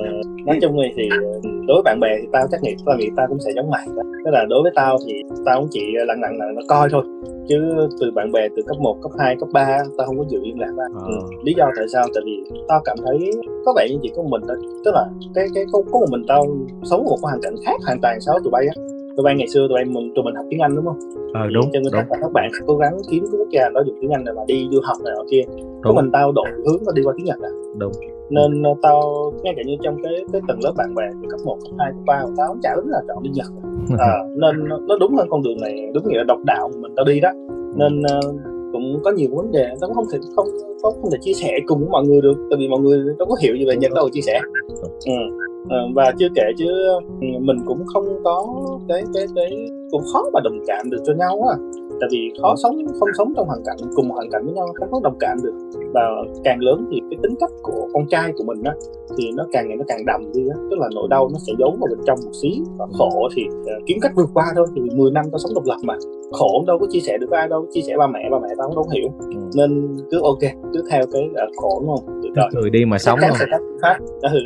nói 0.47 0.59
chung 0.63 0.73
thì, 0.83 0.93
thì 0.97 1.09
ờ, 1.11 1.41
đối 1.67 1.75
với 1.77 1.83
bạn 1.85 2.01
bè 2.01 2.09
thì 2.21 2.29
tao 2.33 2.47
chắc 2.51 2.63
nghĩ 2.63 2.75
tao 2.87 2.97
nghĩ 2.99 3.11
tao 3.17 3.27
cũng 3.29 3.39
sẽ 3.41 3.51
giống 3.57 3.71
mày 3.71 3.87
đó 3.97 4.03
tức 4.25 4.31
là 4.31 4.45
đối 4.51 4.63
với 4.63 4.73
tao 4.75 4.97
thì 5.07 5.13
tao 5.47 5.61
cũng 5.61 5.69
chỉ 5.71 5.81
lặng 6.07 6.21
lặng 6.21 6.39
lặng 6.39 6.55
nó 6.55 6.61
coi 6.69 6.89
thôi 6.93 7.05
chứ 7.49 7.57
từ 8.01 8.11
bạn 8.15 8.33
bè 8.33 8.49
từ 8.57 8.63
cấp 8.67 8.77
1, 8.81 8.97
cấp 9.03 9.13
2, 9.19 9.37
cấp 9.41 9.49
3 9.53 9.79
tao 9.99 10.07
không 10.07 10.19
có 10.19 10.25
giữ 10.29 10.39
liên 10.43 10.61
lạc 10.61 10.71
Ờ. 10.95 11.07
ừ. 11.07 11.15
lý 11.45 11.53
do 11.57 11.62
tại 11.77 11.87
sao? 11.93 12.05
Tại 12.15 12.23
vì 12.27 12.45
tao 12.69 12.81
cảm 12.85 12.97
thấy 13.07 13.31
có 13.65 13.73
vẻ 13.77 13.89
như 13.91 13.97
chỉ 14.03 14.11
có 14.17 14.23
mình 14.23 14.43
thôi. 14.49 14.57
Tức 14.85 14.91
là 14.95 15.05
cái 15.35 15.47
cái 15.55 15.65
có, 15.73 15.83
có 15.93 15.99
một 15.99 16.07
mình 16.11 16.23
tao 16.29 16.47
sống 16.83 17.05
một 17.05 17.17
cái 17.23 17.29
hoàn 17.31 17.41
cảnh 17.43 17.55
khác 17.65 17.77
hoàn 17.87 17.99
toàn 18.03 18.21
so 18.21 18.33
với 18.33 18.41
tụi 18.45 18.51
bay 18.51 18.65
á. 18.67 18.75
Tụi 19.17 19.25
bay 19.25 19.35
ngày 19.37 19.49
xưa 19.49 19.61
tụi 19.69 19.75
bay 19.75 19.85
mình 19.85 20.13
tụi 20.15 20.25
mình 20.25 20.35
học 20.35 20.45
tiếng 20.51 20.61
Anh 20.61 20.77
đúng 20.77 20.85
không? 20.85 20.99
Ờ 21.35 21.41
Thì 21.49 21.55
đúng 21.55 21.65
cho 21.73 21.81
nên 21.81 21.93
đúng. 21.93 22.21
các 22.23 22.33
bạn 22.33 22.51
cố 22.67 22.77
gắng 22.77 22.97
kiếm 23.11 23.25
cái 23.33 23.39
quốc 23.41 23.49
gia 23.51 23.69
đó 23.75 23.83
dùng 23.87 23.97
tiếng 24.01 24.11
Anh 24.11 24.25
để 24.25 24.33
mà 24.37 24.43
đi 24.47 24.69
du 24.73 24.81
học 24.85 24.97
này 25.05 25.15
nọ 25.17 25.25
kia. 25.31 25.43
Có 25.83 25.93
mình 25.93 26.11
tao 26.13 26.33
đổi 26.33 26.47
hướng 26.67 26.81
nó 26.87 26.93
đi 26.93 27.03
qua 27.05 27.15
tiếng 27.17 27.27
Nhật 27.27 27.39
à. 27.43 27.51
Đúng. 27.79 27.93
Nên 28.31 28.63
uh, 28.71 28.79
tao 28.83 29.01
ngay 29.43 29.53
cả 29.57 29.63
như 29.67 29.77
trong 29.83 29.97
cái 30.03 30.13
cái 30.33 30.41
tầng 30.49 30.59
lớp 30.65 30.73
bạn 30.77 30.95
bè 30.95 31.05
từ 31.23 31.29
cấp 31.31 31.41
1, 31.45 31.57
cấp 31.65 31.73
2, 31.79 31.91
cấp 31.91 32.03
3 32.07 32.21
của 32.25 32.33
tao 32.37 32.57
chả 32.63 32.71
đúng 32.77 32.89
là 32.89 33.01
chọn 33.09 33.23
đi 33.23 33.31
Nhật. 33.35 33.47
À, 33.99 34.15
nên 34.37 34.69
nó- 34.89 34.97
đúng 35.01 35.15
hơn 35.15 35.27
con 35.31 35.43
đường 35.43 35.61
này 35.61 35.91
đúng 35.95 36.09
nghĩa 36.09 36.19
là 36.19 36.25
độc 36.25 36.39
đạo 36.45 36.71
mình 36.81 36.93
tao 36.97 37.05
đi 37.05 37.21
đó. 37.21 37.31
Nên 37.77 38.01
uh, 38.01 38.35
cũng 38.93 39.03
có 39.05 39.11
nhiều 39.11 39.29
vấn 39.33 39.53
đề 39.53 39.67
tao 39.81 39.91
không 39.95 40.05
thể 40.13 40.19
không 40.37 40.47
không, 40.83 40.95
không 41.03 41.11
thể 41.11 41.19
chia 41.21 41.33
sẻ 41.33 41.59
cùng 41.67 41.79
với 41.79 41.89
mọi 41.89 42.05
người 42.07 42.21
được 42.21 42.47
tại 42.51 42.57
vì 42.59 42.69
mọi 42.69 42.81
người 42.81 42.99
đâu 43.19 43.29
có 43.29 43.37
hiểu 43.41 43.57
gì 43.57 43.65
về 43.65 43.77
Nhật 43.77 43.93
đâu 43.95 44.09
chia 44.13 44.21
sẻ 44.21 44.41
ừ. 45.07 45.13
Ờ, 45.69 45.79
và 45.95 46.13
chưa 46.19 46.29
kể 46.35 46.43
chứ 46.59 46.67
ừ, 47.21 47.27
mình 47.41 47.57
cũng 47.67 47.87
không 47.87 48.23
có 48.25 48.47
cái 48.89 49.03
cái 49.15 49.27
cái 49.35 49.67
cũng 49.91 50.03
khó 50.13 50.31
mà 50.33 50.41
đồng 50.45 50.59
cảm 50.67 50.91
được 50.91 50.99
cho 51.07 51.13
nhau 51.15 51.43
á 51.51 51.57
tại 52.03 52.09
vì 52.13 52.33
khó 52.43 52.55
sống 52.63 52.77
không 53.01 53.09
sống 53.19 53.33
trong 53.37 53.47
hoàn 53.47 53.63
cảnh 53.65 53.77
cùng 53.95 54.09
một 54.09 54.15
hoàn 54.15 54.31
cảnh 54.31 54.43
với 54.45 54.55
nhau 54.55 54.67
không 54.75 54.89
có 54.93 55.01
đồng 55.03 55.17
cảm 55.21 55.37
được. 55.43 55.55
Và 55.95 56.03
càng 56.45 56.59
lớn 56.61 56.87
thì 56.91 57.01
cái 57.11 57.19
tính 57.23 57.35
cách 57.41 57.51
của 57.63 57.89
con 57.93 58.07
trai 58.09 58.33
của 58.37 58.45
mình 58.45 58.63
á 58.65 58.75
thì 59.17 59.31
nó 59.37 59.45
càng 59.53 59.69
ngày 59.69 59.77
nó 59.77 59.85
càng 59.89 60.07
đậm 60.07 60.21
đi 60.35 60.43
á 60.49 60.57
tức 60.71 60.77
là 60.81 60.89
nỗi 60.95 61.09
đau 61.11 61.29
nó 61.33 61.39
sẽ 61.47 61.53
giấu 61.59 61.71
vào 61.81 61.89
bên 61.91 61.99
trong 62.07 62.19
một 62.25 62.31
xí. 62.43 62.63
Và 62.79 62.87
khổ 62.99 63.29
thì 63.37 63.43
ờ, 63.67 63.75
kiếm 63.87 63.99
cách 64.03 64.13
vượt 64.17 64.31
qua 64.35 64.47
thôi 64.57 64.67
thì 64.75 64.81
10 64.97 65.11
năm 65.11 65.25
tao 65.33 65.39
sống 65.39 65.55
độc 65.55 65.65
lập 65.67 65.77
mà. 65.83 65.95
Khổ 66.33 66.65
đâu 66.67 66.79
có 66.79 66.87
chia 66.91 67.01
sẻ 67.01 67.19
được 67.21 67.27
với 67.31 67.39
ai 67.39 67.49
đâu 67.49 67.67
chia 67.71 67.81
sẻ 67.81 67.95
ba 67.99 68.07
mẹ 68.07 68.29
ba 68.31 68.39
mẹ 68.39 68.49
tao 68.59 68.69
cũng 68.69 68.77
có 68.77 68.85
hiểu. 68.95 69.09
Ừ. 69.19 69.41
nên 69.57 69.97
cứ 70.11 70.21
ok 70.23 70.43
cứ 70.73 70.83
theo 70.91 71.03
cái 71.13 71.23
ờ, 71.35 71.47
khổ 71.57 71.81
đúng 71.81 71.97
không? 71.97 72.21
Từ 72.23 72.29
trời 72.37 72.49
cười 72.53 72.71
đi 72.71 72.85
mà 72.85 72.99
sống 72.99 73.19
không? 73.21 73.37
sẽ 73.39 73.47
phương 73.51 73.79
pháp 73.83 73.97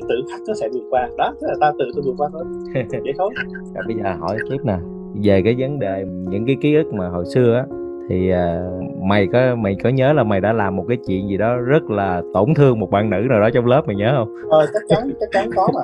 tự 0.08 0.14
khắc 0.30 0.40
nó 0.48 0.54
sẽ 0.54 0.68
vượt 0.68 0.84
qua. 0.90 1.08
Đó 1.18 1.34
tức 1.40 1.46
là 1.46 1.54
ta 1.60 1.72
tự 1.78 1.84
tôi 1.94 2.02
vượt 2.06 2.14
qua 2.18 2.28
thôi. 2.32 2.44
Vậy 3.04 3.12
thôi. 3.18 3.30
Rồi 3.74 3.84
bây 3.86 3.96
giờ 3.96 4.14
hỏi 4.20 4.36
tiếp 4.50 4.58
nè 4.64 4.76
về 5.22 5.42
cái 5.42 5.56
vấn 5.58 5.78
đề 5.78 6.04
những 6.06 6.46
cái 6.46 6.56
ký 6.60 6.74
ức 6.74 6.92
mà 6.92 7.08
hồi 7.08 7.24
xưa 7.34 7.54
á 7.54 7.64
thì 8.08 8.32
uh, 8.32 9.02
mày 9.02 9.26
có 9.32 9.56
mày 9.56 9.76
có 9.84 9.90
nhớ 9.90 10.12
là 10.12 10.24
mày 10.24 10.40
đã 10.40 10.52
làm 10.52 10.76
một 10.76 10.84
cái 10.88 10.98
chuyện 11.06 11.28
gì 11.28 11.36
đó 11.36 11.56
rất 11.56 11.90
là 11.90 12.22
tổn 12.34 12.54
thương 12.54 12.80
một 12.80 12.90
bạn 12.90 13.10
nữ 13.10 13.16
nào 13.28 13.40
đó 13.40 13.50
trong 13.54 13.66
lớp 13.66 13.82
mày 13.86 13.96
nhớ 13.96 14.14
không? 14.16 14.34
Ờ 14.50 14.66
chắc 14.72 14.82
chắn 14.88 15.10
chắc 15.20 15.28
chắn 15.32 15.50
có 15.56 15.68
mà. 15.74 15.80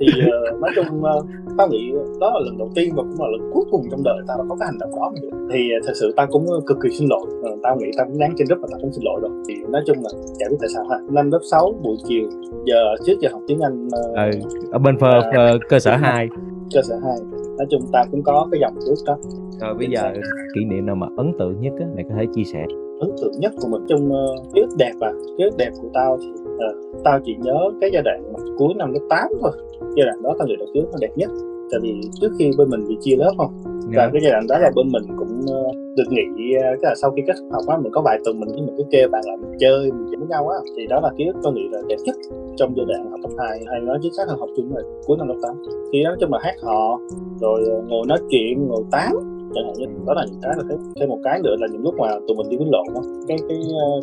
Thì 0.00 0.06
uh, 0.52 0.60
nói 0.60 0.70
chung 0.74 1.02
uh, 1.02 1.26
tao 1.58 1.68
nghĩ 1.68 1.92
đó 2.20 2.30
là 2.34 2.40
lần 2.44 2.58
đầu 2.58 2.70
tiên 2.74 2.92
và 2.96 3.02
cũng 3.02 3.20
là 3.20 3.26
lần 3.38 3.50
cuối 3.54 3.64
cùng 3.70 3.82
trong 3.90 4.02
đời 4.04 4.16
tao 4.28 4.46
có 4.48 4.56
cái 4.60 4.66
hành 4.66 4.78
động 4.78 4.90
đó. 4.96 5.12
Thì 5.52 5.68
uh, 5.78 5.86
thật 5.86 5.92
sự 6.00 6.12
tao 6.16 6.26
cũng 6.26 6.46
cực 6.66 6.78
kỳ 6.82 6.90
xin 6.90 7.08
lỗi. 7.08 7.26
Uh, 7.52 7.58
tao 7.62 7.76
nghĩ 7.76 7.90
tao 7.96 8.06
cũng 8.06 8.18
đáng 8.18 8.34
trên 8.36 8.46
rất 8.46 8.56
và 8.62 8.68
tao 8.70 8.80
cũng 8.80 8.92
xin 8.92 9.04
lỗi 9.04 9.20
rồi. 9.22 9.30
Thì 9.48 9.54
nói 9.68 9.82
chung 9.86 9.96
là 10.02 10.10
chả 10.38 10.46
biết 10.50 10.56
tại 10.60 10.68
sao 10.74 10.84
ha. 10.90 10.98
Năm 11.10 11.30
lớp 11.30 11.40
6 11.50 11.74
buổi 11.82 11.96
chiều 12.08 12.28
giờ 12.66 12.94
trước 13.06 13.14
giờ 13.20 13.28
học 13.32 13.40
tiếng 13.48 13.60
anh 13.60 13.86
uh, 13.86 14.16
ừ, 14.16 14.40
ở 14.72 14.78
bên 14.78 14.98
phơ, 14.98 15.18
uh, 15.18 15.60
cơ 15.68 15.78
sở 15.78 15.96
2 15.96 16.28
cơ 16.74 16.82
sở 16.82 16.94
2 17.02 17.16
nói 17.58 17.66
chung 17.70 17.80
ta 17.92 18.04
cũng 18.10 18.22
có 18.22 18.48
cái 18.52 18.60
dòng 18.60 18.74
trước 18.86 18.94
đó. 19.06 19.16
Rồi 19.60 19.74
bây 19.74 19.86
giờ 19.90 20.12
kỷ 20.54 20.64
niệm 20.64 20.86
nào 20.86 20.96
mà 20.96 21.06
ấn 21.16 21.32
tượng 21.38 21.60
nhất 21.60 21.72
á 21.80 21.86
mày 21.94 22.04
có 22.08 22.14
thể 22.18 22.26
chia 22.34 22.44
sẻ? 22.44 22.64
Ấn 23.00 23.10
tượng 23.22 23.32
nhất 23.38 23.52
của 23.60 23.68
mình 23.68 23.82
trong 23.88 24.08
uh, 24.08 24.54
ký 24.54 24.60
ức 24.60 24.74
đẹp 24.78 24.92
à? 25.00 25.12
Ký 25.38 25.44
ức 25.44 25.56
đẹp 25.58 25.70
của 25.82 25.88
tao 25.94 26.18
thì 26.20 26.28
uh, 26.30 27.04
tao 27.04 27.20
chỉ 27.24 27.36
nhớ 27.42 27.58
cái 27.80 27.90
giai 27.92 28.02
đoạn 28.02 28.32
cuối 28.58 28.74
năm 28.76 28.92
lớp 28.92 29.06
8 29.10 29.28
thôi. 29.40 29.52
Giai 29.96 30.06
đoạn 30.06 30.22
đó 30.22 30.34
tao 30.38 30.48
nghĩ 30.48 30.56
là 30.58 30.66
ký 30.74 30.80
ức 30.80 30.88
nó 30.92 30.98
đẹp 31.00 31.12
nhất. 31.16 31.30
Tại 31.70 31.80
vì 31.82 32.00
trước 32.20 32.32
khi 32.38 32.50
bên 32.58 32.70
mình 32.70 32.84
bị 32.88 32.96
chia 33.00 33.16
lớp 33.16 33.32
không 33.36 33.73
và. 33.96 34.04
Dạ. 34.04 34.10
cái 34.12 34.22
giai 34.24 34.32
đoạn 34.32 34.44
đó 34.48 34.58
là 34.58 34.70
bên 34.76 34.86
mình 34.94 35.04
cũng 35.18 35.34
uh, 35.40 35.76
được 35.96 36.08
nghỉ 36.10 36.26
uh, 36.56 36.62
cái 36.80 36.88
là 36.90 36.94
sau 37.02 37.10
khi 37.10 37.22
kết 37.26 37.34
thúc 37.38 37.48
học 37.52 37.64
á 37.68 37.76
mình 37.82 37.92
có 37.92 38.00
vài 38.02 38.18
tuần 38.24 38.40
mình 38.40 38.48
với 38.52 38.62
mình 38.66 38.74
cứ 38.78 38.84
kêu 38.90 39.08
bạn 39.08 39.22
là 39.26 39.36
mình 39.36 39.52
chơi 39.58 39.92
mình 39.92 40.06
chơi 40.10 40.18
với 40.20 40.28
nhau 40.28 40.48
á 40.48 40.58
thì 40.76 40.86
đó 40.86 41.00
là 41.00 41.10
ký 41.16 41.24
ức 41.26 41.36
tôi 41.42 41.52
nghĩ 41.52 41.66
là 41.72 41.80
đẹp 41.88 42.00
nhất 42.04 42.16
trong 42.56 42.74
giai 42.76 42.86
đoạn 42.88 43.10
học 43.10 43.20
cấp 43.22 43.30
2 43.38 43.60
hay 43.70 43.80
nói 43.80 43.98
chính 44.02 44.14
xác 44.16 44.28
là 44.28 44.34
học 44.38 44.48
chung 44.56 44.74
rồi 44.74 44.84
cuối 45.06 45.16
năm 45.18 45.28
lớp 45.28 45.38
8 45.42 45.62
thì 45.92 46.02
nói 46.02 46.16
chung 46.20 46.32
là 46.32 46.38
hát 46.42 46.56
hò 46.62 46.98
rồi 47.40 47.60
uh, 47.78 47.84
ngồi 47.88 48.04
nói 48.08 48.18
chuyện 48.30 48.68
ngồi 48.68 48.82
tán 48.90 49.12
chẳng 49.54 49.64
hạn 49.66 49.74
như 49.78 49.86
đó 50.06 50.14
là 50.14 50.24
những 50.30 50.40
cái 50.42 50.52
là 50.56 50.64
thêm, 50.68 50.78
thêm 51.00 51.08
một 51.08 51.18
cái 51.24 51.40
nữa 51.44 51.54
là 51.60 51.66
những 51.72 51.82
lúc 51.82 51.94
mà 51.98 52.08
tụi 52.26 52.36
mình 52.36 52.48
đi 52.50 52.56
quýnh 52.56 52.70
lộn 52.70 52.86
á 52.94 53.02
cái 53.28 53.36
cái 53.48 53.58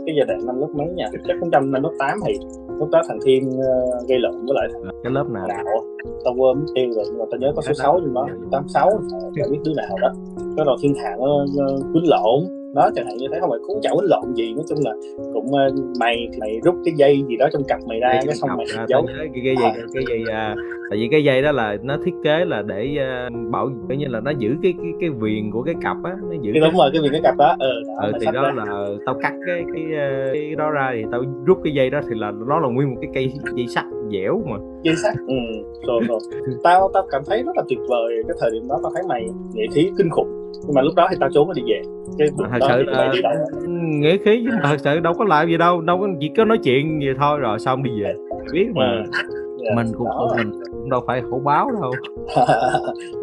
cái 0.05 0.15
giai 0.17 0.25
đoạn 0.27 0.39
năm 0.45 0.55
lớp 0.61 0.67
mấy 0.75 0.87
nha 0.95 1.07
chắc 1.27 1.37
cũng 1.39 1.49
trăm 1.51 1.71
năm 1.71 1.83
lớp 1.83 1.93
8 1.99 2.19
thì 2.25 2.33
lúc 2.81 2.89
đó 2.91 3.01
thằng 3.07 3.19
thiên 3.25 3.49
uh, 3.49 4.07
gây 4.07 4.19
lộn 4.19 4.45
với 4.45 4.55
lại 4.55 4.67
thằng 4.73 4.81
cái 5.03 5.11
lớp 5.13 5.25
nào? 5.29 5.47
Đạo. 5.47 5.65
Tao 6.23 6.33
quên 6.37 6.59
mất 6.59 6.65
tiêu 6.75 6.89
rồi 6.95 7.05
nhưng 7.07 7.19
mà 7.19 7.25
tao 7.31 7.39
nhớ 7.39 7.51
có 7.55 7.61
số 7.61 7.73
6 7.73 7.99
nhưng 8.03 8.13
đó 8.13 8.27
tám 8.51 8.67
sáu 8.67 8.89
biết 9.51 9.59
đứa 9.65 9.73
nào 9.73 9.97
đó. 10.01 10.09
Cái 10.57 10.65
đầu 10.65 10.75
thiên 10.81 10.93
thản 11.03 11.19
nó 11.19 11.45
quýnh 11.93 12.09
lộn 12.09 12.60
đó 12.73 12.89
chẳng 12.95 13.05
hạn 13.05 13.17
như 13.17 13.27
thế 13.31 13.37
không 13.39 13.49
phải 13.49 13.59
cũng 13.67 13.79
chẳng 13.81 13.93
quýnh 13.97 14.09
lộn 14.09 14.33
gì 14.35 14.53
nói 14.53 14.63
chung 14.69 14.77
là 14.85 14.93
cũng 15.33 15.45
uh, 15.45 15.97
mày 15.99 16.27
mày 16.39 16.59
rút 16.63 16.75
cái 16.85 16.93
dây 16.97 17.23
gì 17.27 17.37
đó 17.37 17.47
trong 17.53 17.63
cặp 17.67 17.79
mày 17.87 17.99
ra 17.99 18.19
cái 18.25 18.35
xong 18.35 18.49
mày 18.57 18.65
à, 18.77 18.85
giấu 18.89 19.05
cái, 19.17 19.27
cái 19.33 19.43
dây 19.43 19.55
cái, 19.61 19.83
cái 19.93 20.03
dây 20.09 20.33
à, 20.35 20.55
tại 20.89 20.99
vì 20.99 21.07
cái 21.11 21.23
dây 21.23 21.41
đó 21.41 21.51
là 21.51 21.77
nó 21.83 21.97
thiết 22.05 22.13
kế 22.23 22.45
là 22.45 22.61
để 22.61 22.97
uh, 23.27 23.51
bảo 23.51 23.69
coi 23.89 23.97
như 23.97 24.05
là 24.09 24.19
nó 24.19 24.31
giữ 24.37 24.55
cái 24.63 24.73
cái 24.77 24.91
cái 24.99 25.09
viền 25.09 25.51
của 25.51 25.61
cái 25.61 25.75
cặp 25.81 25.97
á 26.03 26.11
nó 26.29 26.35
giữ 26.41 26.51
cái, 26.53 26.61
đúng 26.61 26.77
rồi 26.77 26.89
cái 26.93 27.01
viền 27.01 27.11
cái 27.11 27.21
cặp 27.23 27.37
đó 27.37 27.55
ừ, 27.59 27.83
đó, 27.87 28.07
ừ 28.07 28.11
thì 28.19 28.25
đó 28.33 28.41
ra. 28.41 28.51
là 28.55 28.65
tao 29.05 29.15
cắt 29.21 29.33
cái 29.45 29.63
cái 29.73 29.83
cái 30.33 30.55
đó 30.57 30.69
ra 30.69 30.91
thì 30.95 31.03
tao 31.11 31.21
rút 31.45 31.57
cái 31.63 31.73
dây 31.73 31.89
đó 31.89 31.99
thì 32.09 32.15
là 32.19 32.31
nó 32.47 32.59
là 32.59 32.67
nguyên 32.67 32.89
một 32.89 32.97
cái 33.01 33.11
cây 33.13 33.33
dây 33.55 33.67
sắt 33.67 33.85
dẻo 34.11 34.41
mà. 34.45 34.57
Dây 34.83 34.95
sắt 34.95 35.13
ừ 35.27 35.35
rồi 35.87 36.01
rồi. 36.07 36.19
Tao 36.63 36.89
tao 36.93 37.07
cảm 37.11 37.21
thấy 37.25 37.43
rất 37.43 37.55
là 37.55 37.63
tuyệt 37.69 37.79
vời 37.89 38.13
cái 38.27 38.37
thời 38.39 38.51
điểm 38.51 38.67
đó 38.67 38.79
tao 38.83 38.91
thấy 38.95 39.03
mày 39.09 39.25
nghệ 39.53 39.65
khí 39.73 39.91
kinh 39.97 40.09
khủng. 40.09 40.51
Nhưng 40.65 40.75
mà 40.75 40.81
lúc 40.81 40.93
đó 40.95 41.07
thì 41.11 41.17
tao 41.19 41.29
trốn 41.33 41.53
đi 41.55 41.61
về 41.67 41.81
cái 42.17 42.27
thật 42.51 42.59
sự 42.67 42.83
là 42.83 43.13
nghĩa 43.77 44.17
khí 44.17 44.41
nhưng 44.43 44.55
mà 44.55 44.61
thật 44.63 44.77
sự 44.79 44.99
đâu 44.99 45.13
có 45.13 45.25
làm 45.25 45.47
gì 45.47 45.57
đâu 45.57 45.81
đâu 45.81 45.97
có 46.01 46.07
chỉ 46.19 46.31
có 46.37 46.45
nói 46.45 46.57
chuyện 46.63 47.01
gì 47.01 47.09
thôi 47.19 47.39
rồi 47.39 47.59
xong 47.59 47.83
đi 47.83 47.91
về. 48.03 48.13
Biết 48.53 48.67
mà 48.75 49.03
mình 49.75 49.87
cũng 49.97 50.07
đó. 50.07 50.33
mình 50.37 50.51
cũng 50.71 50.89
đâu 50.89 51.01
phải 51.07 51.21
khổ 51.29 51.41
báo 51.45 51.71
đâu. 51.81 51.91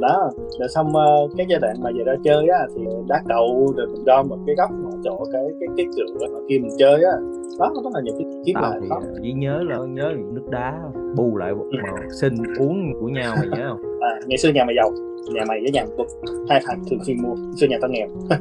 Đó 0.00 0.30
rồi 0.58 0.68
xong 0.68 0.86
uh, 0.88 1.30
cái 1.36 1.46
giai 1.48 1.60
đoạn 1.60 1.74
mà 1.82 1.90
về 1.98 2.04
ra 2.04 2.14
chơi 2.24 2.48
á 2.48 2.66
thì 2.74 2.82
đá 3.08 3.22
cầu 3.28 3.72
rồi 3.76 3.86
mình 3.86 4.04
gom 4.04 4.28
một 4.28 4.38
cái 4.46 4.56
góc 4.56 4.70
mà 4.70 4.90
chỗ 5.04 5.24
cái 5.32 5.42
cái 5.60 5.68
cái 5.76 5.86
cửa 5.96 6.26
mà 6.32 6.38
khi 6.48 6.58
mình 6.58 6.72
chơi 6.78 7.04
á. 7.04 7.12
Đó 7.58 7.72
đó 7.84 7.90
là 7.94 8.00
những 8.04 8.14
cái 8.18 8.42
kiếm 8.46 8.56
lại 8.62 8.78
thì 8.82 8.88
chỉ 9.22 9.32
nhớ 9.32 9.62
là 9.68 9.78
nhớ 9.88 10.12
nước 10.32 10.48
đá 10.50 10.78
bù 11.16 11.36
lại 11.36 11.54
màu 11.54 11.96
xin 12.20 12.34
uống 12.58 12.92
của 13.00 13.08
nhau 13.08 13.34
mày 13.38 13.48
nhớ 13.58 13.68
không? 13.68 14.00
À, 14.00 14.20
ngày 14.26 14.38
xưa 14.38 14.50
nhà 14.52 14.64
mày 14.64 14.74
giàu 14.76 14.90
nhà 15.34 15.44
mày 15.48 15.60
với 15.60 15.70
nhà 15.70 15.84
tôi 15.96 16.06
hai 16.48 16.60
thằng 16.66 16.84
thường 16.90 17.04
xuyên 17.04 17.22
mua 17.22 17.34
xưa 17.56 17.66
nhà 17.66 17.76
tao 17.80 17.90
nghèo. 17.90 18.08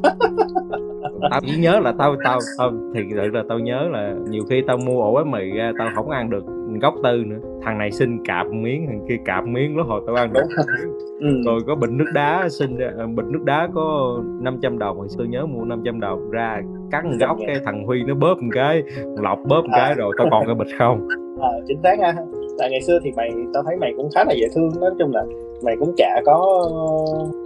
Tao 1.31 1.41
chỉ 1.41 1.57
nhớ 1.57 1.79
là 1.79 1.93
tao 1.97 2.15
tao 2.23 2.39
tao 2.57 2.71
thì 2.93 3.01
sự 3.09 3.27
là 3.33 3.43
tao 3.49 3.59
nhớ 3.59 3.87
là 3.91 4.15
nhiều 4.29 4.43
khi 4.49 4.63
tao 4.67 4.77
mua 4.77 5.01
ổ 5.01 5.13
bánh 5.13 5.31
mì 5.31 5.49
ra 5.49 5.71
tao 5.79 5.89
không 5.95 6.09
ăn 6.09 6.29
được 6.29 6.43
gốc 6.79 6.93
tư 7.03 7.23
nữa. 7.25 7.39
Thằng 7.63 7.77
này 7.77 7.91
xin 7.91 8.25
cạp 8.25 8.47
miếng 8.47 8.85
thằng 8.87 9.05
kia 9.09 9.17
cạp 9.25 9.47
miếng 9.47 9.77
lúc 9.77 9.87
hồi 9.87 10.01
tao 10.05 10.15
ăn 10.15 10.33
được 10.33 10.41
ừ. 11.19 11.41
rồi 11.45 11.59
có 11.67 11.75
bình 11.75 11.97
nước 11.97 12.11
đá 12.13 12.47
xin 12.49 12.77
ờ, 12.77 13.07
bình 13.07 13.31
nước 13.31 13.43
đá 13.43 13.69
có 13.73 14.17
500 14.41 14.79
đồng 14.79 14.97
hồi 14.97 15.07
tôi 15.17 15.27
nhớ 15.27 15.45
mua 15.45 15.65
500 15.65 15.99
đồng 15.99 16.31
ra 16.31 16.61
cắn 16.91 17.17
góc 17.17 17.37
cái 17.47 17.55
thằng 17.65 17.85
huy 17.85 18.03
nó 18.03 18.15
bóp 18.15 18.35
một 18.41 18.49
cái 18.53 18.83
lọc 19.17 19.39
bóp 19.47 19.61
một 19.61 19.73
cái 19.75 19.93
rồi 19.93 20.15
tao 20.17 20.27
còn 20.31 20.45
cái 20.45 20.55
bịch 20.55 20.77
không? 20.77 21.07
À, 21.41 21.49
chính 21.67 21.79
xác 21.83 21.99
ha. 22.01 22.13
Tại 22.59 22.69
ngày 22.71 22.81
xưa 22.81 22.99
thì 23.03 23.11
mày 23.15 23.29
tao 23.53 23.63
thấy 23.63 23.77
mày 23.77 23.93
cũng 23.97 24.09
khá 24.15 24.23
là 24.23 24.33
dễ 24.33 24.47
thương 24.55 24.69
nói 24.81 24.91
chung 24.99 25.11
là 25.13 25.23
mày 25.63 25.75
cũng 25.79 25.93
chả 25.97 26.21
có 26.25 26.69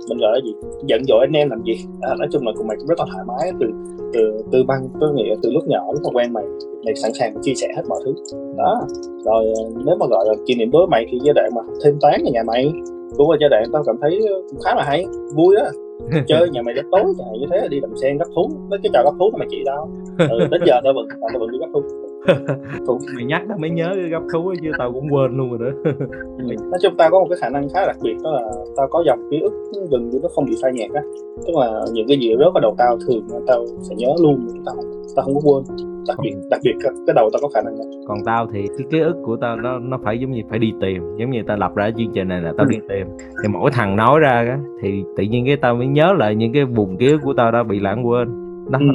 mình 0.10 0.17
gọi 0.17 0.32
là 0.34 0.39
gì? 0.45 0.54
Giận 0.88 1.02
dỗi 1.08 1.19
anh 1.21 1.32
em 1.32 1.50
làm 1.50 1.63
gì? 1.63 1.74
À, 2.02 2.15
nói 2.19 2.28
chung 2.32 2.45
là 2.45 2.52
cùng 2.58 2.67
mày 2.67 2.78
cũng 2.78 2.88
rất 2.88 3.00
là 3.00 3.06
thoải 3.12 3.26
mái 3.28 3.52
từ 3.60 3.67
từ 4.13 4.43
từ 4.52 4.63
băng 4.63 4.88
tôi 5.00 5.13
nghĩ 5.13 5.24
từ 5.43 5.52
lúc 5.52 5.63
nhỏ 5.67 5.91
lúc 5.91 6.02
mà 6.04 6.19
quen 6.19 6.34
mày 6.34 6.43
mày 6.86 6.95
sẵn 6.95 7.12
sàng 7.13 7.34
chia 7.41 7.54
sẻ 7.56 7.67
hết 7.76 7.84
mọi 7.89 8.00
thứ. 8.06 8.13
Đó. 8.58 8.82
Rồi 9.26 9.45
ờ, 9.45 9.63
nếu 9.86 9.95
mà 10.00 10.06
gọi 10.10 10.26
là 10.28 10.34
kỷ 10.47 10.56
niệm 10.56 10.71
đối 10.71 10.80
với 10.80 10.88
mày 10.88 11.06
thì 11.12 11.19
giai 11.24 11.34
đoạn 11.34 11.50
mà 11.56 11.62
thêm 11.84 11.97
toán 12.02 12.21
ở 12.26 12.32
nhà 12.34 12.43
mày 12.43 12.71
cũng 13.17 13.32
là 13.32 13.38
giai 13.41 13.50
đoạn 13.50 13.63
tao 13.74 13.84
cảm 13.86 13.95
thấy 14.02 14.19
cũng 14.50 14.60
khá 14.65 14.76
là 14.76 14.84
hay 14.84 15.06
vui 15.36 15.56
á. 15.56 15.65
Chơi 16.28 16.50
nhà 16.50 16.62
mày 16.62 16.74
đến 16.74 16.86
tối 16.91 17.04
chạy 17.17 17.28
như 17.39 17.47
thế 17.52 17.58
là 17.58 17.67
đi 17.67 17.80
đầm 17.80 17.97
sen 18.02 18.17
gấp 18.17 18.26
thú 18.36 18.50
với 18.69 18.80
cái 18.84 18.89
trò 18.93 19.04
gấp 19.04 19.12
thú 19.19 19.32
mà 19.39 19.45
chị 19.50 19.63
tao. 19.65 19.89
Ừ, 20.17 20.47
đến 20.52 20.62
giờ 20.65 20.80
tao 20.84 20.93
vẫn 20.93 21.08
tao 21.10 21.39
vẫn 21.39 21.52
đi 21.52 21.58
gấp 21.60 21.67
thú 21.74 21.82
cũng 22.86 23.01
mày 23.15 23.25
nhắc 23.25 23.47
đó 23.47 23.55
mới 23.60 23.69
nhớ 23.69 23.91
cái 23.95 24.10
gấp 24.10 24.21
thú 24.34 24.53
chứ 24.62 24.71
tao 24.77 24.91
cũng 24.93 25.07
quên 25.13 25.38
luôn 25.38 25.57
rồi 25.57 25.60
đó. 25.60 25.91
Nói 26.47 26.79
chung 26.81 26.93
tao 26.97 27.10
có 27.12 27.19
một 27.19 27.25
cái 27.29 27.38
khả 27.41 27.49
năng 27.49 27.69
khá 27.69 27.86
đặc 27.86 27.97
biệt 28.03 28.15
đó 28.23 28.31
là 28.31 28.51
tao 28.77 28.88
có 28.91 29.03
dòng 29.05 29.19
ký 29.31 29.39
ức 29.39 29.53
gần 29.91 30.10
như 30.10 30.19
nó 30.23 30.29
không 30.36 30.45
bị 30.45 30.55
phai 30.62 30.71
nhạt 30.73 30.91
á. 30.93 31.01
Tức 31.47 31.53
là 31.60 31.81
những 31.93 32.07
cái 32.07 32.17
gì 32.19 32.29
rớt 32.39 32.53
vào 32.53 32.62
đầu 32.62 32.75
tao 32.77 32.97
thường 33.07 33.27
tao 33.47 33.65
sẽ 33.81 33.95
nhớ 33.95 34.07
luôn 34.21 34.47
tao 34.65 34.75
tao 35.15 35.25
không 35.25 35.36
có 35.36 35.41
quên. 35.43 35.77
Đặc 36.07 36.17
biệt 36.23 36.34
đặc 36.49 36.62
biệt 36.63 36.73
cái 36.81 37.13
đầu 37.15 37.29
tao 37.34 37.39
có 37.41 37.47
khả 37.47 37.62
năng 37.62 37.77
đó. 37.77 37.84
còn 38.07 38.17
tao 38.25 38.47
thì 38.53 38.67
cái 38.77 38.88
ký 38.91 38.99
ức 38.99 39.15
của 39.25 39.38
tao 39.41 39.55
nó 39.55 39.79
nó 39.79 39.99
phải 40.03 40.19
giống 40.19 40.31
như 40.31 40.41
phải 40.49 40.60
đi 40.60 40.73
tìm 40.81 41.03
giống 41.17 41.29
như 41.29 41.43
tao 41.47 41.57
lập 41.57 41.75
ra 41.75 41.91
chương 41.97 42.12
trình 42.13 42.27
này 42.27 42.41
là 42.41 42.53
tao 42.57 42.65
ừ. 42.65 42.69
đi 42.71 42.77
tìm. 42.89 43.07
Thì 43.19 43.49
mỗi 43.49 43.71
thằng 43.71 43.95
nói 43.95 44.19
ra 44.19 44.31
á 44.31 44.60
thì 44.81 45.03
tự 45.17 45.23
nhiên 45.23 45.45
cái 45.45 45.57
tao 45.57 45.75
mới 45.75 45.88
nhớ 45.88 46.13
lại 46.17 46.36
những 46.36 46.53
cái 46.53 46.65
vùng 46.65 46.97
ký 46.97 47.07
ức 47.12 47.19
của 47.23 47.34
tao 47.34 47.51
đã 47.51 47.63
bị 47.63 47.79
lãng 47.79 48.07
quên 48.07 48.40
đó. 48.71 48.79
Ừ. 48.79 48.88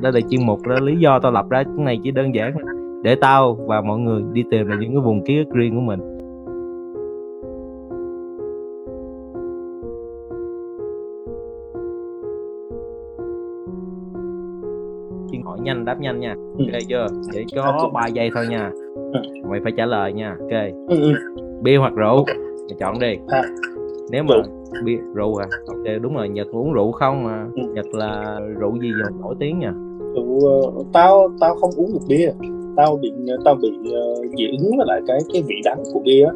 đó 0.00 0.10
là 0.10 0.20
chuyên 0.30 0.46
mục 0.46 0.66
đó. 0.66 0.76
Lý 0.80 0.96
do 0.96 1.18
tao 1.18 1.32
lập 1.32 1.46
ra 1.50 1.62
cái 1.62 1.84
này 1.84 2.00
chỉ 2.02 2.10
đơn 2.10 2.34
giản 2.34 2.54
để 3.02 3.14
tao 3.14 3.54
và 3.54 3.80
mọi 3.80 3.98
người 3.98 4.22
đi 4.32 4.44
tìm 4.50 4.66
lại 4.66 4.78
những 4.80 4.92
cái 4.92 5.00
vùng 5.00 5.24
ký 5.24 5.38
ức 5.38 5.54
riêng 5.54 5.74
của 5.74 5.80
mình. 5.80 6.00
Chuyên 15.32 15.42
hỏi 15.42 15.58
nhanh 15.62 15.84
đáp 15.84 16.00
nhanh 16.00 16.20
nha. 16.20 16.34
Ừ. 16.58 16.64
ok 16.72 16.80
chưa? 16.88 17.06
Chỉ 17.32 17.44
có 17.56 17.90
ba 17.94 18.06
giây 18.06 18.30
thôi 18.34 18.46
nha. 18.50 18.70
Ừ. 19.12 19.20
mày 19.50 19.60
phải 19.62 19.72
trả 19.76 19.86
lời 19.86 20.12
nha. 20.12 20.36
Ok. 20.40 20.60
Bia 21.62 21.76
hoặc 21.76 21.92
rượu? 21.94 22.24
Mày 22.68 22.76
chọn 22.78 22.98
đi. 22.98 23.16
Nếu 24.10 24.22
mà 24.22 24.34
bia 24.84 24.98
rượu 25.14 25.36
à? 25.36 25.46
Ok 25.66 26.02
đúng 26.02 26.14
rồi 26.14 26.28
nhật 26.28 26.46
uống 26.52 26.72
rượu 26.72 26.92
không 26.92 27.24
mà 27.24 27.46
nhật 27.74 27.86
là 27.94 28.40
rượu 28.60 28.78
gì 28.80 28.92
rồi 28.92 29.10
nổi 29.20 29.34
tiếng 29.38 29.58
nha 29.58 29.72
rượu 30.14 30.40
ờ, 30.40 30.72
tao 30.92 31.32
tao 31.40 31.54
không 31.54 31.70
uống 31.76 31.92
được 31.92 32.06
bia. 32.08 32.30
Tao 32.76 32.96
bị 33.02 33.12
tao 33.44 33.54
bị 33.54 33.68
uh, 33.68 34.30
dị 34.38 34.46
ứng 34.58 34.76
với 34.76 34.86
lại 34.86 35.00
cái 35.06 35.18
cái 35.32 35.42
vị 35.46 35.54
đắng 35.64 35.82
của 35.92 36.00
bia 36.04 36.28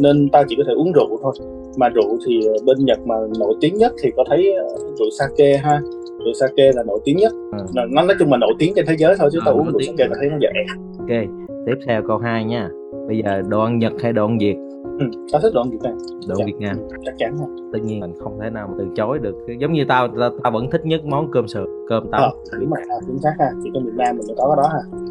nên 0.00 0.28
tao 0.32 0.44
chỉ 0.48 0.56
có 0.58 0.64
thể 0.66 0.72
uống 0.72 0.92
rượu 0.92 1.18
thôi. 1.22 1.32
Mà 1.76 1.88
rượu 1.88 2.18
thì 2.26 2.40
ờ, 2.46 2.54
bên 2.66 2.76
Nhật 2.78 2.98
mà 3.06 3.14
nổi 3.38 3.54
tiếng 3.60 3.74
nhất 3.74 3.92
thì 4.02 4.10
có 4.16 4.24
thấy 4.28 4.54
rượu 4.98 5.10
sake 5.18 5.56
ha? 5.56 5.80
Rượu 6.24 6.32
sake 6.34 6.72
là 6.74 6.82
nổi 6.82 7.00
tiếng 7.04 7.16
nhất. 7.16 7.32
Ừ. 7.52 7.82
nó 7.90 8.02
nói 8.02 8.16
chung 8.18 8.30
là 8.30 8.38
nổi 8.38 8.54
tiếng 8.58 8.72
trên 8.76 8.84
thế 8.88 8.96
giới 8.98 9.14
thôi 9.18 9.28
chứ 9.32 9.38
à, 9.42 9.44
tao 9.44 9.54
uống 9.54 9.66
rượu 9.66 9.80
sake 9.80 10.08
là 10.08 10.16
thấy 10.20 10.28
nó 10.30 10.36
vậy 10.40 10.52
ok 10.98 11.28
tiếp 11.66 11.84
theo 11.86 12.02
câu 12.08 12.18
2 12.18 12.44
nha. 12.44 12.68
Bây 13.08 13.22
giờ 13.24 13.42
đồ 13.48 13.60
ăn 13.60 13.78
Nhật 13.78 13.92
hay 14.02 14.12
đồ 14.12 14.26
ăn 14.26 14.38
Việt 14.38 14.56
Ừ, 15.02 15.10
tao 15.32 15.40
thích 15.42 15.50
đồ 15.54 15.60
ăn 15.60 15.70
Việt 15.70 15.78
Nam. 15.82 15.98
Đồ 16.28 16.34
ăn 16.38 16.46
Việt 16.46 16.60
Nam. 16.60 16.76
chắc 17.04 17.14
chắn 17.18 17.38
ha. 17.38 17.46
tất 17.72 17.78
nhiên. 17.82 18.00
Mình 18.00 18.14
không 18.18 18.38
thể 18.40 18.50
nào 18.50 18.68
mà 18.68 18.74
từ 18.78 18.86
chối 18.96 19.18
được. 19.18 19.34
Giống 19.60 19.72
như 19.72 19.84
tao 19.88 20.08
tao, 20.08 20.30
tao 20.42 20.52
vẫn 20.52 20.70
thích 20.70 20.84
nhất 20.84 21.04
món 21.04 21.30
cơm 21.32 21.48
sườn 21.48 21.66
cơm 21.88 22.10
tấm 22.10 22.20
ờ, 22.20 22.58
đúng 22.60 22.70
rồi 22.70 22.82
à, 22.88 22.96
chính 23.06 23.18
xác 23.18 23.34
ha. 23.38 23.50
Chỉ 23.62 23.70
có 23.74 23.80
Việt 23.84 23.94
Nam 23.96 24.16
mình 24.16 24.26
mới 24.26 24.36
có 24.38 24.54
cái 24.56 24.64
đó 24.64 24.68
ha 24.72 25.02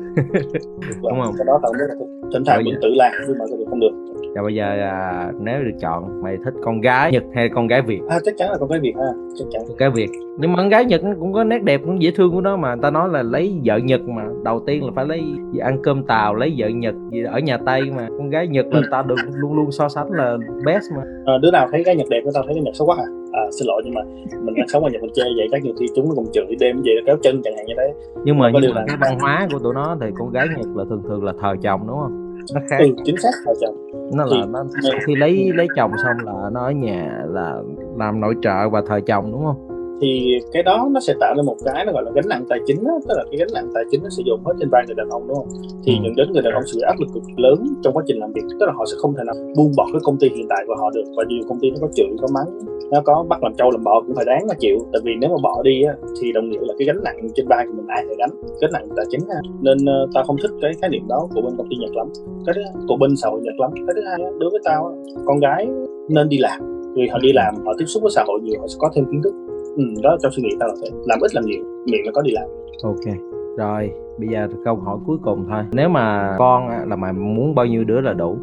đúng 1.01 1.21
không? 1.23 1.33
cái 1.37 1.45
đó 1.47 1.59
biết 1.63 1.85
là 1.89 1.95
thỉnh 2.33 2.43
thoảng 2.45 2.63
mình 2.65 2.75
tự 2.81 2.87
làm 2.95 3.11
nhưng 3.27 3.37
mà 3.37 3.45
không 3.69 3.79
được. 3.79 3.91
Và 4.35 4.41
bây 4.41 4.55
giờ 4.55 4.65
à, 4.65 5.31
nếu 5.39 5.63
được 5.63 5.77
chọn 5.81 6.23
mày 6.23 6.37
thích 6.45 6.53
con 6.63 6.81
gái 6.81 7.11
Nhật 7.11 7.23
hay 7.35 7.49
con 7.49 7.67
gái 7.67 7.81
Việt? 7.81 8.01
À, 8.09 8.19
chắc 8.25 8.33
chắn 8.37 8.51
là 8.51 8.57
con 8.57 8.69
gái 8.69 8.79
Việt 8.79 8.93
ha 8.97 9.07
chắc 9.35 9.45
chắn. 9.51 9.61
Con 9.67 9.77
gái 9.77 9.89
Việt. 9.89 10.09
Nhưng 10.39 10.51
mà 10.51 10.57
con 10.57 10.69
gái 10.69 10.85
Nhật 10.85 11.01
cũng 11.19 11.33
có 11.33 11.43
nét 11.43 11.63
đẹp 11.63 11.81
cũng 11.85 12.01
dễ 12.01 12.11
thương 12.15 12.31
của 12.31 12.41
nó 12.41 12.57
mà. 12.57 12.75
Ta 12.81 12.91
nói 12.91 13.09
là 13.09 13.23
lấy 13.23 13.61
vợ 13.65 13.77
Nhật 13.77 14.01
mà. 14.01 14.23
Đầu 14.43 14.63
tiên 14.65 14.85
là 14.85 14.91
phải 14.95 15.05
lấy 15.05 15.21
ăn 15.59 15.77
cơm 15.83 16.03
tàu 16.03 16.35
lấy 16.35 16.53
vợ 16.57 16.67
Nhật 16.67 16.95
ở 17.31 17.39
nhà 17.39 17.57
Tây 17.65 17.81
mà. 17.95 18.07
Con 18.17 18.29
gái 18.29 18.47
Nhật 18.47 18.65
là 18.71 18.81
ta 18.91 19.01
được 19.01 19.15
luôn 19.35 19.53
luôn 19.53 19.71
so 19.71 19.89
sánh 19.89 20.11
là 20.11 20.37
best 20.65 20.85
mà. 20.97 21.03
À, 21.25 21.33
đứa 21.41 21.51
nào 21.51 21.67
thấy 21.71 21.83
gái 21.83 21.95
Nhật 21.95 22.07
đẹp 22.09 22.21
tao 22.33 22.43
thấy 22.43 22.53
cái 22.53 22.63
Nhật 22.63 22.75
xấu 22.75 22.87
quá 22.87 22.95
à. 22.99 23.05
À, 23.33 23.41
xin 23.51 23.67
lỗi 23.67 23.81
nhưng 23.85 23.93
mà 23.93 24.01
mình 24.45 24.55
đang 24.55 24.67
sống 24.67 24.83
ở 24.83 24.89
nhật 24.89 25.01
mình 25.01 25.11
chơi 25.13 25.29
vậy. 25.37 25.47
Chắc 25.51 25.63
nhiều 25.63 25.73
khi 25.79 25.85
chúng 25.95 26.09
nó 26.09 26.13
còn 26.15 26.25
chửi 26.33 26.55
đêm 26.59 26.81
vậy 26.85 26.95
kéo 27.05 27.17
chân 27.23 27.41
chẳng 27.43 27.53
hạn 27.57 27.65
như 27.65 27.73
thế. 27.77 27.93
Nhưng 28.25 28.37
mà, 28.39 28.51
nhưng 28.53 28.73
mà 28.75 28.79
là- 28.81 28.85
cái 28.87 28.97
văn 29.01 29.19
hóa 29.19 29.47
của 29.51 29.59
tụi 29.59 29.73
nó 29.73 29.95
thì 30.01 30.07
con 30.15 30.31
gái 30.31 30.47
nhật 30.57 30.67
là 30.75 30.83
thường 30.89 31.01
thường 31.07 31.23
là 31.23 31.33
thờ 31.41 31.55
chồng 31.61 31.87
đúng 31.87 31.97
không? 31.97 32.35
Nó 32.55 32.61
khác. 32.69 32.77
Ừ, 32.79 32.85
chính 33.05 33.17
xác 33.17 33.29
là 33.45 33.53
chồng. 33.61 33.75
Nó 34.13 34.25
là 34.25 34.45
nó 34.49 34.63
sau 34.83 34.99
khi 35.05 35.15
lấy 35.15 35.51
lấy 35.55 35.67
chồng 35.75 35.91
xong 36.03 36.17
là 36.25 36.49
nó 36.51 36.65
ở 36.65 36.71
nhà 36.71 37.23
là 37.27 37.61
làm 37.97 38.19
nội 38.19 38.35
trợ 38.41 38.69
và 38.69 38.81
thờ 38.87 38.99
chồng 39.05 39.31
đúng 39.31 39.45
không 39.45 39.70
thì 40.01 40.39
cái 40.53 40.63
đó 40.63 40.89
nó 40.91 40.99
sẽ 40.99 41.13
tạo 41.19 41.33
ra 41.37 41.43
một 41.43 41.55
cái 41.65 41.85
nó 41.85 41.91
gọi 41.93 42.03
là 42.03 42.11
gánh 42.15 42.27
nặng 42.29 42.45
tài 42.49 42.59
chính 42.65 42.83
đó. 42.83 42.99
tức 43.07 43.15
là 43.17 43.23
cái 43.31 43.37
gánh 43.39 43.53
nặng 43.53 43.71
tài 43.73 43.83
chính 43.91 44.03
nó 44.03 44.09
sẽ 44.09 44.23
dồn 44.25 44.39
hết 44.45 44.53
trên 44.59 44.69
vai 44.71 44.83
người 44.87 44.95
đàn 44.95 45.09
ông 45.09 45.27
đúng 45.27 45.37
không? 45.37 45.47
Thì 45.83 45.93
Ừ. 45.93 46.01
dẫn 46.03 46.15
đến 46.15 46.27
người 46.31 46.41
đàn 46.41 46.53
ông 46.53 46.63
sẽ 46.65 46.73
bị 46.75 46.81
áp 46.81 46.95
lực 46.99 47.09
cực 47.13 47.23
lớn 47.37 47.57
trong 47.83 47.93
quá 47.93 48.03
trình 48.07 48.19
làm 48.19 48.31
việc 48.33 48.45
tức 48.59 48.65
là 48.65 48.73
họ 48.77 48.85
sẽ 48.85 48.95
không 49.01 49.13
thể 49.15 49.23
nào 49.25 49.35
buông 49.57 49.71
bỏ 49.77 49.85
cái 49.93 50.01
công 50.03 50.17
ty 50.17 50.29
hiện 50.35 50.47
tại 50.49 50.63
của 50.67 50.75
họ 50.79 50.89
được 50.95 51.07
và 51.17 51.23
nhiều 51.27 51.43
công 51.49 51.59
ty 51.59 51.71
nó 51.71 51.77
có 51.81 51.87
chửi 51.95 52.11
có 52.21 52.27
mắng 52.33 52.49
nó 52.91 53.01
có 53.05 53.25
bắt 53.29 53.43
làm 53.43 53.53
trâu 53.57 53.71
làm 53.71 53.83
bò 53.83 54.01
cũng 54.07 54.15
phải 54.15 54.25
đáng 54.25 54.47
mà 54.47 54.53
chịu. 54.59 54.77
Tại 54.93 55.01
vì 55.05 55.11
nếu 55.21 55.29
mà 55.29 55.35
bỏ 55.43 55.61
đi 55.63 55.83
á, 55.83 55.93
thì 56.21 56.31
đồng 56.31 56.49
nghĩa 56.49 56.59
là 56.61 56.73
cái 56.79 56.85
gánh 56.87 57.03
nặng 57.03 57.17
trên 57.35 57.45
vai 57.49 57.65
của 57.67 57.73
mình 57.77 57.87
ai 57.87 58.03
phải 58.07 58.15
gánh? 58.19 58.29
Gánh 58.61 58.71
nặng 58.73 58.87
tài 58.95 59.05
chính 59.09 59.21
ha 59.29 59.39
nên 59.61 59.77
uh, 59.77 60.09
tao 60.13 60.23
không 60.23 60.35
thích 60.41 60.51
cái 60.61 60.71
khái 60.81 60.89
niệm 60.89 61.07
đó 61.07 61.27
của 61.33 61.41
bên 61.41 61.53
công 61.57 61.67
ty 61.69 61.75
nhật 61.75 61.95
lắm. 61.95 62.07
Cái 62.45 62.55
thứ 62.55 62.61
của 62.87 62.97
bên 62.99 63.15
xã 63.15 63.29
hội 63.29 63.41
nhật 63.43 63.59
lắm. 63.59 63.71
Cái 63.75 63.95
thứ 63.95 64.01
hai 64.09 64.17
đối 64.39 64.49
với 64.49 64.61
tao 64.63 64.95
con 65.25 65.39
gái 65.39 65.67
nên 66.09 66.29
đi 66.29 66.37
làm. 66.37 66.59
Vì 66.95 67.07
họ 67.07 67.19
đi 67.19 67.33
làm 67.33 67.55
họ 67.65 67.73
tiếp 67.77 67.85
xúc 67.85 68.03
với 68.03 68.11
xã 68.15 68.23
hội 68.27 68.39
nhiều 68.43 68.59
họ 68.61 68.67
sẽ 68.67 68.75
có 68.79 68.91
thêm 68.95 69.05
kiến 69.11 69.21
thức 69.23 69.33
ừ, 69.77 69.83
đó 70.03 70.17
trong 70.21 70.31
suy 70.31 70.43
nghĩ 70.43 70.49
tao 70.59 70.69
là 70.69 70.75
thế 70.81 70.89
làm 71.05 71.19
ít 71.21 71.35
làm 71.35 71.43
nhiều 71.45 71.63
miệng 71.85 72.01
nó 72.05 72.11
có 72.13 72.21
đi 72.21 72.31
làm. 72.31 72.49
Ok 72.83 73.15
rồi 73.57 73.91
bây 74.19 74.27
giờ 74.29 74.47
câu 74.65 74.75
hỏi 74.75 74.97
cuối 75.05 75.17
cùng 75.23 75.45
thôi. 75.49 75.63
Nếu 75.73 75.89
mà 75.89 76.35
con 76.39 76.67
là 76.89 76.95
mày 76.95 77.13
muốn 77.13 77.55
bao 77.55 77.65
nhiêu 77.65 77.83
đứa 77.83 78.01
là 78.01 78.13
đủ? 78.13 78.37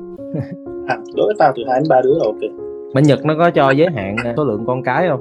À, 0.88 0.96
đối 1.16 1.26
với 1.26 1.34
tao 1.38 1.52
từ 1.56 1.62
hai 1.68 1.80
đến 1.80 1.88
ba 1.90 2.00
đứa 2.04 2.10
là 2.18 2.24
ok. 2.24 2.52
Bên 2.94 3.04
nhật 3.04 3.24
nó 3.24 3.34
có 3.38 3.50
cho 3.50 3.70
giới 3.70 3.88
hạn 3.96 4.16
số 4.36 4.44
lượng 4.44 4.64
con 4.66 4.82
cái 4.82 5.08
không? 5.08 5.20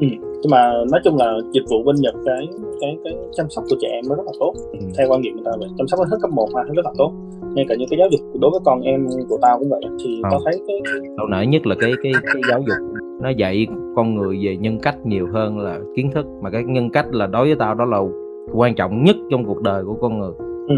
Nhưng 0.00 0.50
mà 0.50 0.72
nói 0.92 1.00
chung 1.04 1.16
là 1.16 1.32
dịch 1.52 1.62
vụ 1.70 1.76
bên 1.86 1.96
nhật 1.98 2.14
cái 2.26 2.48
cái 2.80 2.98
cái 3.04 3.12
chăm 3.32 3.46
sóc 3.50 3.64
của 3.70 3.76
trẻ 3.80 3.88
em 3.88 4.04
nó 4.08 4.14
rất 4.14 4.22
là 4.26 4.32
tốt. 4.40 4.52
Ừ. 4.72 4.78
theo 4.98 5.06
quan 5.10 5.22
điểm 5.22 5.34
của 5.36 5.42
tao 5.44 5.54
vậy 5.58 5.68
chăm 5.78 5.86
sóc 5.86 6.00
hết 6.10 6.16
cấp 6.22 6.30
1 6.30 6.48
ha 6.56 6.62
rất 6.62 6.84
là 6.84 6.92
tốt. 6.98 7.12
Ngay 7.54 7.66
cả 7.68 7.74
những 7.78 7.88
cái 7.90 7.98
giáo 7.98 8.08
dục 8.10 8.20
đối 8.40 8.50
với 8.50 8.60
con 8.64 8.80
em 8.80 9.06
của 9.28 9.38
tao 9.42 9.58
cũng 9.58 9.68
vậy 9.70 9.80
thì 10.04 10.20
Ờ. 10.22 10.28
tao 10.30 10.40
thấy 10.44 10.54
cái 10.66 10.80
tao 11.16 11.26
nể 11.28 11.46
nhất 11.46 11.66
là 11.66 11.74
cái 11.80 11.92
cái 12.02 12.12
cái 12.32 12.42
giáo 12.50 12.60
dục 12.66 12.76
nó 13.20 13.28
dạy 13.28 13.66
con 13.96 14.14
người 14.14 14.38
về 14.42 14.56
nhân 14.56 14.78
cách 14.82 14.96
nhiều 15.06 15.26
hơn 15.32 15.58
là 15.58 15.78
kiến 15.96 16.10
thức 16.14 16.26
mà 16.42 16.50
cái 16.50 16.64
nhân 16.64 16.90
cách 16.90 17.06
là 17.10 17.26
đối 17.26 17.46
với 17.46 17.56
tao 17.58 17.74
đó 17.74 17.84
là 17.84 17.98
quan 18.52 18.74
trọng 18.74 19.04
nhất 19.04 19.16
trong 19.30 19.44
cuộc 19.44 19.62
đời 19.62 19.84
của 19.84 19.94
con 20.00 20.18
người. 20.18 20.32
Ừ, 20.68 20.74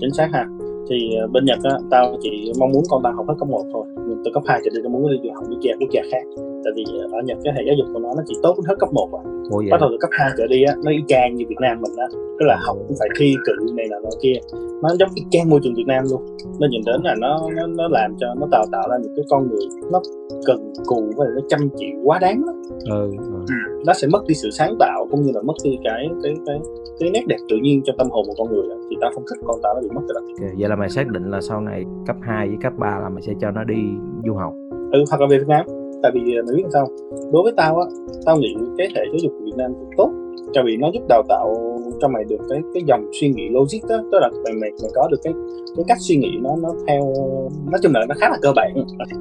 chính 0.00 0.10
xác 0.12 0.28
ha. 0.32 0.46
Thì 0.90 1.14
ờ, 1.20 1.26
bên 1.26 1.44
Nhật 1.44 1.58
á, 1.62 1.76
tao 1.90 2.16
chỉ 2.20 2.52
mong 2.60 2.72
muốn 2.72 2.82
con 2.90 3.02
tao 3.02 3.12
học 3.12 3.26
hết 3.28 3.34
cấp 3.38 3.48
1 3.48 3.62
thôi. 3.72 3.86
Nhưng 4.08 4.22
từ 4.24 4.30
cấp 4.34 4.42
2 4.46 4.60
trở 4.64 4.70
đi 4.74 4.80
tao 4.82 4.90
muốn 4.90 5.10
đi 5.10 5.16
du 5.22 5.34
học 5.34 5.44
đi 5.50 5.56
kia 5.62 5.70
quốc 5.80 5.90
gia 5.90 6.02
khác 6.12 6.22
tại 6.64 6.72
vì 6.76 6.84
ờ, 7.00 7.18
ở 7.18 7.20
Nhật 7.24 7.38
cái 7.44 7.52
hệ 7.56 7.62
giáo 7.66 7.74
dục 7.78 7.86
của 7.92 8.00
nó 8.00 8.10
nó 8.16 8.22
chỉ 8.26 8.34
tốt 8.42 8.54
hết 8.68 8.76
cấp 8.78 8.88
1 8.92 9.08
à. 9.12 9.22
Ủa 9.50 9.62
bắt 9.70 9.80
đầu 9.80 9.88
từ 9.92 9.96
cấp 10.00 10.10
2 10.12 10.30
trở 10.38 10.46
đi 10.46 10.62
á 10.62 10.74
nó 10.84 10.90
y 10.90 11.02
chang 11.08 11.34
như 11.34 11.44
Việt 11.48 11.60
Nam 11.60 11.80
mình 11.80 11.96
á 11.96 12.06
tức 12.38 12.46
là 12.46 12.56
học 12.66 12.76
cũng 12.88 12.96
phải 12.98 13.08
thi 13.18 13.34
cử 13.46 13.52
này 13.76 13.86
là 13.88 13.98
nó 14.04 14.10
kia. 14.22 14.38
Nó 14.82 14.88
giống 14.98 15.08
y 15.14 15.22
chang 15.30 15.50
môi 15.50 15.60
trường 15.62 15.74
Việt 15.74 15.86
Nam 15.86 16.04
luôn. 16.10 16.22
Nó 16.60 16.66
nhìn 16.70 16.80
đến 16.86 17.00
là 17.04 17.14
nó 17.18 17.48
nó, 17.56 17.66
nó 17.66 17.88
làm 17.88 18.14
cho 18.20 18.26
nó 18.40 18.46
tạo 18.50 18.64
tạo 18.72 18.88
ra 18.90 18.96
những 19.02 19.12
cái 19.16 19.24
con 19.30 19.48
người 19.48 19.66
nó 19.92 20.00
cần 20.46 20.72
cù 20.86 21.12
và 21.16 21.24
nó 21.34 21.40
chăm 21.48 21.60
chỉ 21.76 21.86
quá 22.04 22.18
đáng 22.18 22.42
lắm. 22.46 22.54
ừ, 22.90 23.10
ừ. 23.18 23.54
nó 23.86 23.92
sẽ 23.92 24.06
mất 24.12 24.22
đi 24.28 24.34
sự 24.34 24.50
sáng 24.50 24.74
tạo 24.78 25.06
cũng 25.10 25.22
như 25.22 25.32
là 25.34 25.42
mất 25.42 25.54
đi 25.64 25.78
cái 25.84 26.08
cái 26.22 26.34
cái 26.46 26.58
cái 27.00 27.10
nét 27.10 27.22
đẹp 27.26 27.36
tự 27.48 27.56
nhiên 27.62 27.82
trong 27.84 27.96
tâm 27.98 28.10
hồn 28.10 28.24
của 28.26 28.34
con 28.38 28.54
người 28.54 28.70
á. 28.70 28.76
thì 28.90 28.96
tao 29.00 29.10
không 29.14 29.24
thích 29.30 29.44
con 29.46 29.58
tao 29.62 29.74
nó 29.74 29.80
bị 29.80 29.88
mất 29.94 30.02
cái 30.08 30.14
đó. 30.14 30.20
Ok, 30.20 30.52
vậy 30.58 30.68
là 30.68 30.76
mày 30.76 30.88
xác 30.88 31.08
định 31.08 31.30
là 31.30 31.40
sau 31.40 31.60
này 31.60 31.84
cấp 32.06 32.16
2 32.22 32.48
với 32.48 32.56
cấp 32.62 32.72
3 32.78 32.98
là 33.02 33.08
mày 33.08 33.22
sẽ 33.22 33.32
cho 33.40 33.50
nó 33.50 33.64
đi 33.64 33.80
du 34.26 34.34
học. 34.34 34.52
Ừ 34.92 35.04
hoặc 35.10 35.20
là 35.20 35.26
về 35.30 35.38
Việt 35.38 35.48
Nam 35.48 35.66
tại 36.04 36.12
vì 36.14 36.20
à, 36.36 36.42
mày 36.46 36.56
biết 36.56 36.68
sao 36.72 36.86
đối 37.32 37.42
với 37.42 37.52
tao 37.56 37.78
á 37.78 37.86
tao 38.26 38.36
nghĩ 38.36 38.54
cái 38.78 38.88
hệ 38.96 39.02
giáo 39.12 39.18
dục 39.22 39.32
của 39.38 39.44
Việt 39.44 39.56
Nam 39.56 39.72
cũng 39.80 39.90
tốt 39.96 40.10
tại 40.54 40.64
vì 40.66 40.76
nó 40.76 40.90
giúp 40.94 41.02
đào 41.08 41.22
tạo 41.28 41.54
cho 42.00 42.08
mày 42.08 42.24
được 42.24 42.36
cái 42.48 42.60
cái 42.74 42.82
dòng 42.86 43.06
suy 43.20 43.28
nghĩ 43.28 43.48
logic 43.48 43.88
đó. 43.88 43.96
Tức 44.12 44.18
là 44.20 44.30
mày 44.44 44.52
mày, 44.60 44.70
mày 44.82 44.90
có 44.94 45.08
được 45.10 45.16
cái 45.22 45.32
cái 45.76 45.84
cách 45.88 45.98
suy 46.00 46.16
nghĩ 46.16 46.30
nó 46.42 46.50
nó 46.62 46.68
theo 46.86 47.00
nói 47.70 47.80
chung 47.82 47.92
là 47.94 48.06
nó 48.08 48.14
khá 48.18 48.28
là 48.28 48.38
cơ 48.42 48.52
bản. 48.56 48.74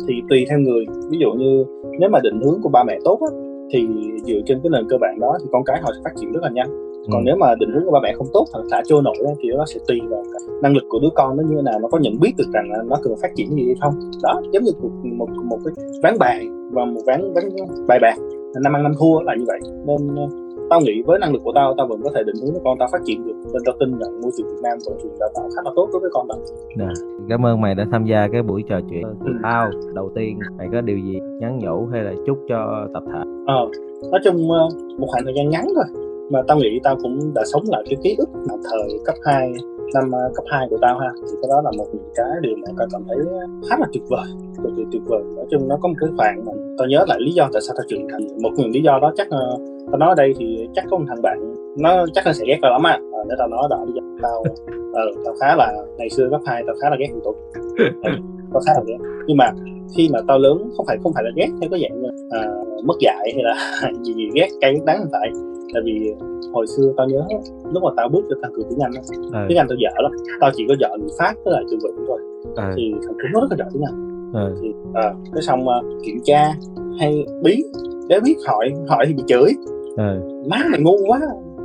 Thì 0.08 0.14
tùy 0.30 0.46
theo 0.50 0.60
người. 0.60 0.86
Ví 1.10 1.18
dụ 1.22 1.32
như 1.32 1.64
nếu 2.00 2.10
mà 2.10 2.20
định 2.24 2.42
hướng 2.42 2.62
của 2.64 2.70
ba 2.70 2.84
mẹ 2.84 3.00
tốt 3.04 3.20
á 3.22 3.38
thì 3.74 3.88
dựa 4.26 4.40
trên 4.46 4.60
cái 4.64 4.70
nền 4.70 4.90
cơ 4.90 4.98
bản 5.02 5.20
đó 5.20 5.38
thì 5.42 5.48
con 5.52 5.64
cái 5.66 5.82
họ 5.82 5.92
sẽ 5.96 6.02
phát 6.04 6.12
triển 6.20 6.32
rất 6.32 6.44
là 6.44 6.50
nhanh 6.50 6.93
còn 7.12 7.22
Ừ. 7.22 7.26
nếu 7.26 7.36
mà 7.36 7.56
định 7.60 7.70
hướng 7.74 7.86
của 7.86 7.92
ba 7.92 8.00
mẹ 8.04 8.14
không 8.18 8.28
tốt 8.34 8.46
hoặc 8.54 8.64
thả 8.72 8.82
trôi 8.86 9.02
nổi 9.04 9.16
thì 9.44 9.50
nó 9.58 9.66
sẽ 9.66 9.80
tùy 9.88 10.00
vào 10.10 10.24
năng 10.62 10.76
lực 10.76 10.84
của 10.90 11.00
đứa 11.00 11.10
con 11.16 11.38
nó 11.38 11.44
như 11.44 11.56
thế 11.56 11.62
nào 11.62 11.80
nó 11.80 11.88
có 11.92 11.98
nhận 12.02 12.20
biết 12.20 12.34
được 12.38 12.48
rằng 12.54 12.68
nó 12.90 12.96
cần 13.04 13.14
phát 13.22 13.32
triển 13.36 13.50
gì 13.56 13.64
hay 13.66 13.76
không. 13.82 13.94
Đó 14.24 14.42
giống 14.52 14.64
như 14.64 14.72
một 14.82 14.90
một, 15.18 15.30
một 15.50 15.58
cái 15.66 15.74
ván 16.04 16.14
bài 16.20 16.48
và 16.72 16.86
một 16.86 17.02
ván 17.06 17.34
ván 17.34 17.44
bài 17.88 18.00
bạc. 18.02 18.16
Năm 18.64 18.76
ăn 18.76 18.84
năm 18.84 18.92
thua 19.00 19.22
là 19.22 19.36
như 19.40 19.46
vậy. 19.48 19.60
Nên 19.88 20.16
ờ, 20.16 20.28
tao 20.70 20.82
nghĩ 20.82 21.02
với 21.06 21.20
năng 21.20 21.34
lực 21.34 21.42
của 21.44 21.52
tao 21.56 21.74
tao 21.78 21.88
vẫn 21.88 22.02
có 22.04 22.10
thể 22.16 22.24
định 22.24 22.36
hướng 22.42 22.54
cho 22.54 22.60
con 22.64 22.78
tao 22.80 22.88
phát 22.92 23.02
triển 23.06 23.26
được 23.28 23.34
nên 23.54 23.62
tao 23.66 23.76
tin 23.80 23.90
rằng 24.00 24.22
môi 24.22 24.32
trường 24.38 24.48
Việt 24.48 24.62
Nam 24.64 24.78
vẫn 24.86 24.98
trường 25.04 25.12
đào 25.20 25.30
tạo 25.36 25.50
khá 25.56 25.62
là 25.66 25.72
tốt 25.76 25.90
đối 25.92 26.00
với 26.02 26.10
con 26.14 26.28
tao. 26.30 26.38
Cảm 27.30 27.46
ơn 27.46 27.62
mày 27.62 27.76
đã 27.76 27.86
tham 27.92 28.06
gia 28.06 28.28
cái 28.28 28.44
buổi 28.44 28.64
trò 28.70 28.80
chuyện 28.90 29.04
Ừ. 29.26 29.32
tao. 29.44 29.70
Đầu 29.94 30.12
tiên 30.16 30.40
mày 30.58 30.68
có 30.72 30.82
điều 30.82 30.98
gì 30.98 31.20
nhắn 31.40 31.60
nhủ 31.60 31.86
hay 31.92 32.04
là 32.04 32.14
chúc 32.26 32.38
cho 32.50 32.88
tập 32.94 33.04
thể? 33.14 33.20
Ờ 33.48 33.68
nói 34.12 34.20
chung 34.24 34.52
ờ, 34.52 34.68
một 34.98 35.08
khoảng 35.10 35.24
thời 35.24 35.34
gian 35.38 35.50
ngắn 35.50 35.66
thôi 35.76 36.03
mà 36.34 36.40
tao 36.48 36.58
nghĩ 36.58 36.80
tao 36.84 36.96
cũng 37.04 37.34
đã 37.36 37.44
sống 37.46 37.64
lại 37.68 37.84
cái 37.90 37.98
ký 38.04 38.16
ức 38.18 38.30
mà 38.34 38.56
thời 38.64 39.00
cấp 39.06 39.16
2 39.26 39.52
năm 39.94 40.12
ờ, 40.12 40.32
cấp 40.36 40.46
2 40.48 40.68
của 40.70 40.78
tao 40.82 41.00
ha. 41.00 41.10
Thì 41.22 41.36
cái 41.42 41.50
đó 41.50 41.62
là 41.62 41.72
một 41.78 41.88
những 41.94 42.12
cái 42.16 42.26
điều 42.42 42.56
mà 42.56 42.68
tao 42.78 42.88
cảm 42.92 43.04
thấy 43.08 43.18
khá 43.70 43.76
là 43.80 43.88
tuyệt 43.94 44.04
vời. 44.10 44.28
Cực 44.64 44.74
kỳ 44.78 44.84
tuyệt 44.92 45.02
vời. 45.06 45.22
Nói 45.36 45.46
chung 45.52 45.68
nó 45.68 45.78
có 45.82 45.88
một 45.90 45.96
cái 46.02 46.10
khoảng 46.18 46.46
mà 46.46 46.52
tao 46.78 46.88
nhớ 46.88 47.06
lại 47.08 47.18
lý 47.22 47.32
do 47.32 47.50
tại 47.54 47.62
sao 47.62 47.76
tao 47.78 47.86
trưởng 47.90 48.08
thành. 48.12 48.22
Một 48.44 48.52
những 48.58 48.72
lý 48.72 48.82
do 48.82 49.00
đó 49.02 49.14
chắc 49.16 49.28
ờ, 49.30 49.58
tao 49.92 49.98
nói 49.98 50.10
ở 50.10 50.16
đây 50.16 50.34
thì 50.40 50.68
chắc 50.76 50.86
có 50.92 50.98
một 50.98 51.06
thằng 51.08 51.22
bạn 51.22 51.54
nó 51.78 52.06
chắc 52.14 52.28
là 52.28 52.34
sẽ 52.34 52.46
ghét 52.48 52.60
tao 52.62 52.72
lắm 52.72 52.84
á. 52.84 53.00
Ờ, 53.12 53.24
để 53.30 53.36
tao 53.40 53.48
nói 53.48 53.68
đó 53.70 53.84
lý 53.88 53.94
do 53.96 54.02
tao 54.22 54.44
ờ, 54.94 55.02
tao 55.26 55.34
khá 55.42 55.56
là 55.56 55.74
ngày 55.98 56.10
xưa 56.10 56.28
cấp 56.32 56.42
2 56.46 56.64
tao 56.68 56.76
khá 56.82 56.90
là 56.90 56.96
ghét 57.00 57.08
thằng 57.10 57.22
Tùng. 57.24 57.36
Ừ, 58.04 58.12
tao 58.54 58.62
khá 58.66 58.74
là 58.76 58.82
ghét. 58.88 58.98
Nhưng 59.28 59.38
mà 59.38 59.52
khi 59.98 60.10
mà 60.14 60.20
tao 60.28 60.40
lớn 60.40 60.70
không 60.78 60.86
phải 60.86 60.98
không 61.04 61.14
phải 61.14 61.24
là 61.24 61.30
ghét 61.36 61.48
theo 61.62 61.70
cái 61.70 61.82
dạng 61.82 62.04
à, 62.30 62.42
mất 62.84 62.96
dạy 63.00 63.32
hay 63.34 63.44
là 63.44 63.56
gì 64.04 64.14
gì 64.14 64.30
ghét 64.34 64.48
cay 64.62 64.74
đắng 64.86 65.06
phải 65.12 65.32
tại 65.74 65.82
vì 65.86 66.14
hồi 66.54 66.68
xưa 66.68 66.94
tao 66.98 67.08
nhớ 67.08 67.22
lúc 67.74 67.84
mà 67.84 67.90
tao 67.98 68.10
bước 68.10 68.26
cho 68.30 68.36
tăng 68.42 68.54
cường 68.54 68.66
tiếng 68.70 68.80
Anh 68.80 68.92
á, 68.96 69.02
ừ. 69.42 69.46
tiếng 69.50 69.58
Anh 69.58 69.68
tao 69.70 69.78
dở 69.80 69.90
lắm. 70.04 70.12
Tao 70.40 70.52
chỉ 70.54 70.66
có 70.68 70.76
dở 70.80 70.90
ngữ 71.00 71.08
pháp 71.20 71.34
với 71.46 71.54
lại 71.54 71.64
từ 71.72 71.78
vựng 71.84 72.06
thôi. 72.08 72.20
Ừ. 72.56 72.64
thì 72.76 72.94
thằng 73.06 73.14
Tuấn 73.18 73.32
nó 73.34 73.40
rất 73.42 73.48
là 73.50 73.58
giỏi 73.58 73.70
tiếng 73.74 73.84
Anh. 73.84 74.30
Ừ. 74.34 74.56
thì 74.62 74.74
à, 74.94 75.14
cái 75.34 75.42
xong 75.42 75.68
à, 75.70 75.78
kiểm 76.06 76.18
tra 76.24 76.54
hay 77.00 77.26
bí 77.44 77.64
để 78.10 78.20
biết 78.24 78.36
hỏi 78.48 78.72
hỏi 78.88 79.06
thì 79.08 79.14
bị 79.14 79.24
chửi. 79.28 79.50
Ừ. 79.98 80.20
má 80.50 80.58
mày 80.72 80.82
ngu 80.82 80.98
quá. 81.08 81.22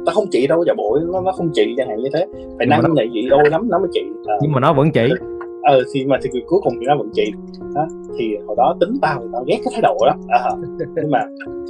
Tao 0.07 0.15
không 0.15 0.27
chỉ 0.31 0.47
đâu 0.47 0.65
giả 0.67 0.75
bộ 0.77 0.99
nó 1.13 1.21
nó 1.21 1.33
không 1.33 1.51
chỉ 1.55 1.75
chẳng 1.77 1.89
hạn 1.89 1.99
như 1.99 2.09
thế. 2.15 2.27
Phải 2.59 2.67
năng 2.67 2.95
này 2.95 3.09
chị 3.13 3.29
đôi 3.31 3.51
lắm 3.51 3.69
nó 3.71 3.79
mới 3.79 3.89
chị 3.93 4.03
à, 4.27 4.35
nhưng 4.43 4.53
mà 4.53 4.61
nó 4.61 4.73
vẫn 4.73 4.91
chỉ 4.95 5.01
Ừ, 5.69 5.75
ờ 5.75 5.85
thì 5.93 6.07
mà 6.07 6.17
thì 6.23 6.31
cuối 6.47 6.61
cùng 6.63 6.75
thì 6.81 6.87
nó 6.87 6.97
vẫn 6.99 7.09
chị 7.13 7.33
đó 7.75 7.87
thì 8.19 8.37
hồi 8.47 8.57
đó 8.57 8.77
tính 8.81 8.99
tao 9.03 9.21
thì 9.23 9.29
tao 9.33 9.45
ghét 9.47 9.59
cái 9.65 9.73
thái 9.73 9.83
độ 9.83 9.97
đó. 10.07 10.15
À, 10.29 10.51
nhưng 10.97 11.11
mà 11.11 11.21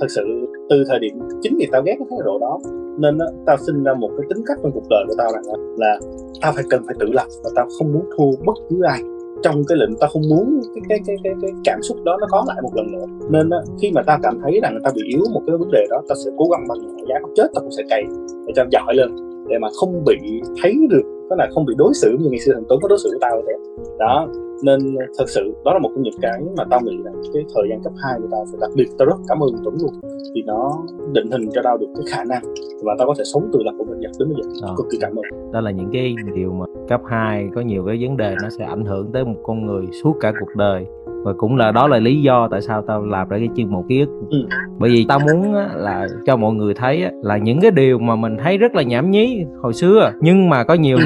thật 0.01 0.07
sự 0.09 0.23
từ 0.71 0.85
thời 0.89 0.99
điểm 0.99 1.19
chính 1.43 1.57
vì 1.59 1.67
tao 1.73 1.83
ghét 1.83 1.95
cái 1.99 2.07
thái 2.11 2.19
độ 2.25 2.39
đó. 2.39 2.59
Nên 2.99 3.19
á, 3.19 3.27
tao 3.47 3.57
sinh 3.67 3.85
ra 3.85 3.95
một 3.95 4.11
cái 4.19 4.27
tính 4.29 4.45
cách 4.47 4.59
trong 4.63 4.73
cuộc 4.73 4.89
đời 4.91 5.05
của 5.09 5.15
tao 5.19 5.29
rằng 5.33 5.43
là, 5.47 5.55
là 5.77 5.99
tao 6.41 6.53
phải 6.53 6.65
cần 6.71 6.83
phải 6.87 6.95
tự 6.99 7.07
lập 7.13 7.27
và 7.45 7.51
tao 7.55 7.67
không 7.79 7.93
muốn 7.93 8.05
thua 8.17 8.45
bất 8.47 8.55
cứ 8.71 8.83
ai. 8.83 9.01
Trong 9.43 9.63
cái 9.69 9.79
lệnh 9.79 9.97
tao 10.01 10.11
không 10.13 10.23
muốn 10.31 10.61
cái 10.75 10.83
cái 10.89 10.99
cái 11.07 11.17
cái, 11.25 11.33
cái 11.43 11.51
cảm 11.65 11.83
xúc 11.83 11.97
đó 12.05 12.17
nó 12.21 12.27
có 12.31 12.45
lại 12.49 12.57
một 12.63 12.71
lần 12.75 12.93
nữa. 12.93 13.07
Nên 13.31 13.51
á, 13.51 13.59
khi 13.83 13.93
mà 13.95 14.03
tao 14.07 14.19
cảm 14.23 14.39
thấy 14.43 14.61
rằng 14.63 14.79
tao 14.85 14.93
bị 14.97 15.03
yếu 15.09 15.23
một 15.35 15.43
cái 15.47 15.57
vấn 15.57 15.71
đề 15.73 15.87
đó 15.91 16.03
tao 16.09 16.17
sẽ 16.25 16.31
cố 16.39 16.45
gắng 16.53 16.69
bằng 16.69 16.79
mọi 16.87 17.05
giá 17.09 17.15
chết 17.37 17.49
tao 17.55 17.63
cũng 17.63 17.73
sẽ 17.73 17.83
cày 17.91 18.03
để 18.47 18.53
cho 18.57 18.65
giỏi 18.71 18.95
lên 18.95 19.28
để 19.49 19.59
mà 19.59 19.69
không 19.81 20.05
bị 20.05 20.41
thấy 20.63 20.75
được 20.91 21.03
có 21.31 21.37
là 21.37 21.49
không 21.55 21.65
bị 21.65 21.75
đối 21.79 21.95
xử 21.95 22.17
như 22.21 22.31
ngày 22.31 22.41
xưa 22.41 22.53
thằng 22.55 22.65
Tuấn 22.69 22.81
có 22.83 22.89
đối 22.89 22.99
xử 22.99 23.11
với 23.11 23.19
tao 23.21 23.43
vậy 23.47 23.55
đó 23.99 24.29
nên 24.63 24.97
thật 25.19 25.25
sự 25.29 25.55
đó 25.65 25.73
là 25.73 25.79
một 25.79 25.91
trong 25.95 26.03
những 26.03 26.15
cái 26.23 26.41
mà 26.57 26.65
tao 26.71 26.81
nghĩ 26.81 26.97
là 27.05 27.13
cái 27.35 27.45
thời 27.55 27.65
gian 27.71 27.81
cấp 27.85 27.93
2 28.03 28.19
của 28.21 28.29
tao 28.31 28.45
phải 28.51 28.59
đặc 28.61 28.71
biệt. 28.75 28.87
Tao 28.99 29.07
rất 29.07 29.17
cảm 29.29 29.43
ơn 29.43 29.49
Tuấn 29.65 29.77
luôn 29.81 30.01
vì 30.35 30.43
nó 30.47 30.73
định 31.13 31.31
hình 31.31 31.49
cho 31.55 31.61
tao 31.65 31.77
được 31.77 31.87
cái 31.97 32.05
khả 32.11 32.25
năng 32.25 32.43
và 32.83 32.95
tao 32.99 33.09
có 33.09 33.15
thể 33.19 33.25
sống 33.25 33.51
tự 33.53 33.59
lập 33.63 33.73
của 33.79 33.85
mình 33.85 34.01
đến 34.01 34.29
bây 34.29 34.43
giờ. 34.43 34.51
Ờ. 34.63 34.75
cực 34.77 34.87
kỳ 34.91 34.99
cảm 35.01 35.13
ơn. 35.17 35.53
Đó 35.53 35.61
là 35.61 35.71
những 35.71 35.91
cái 35.93 36.15
điều 36.35 36.53
mà 36.53 36.67
cấp 36.89 37.01
2 37.07 37.49
có 37.55 37.61
nhiều 37.61 37.85
cái 37.87 37.99
vấn 38.01 38.17
đề 38.17 38.35
nó 38.43 38.49
sẽ 38.59 38.65
ảnh 38.65 38.85
hưởng 38.85 39.13
tới 39.13 39.25
một 39.25 39.41
con 39.43 39.67
người 39.67 39.87
suốt 40.03 40.17
cả 40.21 40.33
cuộc 40.41 40.57
đời 40.57 40.87
và 41.25 41.33
cũng 41.39 41.57
là 41.57 41.73
đó 41.73 41.89
là 41.89 41.99
lý 41.99 42.23
do 42.23 42.49
tại 42.51 42.61
sao 42.61 42.83
tao 42.83 43.05
làm 43.07 43.29
ra 43.29 43.39
cái 43.39 43.49
chuyên 43.57 43.71
mục 43.71 43.85
ký 43.89 44.01
ức 44.01 44.09
Ừ. 44.31 44.39
bởi 44.79 44.91
vì 44.91 45.05
tao 45.09 45.19
muốn 45.19 45.53
là 45.77 46.07
cho 46.27 46.37
mọi 46.37 46.55
người 46.55 46.75
thấy 46.75 47.05
là 47.23 47.37
những 47.39 47.61
cái 47.61 47.71
điều 47.71 47.99
mà 47.99 48.17
mình 48.17 48.37
thấy 48.43 48.59
rất 48.59 48.75
là 48.75 48.83
nhảm 48.83 49.11
nhí 49.11 49.45
hồi 49.63 49.73
xưa 49.75 50.13
nhưng 50.21 50.49
mà 50.49 50.65
có 50.65 50.75
nhiều 50.75 50.99
Ừ. 50.99 51.05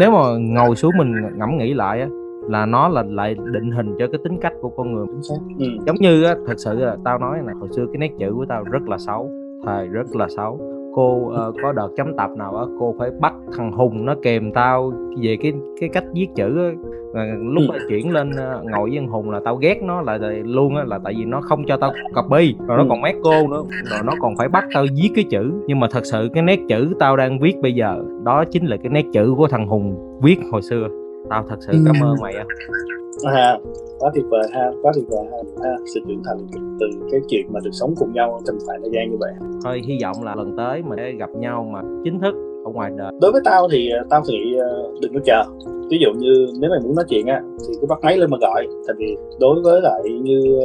nếu 0.00 0.10
mà 0.10 0.18
ngồi 0.40 0.76
xuống 0.76 0.92
mình 0.98 1.12
ngẫm 1.38 1.58
nghĩ 1.58 1.74
lại 1.74 2.00
á, 2.00 2.08
là 2.48 2.66
nó 2.66 2.88
là 2.88 3.02
lại 3.08 3.34
định 3.52 3.70
hình 3.70 3.94
cho 3.98 4.06
cái 4.12 4.20
tính 4.24 4.38
cách 4.40 4.52
của 4.60 4.68
con 4.76 4.94
người 4.94 5.06
ừ. 5.58 5.66
giống 5.86 5.96
như 5.96 6.24
á, 6.24 6.34
thật 6.46 6.54
sự 6.56 6.74
là 6.78 6.96
tao 7.04 7.18
nói 7.18 7.38
là 7.46 7.52
hồi 7.60 7.68
xưa 7.76 7.86
cái 7.92 7.98
nét 7.98 8.10
chữ 8.18 8.32
của 8.36 8.44
tao 8.48 8.64
rất 8.64 8.88
là 8.88 8.98
xấu 8.98 9.30
thề 9.66 9.86
rất 9.86 10.16
là 10.16 10.26
xấu 10.36 10.60
cô 10.96 11.16
uh, 11.16 11.54
có 11.62 11.72
đợt 11.72 11.88
chấm 11.96 12.16
tập 12.16 12.30
nào 12.36 12.56
á 12.56 12.64
cô 12.78 12.94
phải 12.98 13.10
bắt 13.20 13.34
thằng 13.56 13.72
hùng 13.72 14.06
nó 14.06 14.14
kèm 14.22 14.52
tao 14.52 14.92
về 15.22 15.36
cái 15.42 15.52
cái 15.80 15.88
cách 15.88 16.04
viết 16.14 16.28
chữ 16.34 16.58
á. 16.58 16.70
Lúc 17.40 17.62
mà 17.68 17.74
chuyển 17.88 18.12
lên 18.12 18.30
ngồi 18.70 18.90
với 18.90 18.98
thằng 18.98 19.08
hùng 19.08 19.30
là 19.30 19.40
tao 19.44 19.56
ghét 19.56 19.82
nó 19.82 20.00
là, 20.00 20.18
luôn 20.44 20.76
á 20.76 20.84
là 20.86 20.98
tại 21.04 21.14
vì 21.18 21.24
nó 21.24 21.40
không 21.40 21.64
cho 21.66 21.76
tao 21.76 21.92
copy 22.14 22.54
rồi 22.68 22.78
nó 22.78 22.84
còn 22.88 23.00
mét 23.00 23.14
cô 23.22 23.48
nữa 23.48 23.62
rồi 23.90 24.00
nó 24.04 24.12
còn 24.20 24.36
phải 24.36 24.48
bắt 24.48 24.64
tao 24.74 24.86
viết 24.96 25.10
cái 25.14 25.24
chữ. 25.30 25.52
Nhưng 25.66 25.80
mà 25.80 25.86
thật 25.90 26.04
sự 26.04 26.28
cái 26.34 26.42
nét 26.42 26.60
chữ 26.68 26.94
tao 26.98 27.16
đang 27.16 27.38
viết 27.38 27.54
bây 27.62 27.72
giờ 27.72 28.04
đó 28.24 28.44
chính 28.50 28.66
là 28.66 28.76
cái 28.76 28.88
nét 28.90 29.04
chữ 29.12 29.34
của 29.36 29.48
thằng 29.48 29.66
hùng 29.66 30.18
viết 30.22 30.36
hồi 30.52 30.62
xưa. 30.62 30.88
Tao 31.30 31.44
thật 31.48 31.56
sự 31.60 31.72
cảm 31.86 31.96
ơn 32.02 32.16
mày 32.22 32.34
á. 32.34 32.44
à, 32.48 33.05
quá 33.98 34.10
tuyệt 34.14 34.24
vời 34.28 34.42
ha 34.52 34.70
quá 34.82 34.92
tuyệt 34.94 35.04
vời 35.08 35.24
ha, 35.30 35.38
ha. 35.62 35.76
sự 35.94 36.00
trưởng 36.08 36.22
thành 36.24 36.38
từ 36.80 36.86
cái 37.10 37.20
chuyện 37.28 37.46
mà 37.52 37.60
được 37.64 37.70
sống 37.72 37.94
cùng 37.96 38.12
nhau 38.12 38.40
trong 38.46 38.58
khoảng 38.66 38.80
thời 38.80 38.90
gian 38.94 39.10
như 39.10 39.16
vậy. 39.20 39.32
Thôi 39.64 39.82
hy 39.86 39.98
vọng 40.02 40.16
là 40.24 40.34
lần 40.34 40.56
tới 40.56 40.82
mình 40.82 40.98
sẽ 40.98 41.12
gặp 41.12 41.30
nhau 41.34 41.68
mà 41.72 41.82
chính 42.04 42.20
thức 42.20 42.34
ở 42.64 42.72
ngoài 42.72 42.90
đời. 42.96 43.12
Đối 43.20 43.32
với 43.32 43.40
tao 43.44 43.68
thì 43.72 43.90
ờ, 43.90 44.04
tao 44.10 44.22
thì 44.28 44.56
ờ, 44.58 44.92
đừng 45.00 45.14
có 45.14 45.20
chờ. 45.24 45.44
Ví 45.90 45.98
dụ 46.00 46.08
như 46.18 46.46
nếu 46.60 46.70
mày 46.70 46.80
muốn 46.80 46.94
nói 46.94 47.04
chuyện 47.08 47.26
á 47.26 47.42
thì 47.68 47.74
cứ 47.80 47.86
bắt 47.86 47.98
máy 48.02 48.16
lên 48.16 48.30
mà 48.30 48.36
gọi. 48.40 48.66
Tại 48.86 48.96
vì 48.98 49.16
đối 49.40 49.62
với 49.62 49.80
lại 49.80 50.02
như 50.22 50.60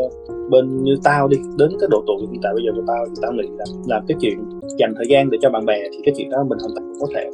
bên 0.49 0.83
như 0.83 0.95
tao 1.03 1.27
đi 1.27 1.37
đến 1.57 1.69
cái 1.79 1.87
độ 1.91 2.03
tuổi 2.07 2.27
hiện 2.31 2.41
tại 2.43 2.53
bây 2.53 2.63
giờ 2.65 2.71
của 2.75 2.83
tao 2.87 3.05
thì 3.05 3.13
tao 3.21 3.31
nghĩ 3.31 3.47
là 3.57 3.65
làm 3.87 4.05
cái 4.07 4.17
chuyện 4.21 4.39
dành 4.79 4.93
thời 4.95 5.05
gian 5.09 5.29
để 5.29 5.37
cho 5.41 5.49
bạn 5.49 5.65
bè 5.65 5.79
thì 5.91 5.97
cái 6.05 6.13
chuyện 6.17 6.29
đó 6.29 6.43
mình 6.47 6.59
hoàn 6.59 6.71
toàn 6.75 6.93
có 6.99 7.07
thể 7.15 7.29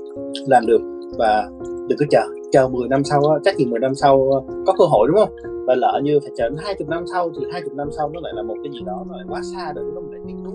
làm 0.48 0.66
được 0.66 0.82
và 1.18 1.50
đừng 1.90 1.98
có 2.00 2.06
chờ 2.10 2.28
chờ 2.52 2.68
10 2.68 2.88
năm 2.88 3.04
sau 3.04 3.22
á, 3.30 3.40
chắc 3.46 3.56
gì 3.56 3.66
10 3.66 3.80
năm 3.80 3.96
sau 3.96 4.32
ờ, 4.32 4.54
có 4.66 4.74
cơ 4.78 4.86
hội, 4.86 5.08
đúng 5.08 5.18
không? 5.18 5.36
Và 5.68 5.76
lỡ 5.76 6.02
như 6.04 6.20
phải 6.22 6.32
chờ 6.38 6.50
đến 6.50 6.58
20 6.58 6.88
năm 6.90 7.04
sau 7.14 7.30
thì 7.30 7.46
20 7.52 7.72
năm 7.76 7.90
sau 7.98 8.10
nó 8.10 8.20
lại 8.24 8.34
là 8.36 8.44
một 8.44 8.56
cái 8.64 8.72
gì 8.74 8.80
đó 8.86 9.06
nó 9.08 9.18
lại 9.18 9.26
quá 9.30 9.42
xa 9.56 9.74
rồi 9.76 9.86
nó 9.96 10.02
lại 10.12 10.22
tiếc 10.28 10.36
nuối. 10.44 10.54